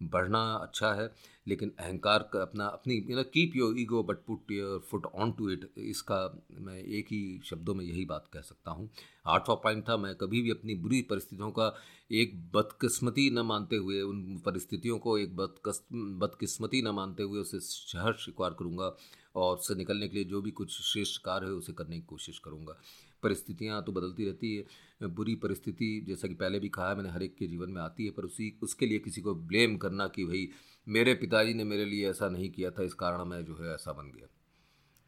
बढ़ना 0.00 0.40
अच्छा 0.54 0.92
है, 0.94 1.10
लेकिन 1.46 1.72
अहंकार 1.78 2.28
का 2.32 2.42
अपना, 2.42 2.66
अपनी, 2.66 2.94
you 3.10 3.16
know 3.16 3.22
keep 3.24 3.56
your 3.56 3.78
ego 3.80 4.02
but 4.02 4.16
put 4.26 4.50
your 4.52 4.78
foot 4.90 5.06
on 5.06 5.32
to 5.32 5.48
it 5.50 5.68
इसका 5.78 6.18
मैं 6.60 6.78
एक 6.78 7.06
ही 7.06 7.40
शब्दों 7.44 7.74
में 7.74 7.84
यही 7.84 8.04
बात 8.04 8.28
कह 8.32 8.40
सकता 8.40 8.70
हूँ। 8.70 8.88
आठवां 9.26 9.56
पॉइंट 9.56 9.88
था, 9.88 9.96
मैं 9.96 10.14
कभी 10.14 10.42
भी 10.42 10.50
अपनी 10.50 10.74
बुरी 10.76 11.00
परिस्थितियों 11.02 11.50
का 11.50 11.74
एक 12.12 12.36
बदकिस्मती 12.52 13.28
न 13.30 13.38
मानते 13.46 13.76
हुए, 13.76 14.00
उन 14.02 14.40
परिस्थितियों 14.46 14.98
को 14.98 15.18
एक 15.18 15.36
बदकस, 15.36 15.82
बदकिस्मती 15.92 16.82
न 16.82 16.88
मानते 16.94 17.22
हुए 17.22 17.40
उसे 17.40 17.60
शहर 17.60 18.12
स्वीकार 18.14 18.56
करूँगा। 18.58 18.96
और 19.38 19.56
उससे 19.56 19.74
निकलने 19.74 20.08
के 20.08 20.14
लिए 20.14 20.24
जो 20.24 20.42
भी 20.42 20.50
कुछ 20.50 20.70
श्रेष्ठ 20.70 21.22
कार्य 21.22 21.46
है, 21.46 21.52
उसे 21.52 21.72
करने 21.72 21.96
की 21.96 22.02
कोशिश 22.02 22.38
करूँगा। 22.38 22.80
परिस्थितियाँ 23.22 23.84
तो 23.84 23.92
बदलती 23.92 24.24
रहती 24.24 24.56
है। 24.56 24.64
बुरी 25.08 25.34
परिस्थिति, 25.34 26.04
जैसा 26.08 26.28
कि 26.28 26.34
पहले 26.34 26.58
भी 26.58 26.68
कहा 26.68 26.88
है, 26.88 26.96
मैंने 26.96 27.10
हर 27.10 27.22
एक 27.22 27.36
के 27.36 27.46
जीवन 27.46 27.70
में 27.70 27.82
आती 27.82 28.04
है, 28.04 28.10
पर 28.10 28.22
उसी, 28.22 28.58
उसके 28.62 28.86
लिए 28.86 28.98
किसी 28.98 29.20
को 29.20 29.34
ब्लेम 29.34 29.76
करना 29.76 30.08
कि 30.08 30.24
भाई, 30.24 30.48
मेरे 30.88 31.14
पिताजी 31.14 31.54
ने 31.54 31.64
मेरे 31.64 31.84
लिए 31.84 32.10
ऐसा 32.10 32.28
नहीं 32.28 32.50
किया 32.50 32.70
था, 32.70 32.82
इस 32.82 32.94
कारण 32.94 33.24
मैं 33.24 33.44
जो 33.44 33.56
है 33.56 33.74
ऐसा 33.74 33.92
बन 33.92 34.04
गया। 34.04 34.28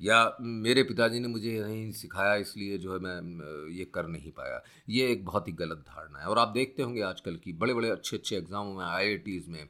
या 0.00 0.36
मेरे 0.40 0.82
पिताजी 0.82 1.18
ने 1.20 1.28
मुझे 1.28 1.58
नहीं 1.60 1.90
सिखाया, 1.92 2.34
इसलिए 2.36 2.78
जो 2.78 2.92
है 2.92 2.98
मैं 3.00 3.70
ये 3.70 3.84
कर 3.94 4.06
नहीं 4.08 4.30
पाया। 4.32 4.62
ये 4.88 5.10
एक 5.12 5.24
बहुत 5.24 5.48
ही 5.48 5.52
गलत 5.54 5.84
धारणा 5.88 6.18
है। 6.18 6.26
और 6.26 6.38
आप 6.38 6.48
देखते 6.50 6.82
होंगे 6.82 7.00
आजकल 7.02 7.36
की 7.36 7.52
बड़े 7.54 7.74
बड़े 7.74 7.90
अच्छे 7.90 8.16
अच्छे 8.16 8.36
एग्ज़ामों 8.36 8.74
में 8.74 8.84
आई 8.84 9.42
में, 9.48 9.68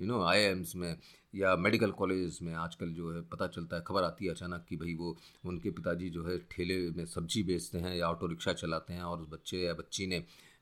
यू 0.00 0.06
नो 0.06 0.22
आई 0.24 0.54
में 0.76 0.96
या 1.34 1.54
मेडिकल 1.56 1.90
कॉलेज 1.92 2.38
में 2.42 2.52
आजकल 2.56 2.92
जो 2.94 3.12
है 3.12 3.20
पता 3.22 3.46
चलता 3.46 3.76
है, 3.76 3.82
खबर 3.86 4.02
आती 4.02 4.24
है 4.24 4.30
अचानक 4.30 4.64
कि 4.68 4.76
भाई 4.76 4.94
वो, 4.94 5.16
उनके 5.44 5.70
पिताजी 5.70 6.08
जो 6.10 6.24
है 6.26 6.38
ठेले 6.50 6.78
में 6.90 7.04
सब्ज़ी 7.06 7.42
बेचते 7.42 7.78
हैं 7.78 7.94
या 7.96 8.08
ऑटो 8.08 8.26
रिक्शा 8.26 8.52
चलाते 8.54 8.92
हैं 8.92 9.02
और 9.02 9.20
उस 9.20 9.28
बच्चे 9.30 9.58
या 9.58 9.74
बच्ची 9.74 10.06
ने 10.06 10.16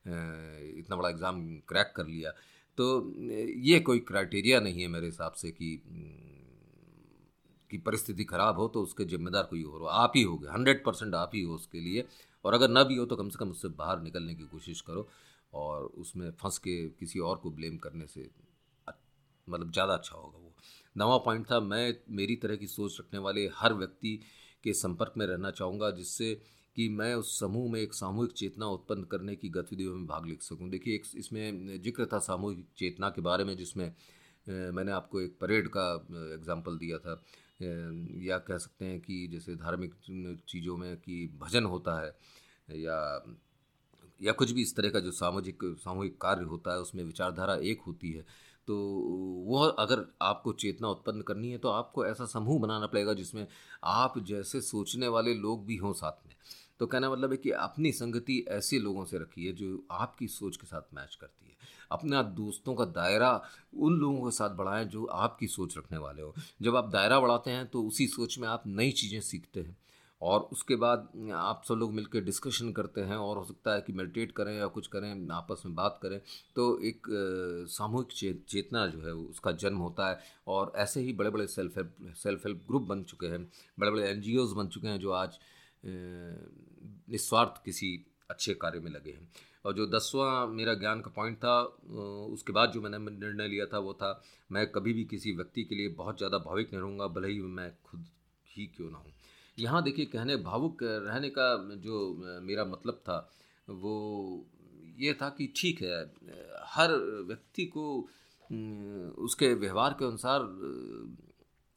इतना 0.05 0.95
बड़ा 0.95 1.09
एग्ज़ाम 1.09 1.41
क्रैक 1.67 1.93
कर 1.95 2.07
लिया। 2.07 2.31
तो 2.77 2.85
ये 3.63 3.79
कोई 3.79 3.99
क्राइटेरिया 4.07 4.59
नहीं 4.59 4.81
है 4.81 4.87
मेरे 4.87 5.05
हिसाब 5.05 5.33
से 5.33 5.51
कि 5.51 5.69
कि 7.71 7.77
परिस्थिति 7.79 8.23
ख़राब 8.25 8.57
हो 8.57 8.67
तो 8.67 8.81
उसके 8.83 9.05
जिम्मेदार 9.05 9.43
कोई 9.45 9.63
और 9.63 9.79
हो। 9.81 9.85
आप 9.87 10.13
ही 10.15 10.23
होगे 10.23 10.47
हंड्रेड 10.49 10.83
परसेंट 10.85 11.15
आप 11.15 11.31
ही 11.35 11.41
हो 11.41 11.55
उसके 11.55 11.79
लिए। 11.79 12.05
और 12.45 12.53
अगर 12.53 12.69
ना 12.69 12.83
भी 12.83 12.95
हो 12.95 13.05
तो 13.05 13.15
कम 13.15 13.29
से 13.29 13.37
कम 13.39 13.49
उससे 13.51 13.67
बाहर 13.77 14.01
निकलने 14.01 14.35
की 14.35 14.43
कोशिश 14.47 14.81
करो 14.81 15.07
और 15.53 15.85
उसमें 15.97 16.29
फंस 16.33 16.57
के 16.59 16.77
किसी 16.89 17.19
और 17.21 17.37
को 17.37 17.51
ब्लेम 17.51 17.77
करने 17.77 18.05
से 18.07 18.29
मतलब 19.47 19.71
ज़्यादा 19.71 19.93
अच्छा 19.93 20.15
होगा 20.15 20.37
वो। 20.37 20.53
नवा 20.95 21.17
पॉइंट 21.19 21.45
था, 21.51 21.59
मैं 21.59 21.93
मेरी 22.11 22.35
तरह 22.35 22.55
की 22.55 22.67
सोच 22.67 22.97
रखने 22.99 23.19
वाले 23.19 23.45
हर 23.55 23.73
व्यक्ति 23.75 24.19
के 24.63 24.73
संपर्क 24.73 25.13
में 25.17 25.25
रहना 25.25 25.51
चाहूँगा, 25.51 25.89
जिससे 25.91 26.33
कि 26.77 26.87
मैं 26.89 27.13
उस 27.15 27.39
समूह 27.39 27.71
में 27.71 27.79
एक 27.79 27.93
सामूहिक 27.93 28.31
चेतना 28.33 28.65
उत्पन्न 28.67 29.03
करने 29.11 29.35
की 29.35 29.49
गतिविधियों 29.49 29.93
में 29.95 30.05
भाग 30.07 30.25
ले 30.25 30.35
सकूँ। 30.41 30.69
देखिए, 30.69 30.95
एक 30.95 31.05
इसमें 31.17 31.81
ज़िक्र 31.81 32.05
था 32.05 32.19
सामूहिक 32.21 32.65
चेतना 32.77 33.09
के 33.09 33.21
बारे 33.21 33.43
में, 33.43 33.55
जिसमें 33.57 33.91
मैंने 34.47 34.91
आपको 34.91 35.21
एक 35.21 35.37
परेड 35.41 35.67
का 35.67 35.85
एग्ज़ाम्पल 36.33 36.77
दिया 36.77 36.97
था। 36.97 37.21
या 37.59 38.37
कह 38.39 38.57
सकते 38.57 38.85
हैं 38.85 38.99
कि 39.01 39.27
जैसे 39.27 39.55
धार्मिक 39.55 39.93
चीज़ों 40.47 40.77
में 40.77 40.95
कि 40.97 41.27
भजन 41.39 41.65
होता 41.65 41.99
है, 42.01 42.15
या 42.75 42.97
या 44.19 44.31
कुछ 44.31 44.51
भी 44.51 44.61
इस 44.61 44.75
तरह 44.75 44.89
का 44.89 44.99
जो 44.99 45.11
सामाजिक, 45.11 45.63
सामूहिक 45.79 46.17
कार्य 46.21 46.43
होता 46.45 46.73
है, 46.73 46.79
उसमें 46.79 47.03
विचारधारा 47.03 47.55
एक 47.63 47.81
होती 47.87 48.11
है 48.11 48.25
तो 48.67 48.75
वह 49.47 49.67
अगर 49.79 50.05
आपको 50.21 50.51
चेतना 50.53 50.87
उत्पन्न 50.89 51.21
करनी 51.21 51.51
है 51.51 51.57
तो 51.57 51.69
आपको 51.69 52.05
ऐसा 52.05 52.25
समूह 52.25 52.59
बनाना 52.61 52.87
पड़ेगा 52.87 53.13
जिसमें 53.13 53.45
आप 53.85 54.17
जैसे 54.27 54.61
सोचने 54.61 55.07
वाले 55.07 55.33
लोग 55.35 55.65
भी 55.65 55.75
हों 55.77 55.93
साथ 55.93 56.25
में। 56.27 56.33
तो 56.79 56.87
कहना 56.87 57.09
मतलब 57.11 57.31
है 57.31 57.37
कि 57.37 57.51
अपनी 57.51 57.91
संगति 57.91 58.43
ऐसे 58.49 58.79
लोगों 58.79 59.05
से 59.05 59.17
रखिए 59.17 59.51
जो 59.53 59.83
आपकी 59.91 60.27
सोच 60.27 60.57
के 60.57 60.67
साथ 60.67 60.93
मैच 60.93 61.15
करती 61.15 61.45
है। 61.45 61.55
अपना 61.91 62.21
दोस्तों 62.35 62.75
का 62.75 62.85
दायरा 62.85 63.31
उन 63.75 63.93
लोगों 63.93 64.21
के 64.21 64.35
साथ 64.35 64.55
बढ़ाएँ 64.55 64.85
जो 64.85 65.05
आपकी 65.05 65.47
सोच 65.47 65.77
रखने 65.77 65.97
वाले 65.97 66.21
हो। 66.21 66.33
जब 66.61 66.75
आप 66.75 66.89
दायरा 66.89 67.19
बढ़ाते 67.19 67.51
हैं 67.51 67.67
तो 67.67 67.83
उसी 67.83 68.07
सोच 68.07 68.37
में 68.39 68.47
आप 68.47 68.63
नई 68.67 68.91
चीज़ें 68.91 69.19
सीखते 69.21 69.59
हैं 69.59 69.75
और 70.21 70.47
उसके 70.51 70.75
बाद 70.75 71.07
आप 71.35 71.61
सब 71.67 71.73
लोग 71.73 71.93
मिलकर 71.93 72.21
डिस्कशन 72.23 72.71
करते 72.71 73.01
हैं 73.01 73.15
और 73.15 73.37
हो 73.37 73.43
सकता 73.45 73.73
है 73.73 73.81
कि 73.81 73.93
मेडिटेट 73.93 74.31
करें 74.31 74.53
या 74.57 74.67
कुछ 74.67 74.87
करें 74.87 75.27
आपस 75.31 75.61
में 75.65 75.75
बात 75.75 75.99
करें 76.03 76.19
तो 76.55 76.79
एक 76.81 77.07
सामूहिक 77.69 78.11
चे, 78.11 78.33
चेतना 78.49 78.85
जो 78.87 79.01
है 79.01 79.13
उसका 79.13 79.51
जन्म 79.53 79.77
होता 79.77 80.09
है 80.09 80.19
और 80.47 80.71
ऐसे 80.75 81.01
ही 81.01 81.13
बड़े 81.13 81.29
बड़े 81.29 81.47
self 81.47 81.77
help 81.77 82.13
self 82.17 82.45
help 82.45 82.63
group 82.67 82.83
बन 82.83 83.03
चुके 83.03 83.27
हैं। 83.27 83.43
बड़े 83.79 83.91
बड़े 83.91 84.09
एन 84.09 84.21
बन 84.55 84.67
चुके 84.67 84.87
हैं 84.87 84.99
जो 84.99 85.11
आज 85.11 85.37
निस्वार्थ 85.87 87.63
किसी 87.65 87.89
अच्छे 88.29 88.53
कार्य 88.55 88.79
में 88.79 88.91
लगे 88.91 89.11
हैं। 89.11 89.29
और 89.65 89.73
जो 89.73 89.85
दसवां 89.87 90.47
मेरा 90.49 90.73
ज्ञान 90.75 91.01
का 91.01 91.11
पॉइंट 91.15 91.37
था 91.37 91.59
उसके 92.31 92.53
बाद 92.53 92.71
जो 92.71 92.81
मैंने 92.81 92.97
निर्णय 92.97 93.47
लिया 93.47 93.65
था 93.65 93.79
वो 93.79 93.93
था, 93.93 94.21
मैं 94.51 94.65
कभी 94.71 94.93
भी 94.93 95.03
किसी 95.05 95.31
व्यक्ति 95.35 95.63
के 95.63 95.75
लिए 95.75 95.89
बहुत 95.95 96.17
ज़्यादा 96.17 96.37
भाविक 96.39 96.73
नहीं 96.73 96.81
रहूँगा, 96.81 97.07
भले 97.07 97.27
ही 97.27 97.41
मैं 97.41 97.71
खुद 97.85 98.05
ही 98.47 98.65
क्यों 98.75 98.89
ना 98.91 98.97
हूँ। 98.97 99.13
यहाँ 99.57 99.83
देखिए, 99.83 100.05
कहने 100.05 100.35
भावुक 100.37 100.83
रहने 100.83 101.29
का 101.29 101.55
जो 101.77 102.39
मेरा 102.43 102.65
मतलब 102.65 103.01
था, 103.03 103.17
वो 103.67 104.45
ये 104.99 105.13
था 105.13 105.29
कि 105.29 105.51
ठीक 105.55 105.81
है 105.81 106.01
हर 106.67 106.93
व्यक्ति 107.27 107.65
को 107.67 107.97
उसके 109.19 109.53
व्यवहार 109.55 109.95
के 109.99 110.05
अनुसार 110.05 110.41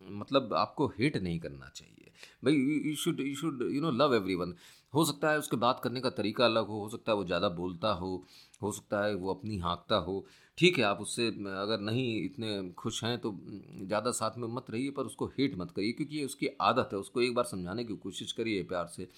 मतलब 0.02 0.54
आपको 0.56 0.86
हेट 0.98 1.16
नहीं 1.16 1.38
करना 1.40 1.68
चाहिए। 1.68 2.10
भाई 2.44 2.54
you 2.88 2.94
should 2.96 3.20
you 3.20 3.34
should 3.36 3.62
you 3.72 3.80
know 3.80 3.90
love 3.92 4.14
everyone 4.34 4.54
हो 4.94 5.04
सकता 5.04 5.30
है 5.30 5.38
उसके 5.38 5.56
बात 5.56 5.80
करने 5.84 6.00
का 6.00 6.10
तरीका 6.10 6.44
अलग 6.44 6.66
हो 6.66 6.80
हो 6.80 6.88
सकता 6.88 7.12
है 7.12 7.16
वो 7.16 7.24
ज़्यादा 7.24 7.48
बोलता 7.50 7.92
हो 7.94 8.14
हो 8.62 8.72
सकता 8.72 9.04
है 9.04 9.14
वो 9.14 9.34
अपनी 9.34 9.58
हाँकता 9.58 9.96
हो। 9.98 10.24
ठीक 10.58 10.78
है 10.78 10.84
आप 10.84 11.00
उससे 11.00 11.26
अगर 11.28 11.80
नहीं 11.80 12.24
इतने 12.24 12.70
खुश 12.78 13.02
हैं 13.04 13.18
तो 13.18 13.32
ज़्यादा 13.42 14.10
साथ 14.12 14.38
में 14.38 14.48
मत 14.48 14.70
रहिए 14.70 14.90
पर 14.90 15.02
उसको 15.02 15.26
हेट 15.38 15.56
मत 15.58 15.70
करिए 15.70 15.92
क्योंकि 15.92 16.16
ये 16.16 16.24
उसकी 16.24 16.48
आदत 16.62 16.90
है 16.92 16.98
उसको 16.98 17.20
एक 17.22 17.34
बार 17.34 17.44
समझाने 17.46 17.84
की 17.84 17.96
कोशिश 17.98 18.32
करिए 18.32 18.62
प्यार 18.64 18.86
से। 18.86 19.08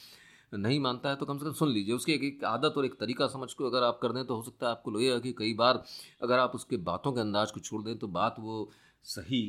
नहीं 0.53 0.79
मानता 0.81 1.09
है 1.09 1.17
तो 1.17 1.27
कम 1.27 1.39
से 1.39 1.45
कम 1.45 1.53
सुन 1.53 1.69
लीजिए 1.69 1.95
उसकी 1.95 2.13
एक, 2.13 2.23
एक 2.25 2.45
आदत 2.45 2.75
और 2.77 2.85
एक 2.85 2.95
तरीका 3.01 3.27
समझ 3.29 3.53
को 3.53 3.67
अगर 3.67 3.83
आप 3.83 3.99
कर 4.03 4.13
दें 4.13 4.25
तो 4.27 4.37
हो 4.37 4.43
सकता 4.43 4.67
है 4.67 4.73
आपको 4.73 4.91
लगेगा 4.91 5.19
कि 5.19 5.33
कई 5.33 5.55
बार 5.55 5.83
अगर 6.23 6.39
आप 6.39 6.55
उसके 6.55 6.77
बातों 6.85 7.13
के 7.13 7.21
अंदाज 7.21 7.51
को 7.51 7.61
छोड़ 7.61 7.83
दें 7.83 7.97
तो 7.99 8.09
बात 8.11 8.37
वो 8.41 8.71
सही 9.07 9.43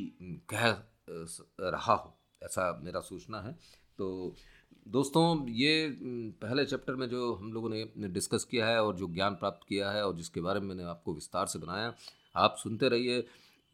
कह 0.50 0.70
रहा 1.08 1.94
हो, 1.94 2.14
ऐसा 2.42 2.80
मेरा 2.84 3.00
सोचना 3.02 3.40
है। 3.40 3.52
तो 3.98 4.34
दोस्तों, 4.88 5.48
ये 5.48 5.88
पहले 6.42 6.64
चैप्टर 6.64 6.94
में 6.94 7.08
जो 7.08 7.32
हम 7.34 7.52
लोगों 7.52 7.68
ने 7.70 8.08
डिस्कस 8.08 8.44
किया 8.44 8.66
है 8.66 8.82
और 8.82 8.96
जो 8.96 9.06
ज्ञान 9.14 9.34
प्राप्त 9.34 9.66
किया 9.68 9.90
है 9.90 10.04
और 10.06 10.16
जिसके 10.16 10.40
बारे 10.40 10.60
में 10.60 10.68
मैंने 10.68 10.84
आपको 10.84 11.14
विस्तार 11.14 11.46
से 11.46 11.58
बनाया, 11.58 11.94
आप 12.34 12.56
सुनते 12.58 12.88
रहिए। 12.88 13.24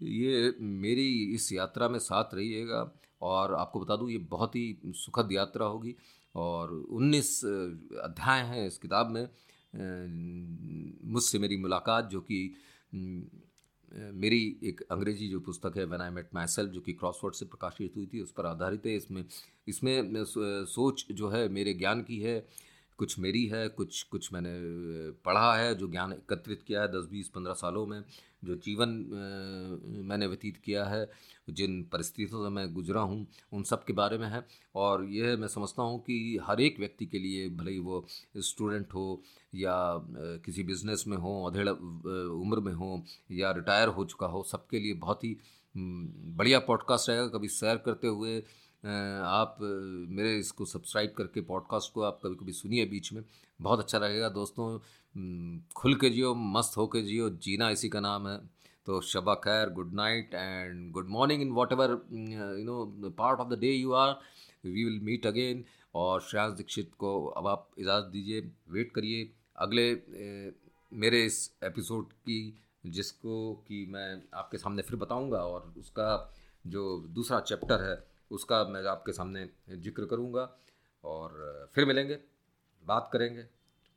ये 0.01 0.55
मेरी 0.61 1.35
इस 1.35 1.53
यात्रा 1.53 1.89
में 1.89 1.99
साथ 1.99 2.35
रहिएगा 2.35 2.91
और 3.23 3.55
आपको 3.55 3.81
बता 3.81 3.97
दूँ, 3.97 4.11
ये 4.11 4.19
बहुत 4.19 4.57
ही 4.57 4.79
सुखद 4.87 5.33
यात्रा 5.33 5.67
होगी 5.67 5.95
और 6.35 6.73
19 6.91 7.45
अध्याय 8.05 8.43
हैं 8.43 8.67
इस 8.67 8.79
किताब 8.79 9.11
में। 9.11 9.29
मुझसे 11.05 11.39
मेरी 11.39 11.57
मुलाकात 11.57 12.09
जो 12.11 12.21
कि 12.21 12.39
मेरी 13.93 14.57
एक 14.65 14.81
अंग्रेज़ी 14.91 15.29
जो 15.29 15.41
पुस्तक 15.41 15.77
है 15.77 15.85
when 15.85 16.01
I 16.01 16.11
met 16.11 16.29
my 16.35 16.47
self 16.47 16.71
जो 16.71 16.81
कि 16.81 16.93
क्रॉसवर्ड 16.93 17.35
से 17.35 17.47
प्रकाशित 17.47 17.97
हुई 17.97 18.07
थी, 18.07 18.21
उस 18.21 18.33
पर 18.33 18.47
आधारित 18.47 18.87
है। 18.87 18.97
इसमें 18.97 19.25
इसमें 19.69 20.25
सोच 20.25 21.07
जो 21.13 21.29
है, 21.29 21.49
मेरे 21.49 21.75
ज्ञान 21.75 22.03
की 22.03 22.19
है, 22.21 22.45
कुछ 22.99 23.19
मेरी 23.19 23.45
है, 23.47 23.69
कुछ 23.69 24.03
कुछ 24.03 24.33
मैंने 24.33 24.51
पढ़ा 25.25 25.55
है, 25.57 25.75
जो 25.75 25.89
ज्ञान 25.89 26.13
एकत्रित 26.13 26.63
किया 26.63 26.83
है 26.83 26.89
दस, 26.89 27.09
बीस, 27.11 27.29
पंद्रह 27.29 27.55
सालों 27.55 27.87
में, 27.87 28.03
जो 28.45 28.55
जीवन 28.57 28.89
मैंने 30.07 30.27
व्यतीत 30.27 30.57
किया 30.57 30.85
है। 30.85 31.05
जिन 31.53 31.83
परिस्थितियों 31.93 32.43
से 32.45 32.51
मैं 32.51 32.73
गुजरा 32.75 33.01
हूँ, 33.03 33.27
उन 33.53 33.63
सब 33.63 33.85
के 33.85 33.93
बारे 33.93 34.19
में 34.19 34.27
है। 34.29 34.45
और 34.75 35.05
यह 35.05 35.37
मैं 35.37 35.49
समझता 35.49 35.83
हूँ 35.83 35.99
कि 36.01 36.39
हर 36.43 36.61
एक 36.61 36.79
व्यक्ति 36.81 37.07
के 37.07 37.19
लिए 37.19 37.49
भले 37.51 37.71
ही 37.71 37.79
वो 37.79 38.05
स्टूडेंट 38.39 38.95
हो 38.95 39.23
या 39.55 39.75
किसी 40.45 40.63
बिज़नेस 40.63 41.05
में 41.09 41.17
हो, 41.17 41.45
अधेड़ 41.45 41.69
उम्र 41.69 42.61
में 42.61 42.73
हो 42.73 43.03
या 43.33 43.51
रिटायर 43.53 43.89
हो 43.89 44.05
चुका 44.05 44.27
हो, 44.27 44.43
सबके 44.43 44.81
लिए 44.81 44.95
बहुत 44.97 45.25
ही 45.25 45.37
बढ़िया 45.75 46.59
पॉडकास्ट 46.61 47.09
रहेगा। 47.09 47.27
कभी 47.29 47.49
शेयर 47.49 47.77
करते 47.77 48.07
हुए 48.09 48.39
आप 48.85 49.57
मेरे 49.61 50.39
इसको 50.39 50.65
सब्सक्राइब 50.65 51.13
करके 51.17 51.41
पॉडकास्ट 51.43 51.93
को 51.93 52.03
आप 52.03 52.21
कभी 52.25 52.35
कभी 52.35 52.53
सुनिए 52.53 52.85
बीच 52.87 53.13
में। 53.13 53.23
बहुत 53.61 53.79
अच्छा 53.79 53.99
लगेगा 53.99 54.29
दोस्तों। 54.29 54.79
खुल 55.77 55.95
के 55.95 56.11
जियो, 56.11 56.35
मस्त 56.35 56.77
हो 56.77 56.87
के 56.87 57.03
जियो। 57.03 57.29
जीना 57.31 57.71
इसी 57.71 57.89
का 57.89 58.01
नाम 58.01 58.29
है। 58.29 58.39
तो 58.91 59.01
शबा 59.01 59.35
खैर 59.43 59.71
good 59.71 59.93
night 59.95 60.35
and 60.35 60.91
good 60.93 61.09
morning 61.09 61.43
in 61.43 61.51
whatever 61.73 61.91
you 62.13 62.65
know 62.65 63.11
part 63.19 63.41
of 63.41 63.49
the 63.49 63.59
day 63.59 63.71
you 63.73 63.93
are 63.95 64.15
we 64.65 64.85
will 64.85 64.99
meet 65.01 65.27
again 65.27 65.65
और 65.95 66.21
श्रेयांश 66.21 66.53
दीक्षित 66.57 66.91
को 66.99 67.11
अब 67.29 67.47
आप 67.47 67.69
इजाज़त 67.79 68.07
दीजिए 68.07 68.41
वेट 68.71 68.91
करिए। 68.93 69.31
अगले 69.57 69.85
मेरे 70.93 71.25
इस 71.25 71.39
एपिसोड 71.65 72.13
की, 72.13 72.41
जिसको 72.87 73.37
कि 73.69 73.85
मैं 73.91 74.23
आपके 74.35 74.59
सामने 74.59 74.83
फिर 74.83 74.97
बताऊँगा 74.99 75.43
और 75.45 75.73
उसका 75.79 76.09
जो 76.67 76.83
दूसरा 77.11 77.41
चैप्टर 77.43 77.83
है, 77.83 77.97
उसका 78.31 78.63
मैं 78.65 78.85
आपके 78.87 79.13
सामने 79.13 79.49
ज़िक्र 79.71 80.05
करूँगा। 80.07 80.49
और, 81.05 81.71
फिर 81.75 81.85
मिलेंगे, 81.85 82.19
बात 82.85 83.11
करेंगे, 83.13 83.47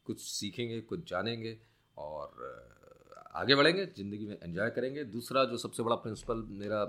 कुछ 0.06 0.22
सीखेंगे, 0.22 0.80
कुछ 0.82 1.10
जानेंगे 1.10 1.58
और 1.98 2.30
आगे 3.36 3.56
बढ़ेंगे, 3.56 3.86
ज़िंदगी 3.98 4.26
में 4.26 4.38
एंजॉय 4.44 4.70
करेंगे 4.70 5.04
दूसरा 5.14 5.44
जो 5.52 5.58
सबसे 5.58 5.84
बड़ा 5.84 5.96
प्रिंसिपल 6.04 6.44
मेरा 6.60 6.82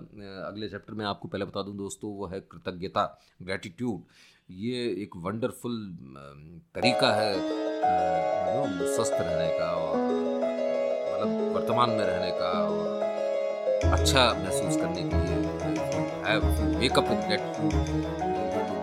अगले 0.49 0.69
चैप्टर 0.69 0.95
में 0.95 1.05
आपको 1.07 1.29
पहले 1.29 1.45
बता 1.45 1.63
दूँ 1.63 1.77
दोस्तों, 1.77 2.11
वो 2.17 2.27
है 2.27 2.41
कृतज्ञता 2.53 3.05
ग्रैटिट्यूड 3.43 4.01
ये 4.51 4.83
एक 5.03 5.17
वंडरफुल 5.25 5.77
तरीका 6.75 7.13
है 7.15 7.33
स्वस्थ 8.95 9.13
रहने 9.13 9.59
का 9.59 9.71
और 9.77 9.97
मतलब 9.97 11.55
वर्तमान 11.55 11.91
में 11.91 12.05
रहने 12.05 12.31
का 12.41 12.51
और 12.65 13.93
अच्छा 13.93 14.33
महसूस 14.43 14.77
करने 14.77 15.03
के 15.09 15.17
लिए 15.25 15.37
wake up 16.79 17.09
with 17.09 17.21
gratitude 17.27 17.73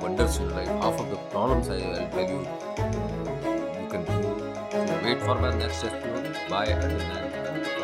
wonders 0.02 0.38
in 0.38 0.50
life. 0.50 0.68
Half 0.82 1.00
of 1.00 1.10
the. 1.12 1.18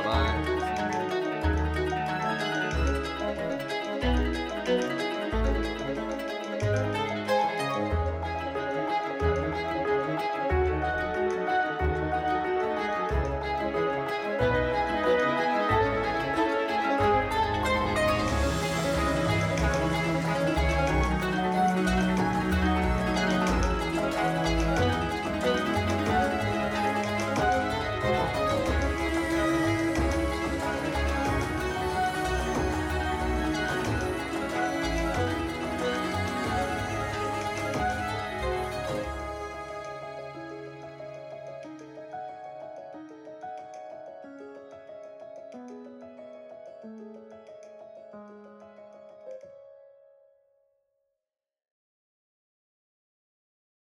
Bye. 0.07 0.56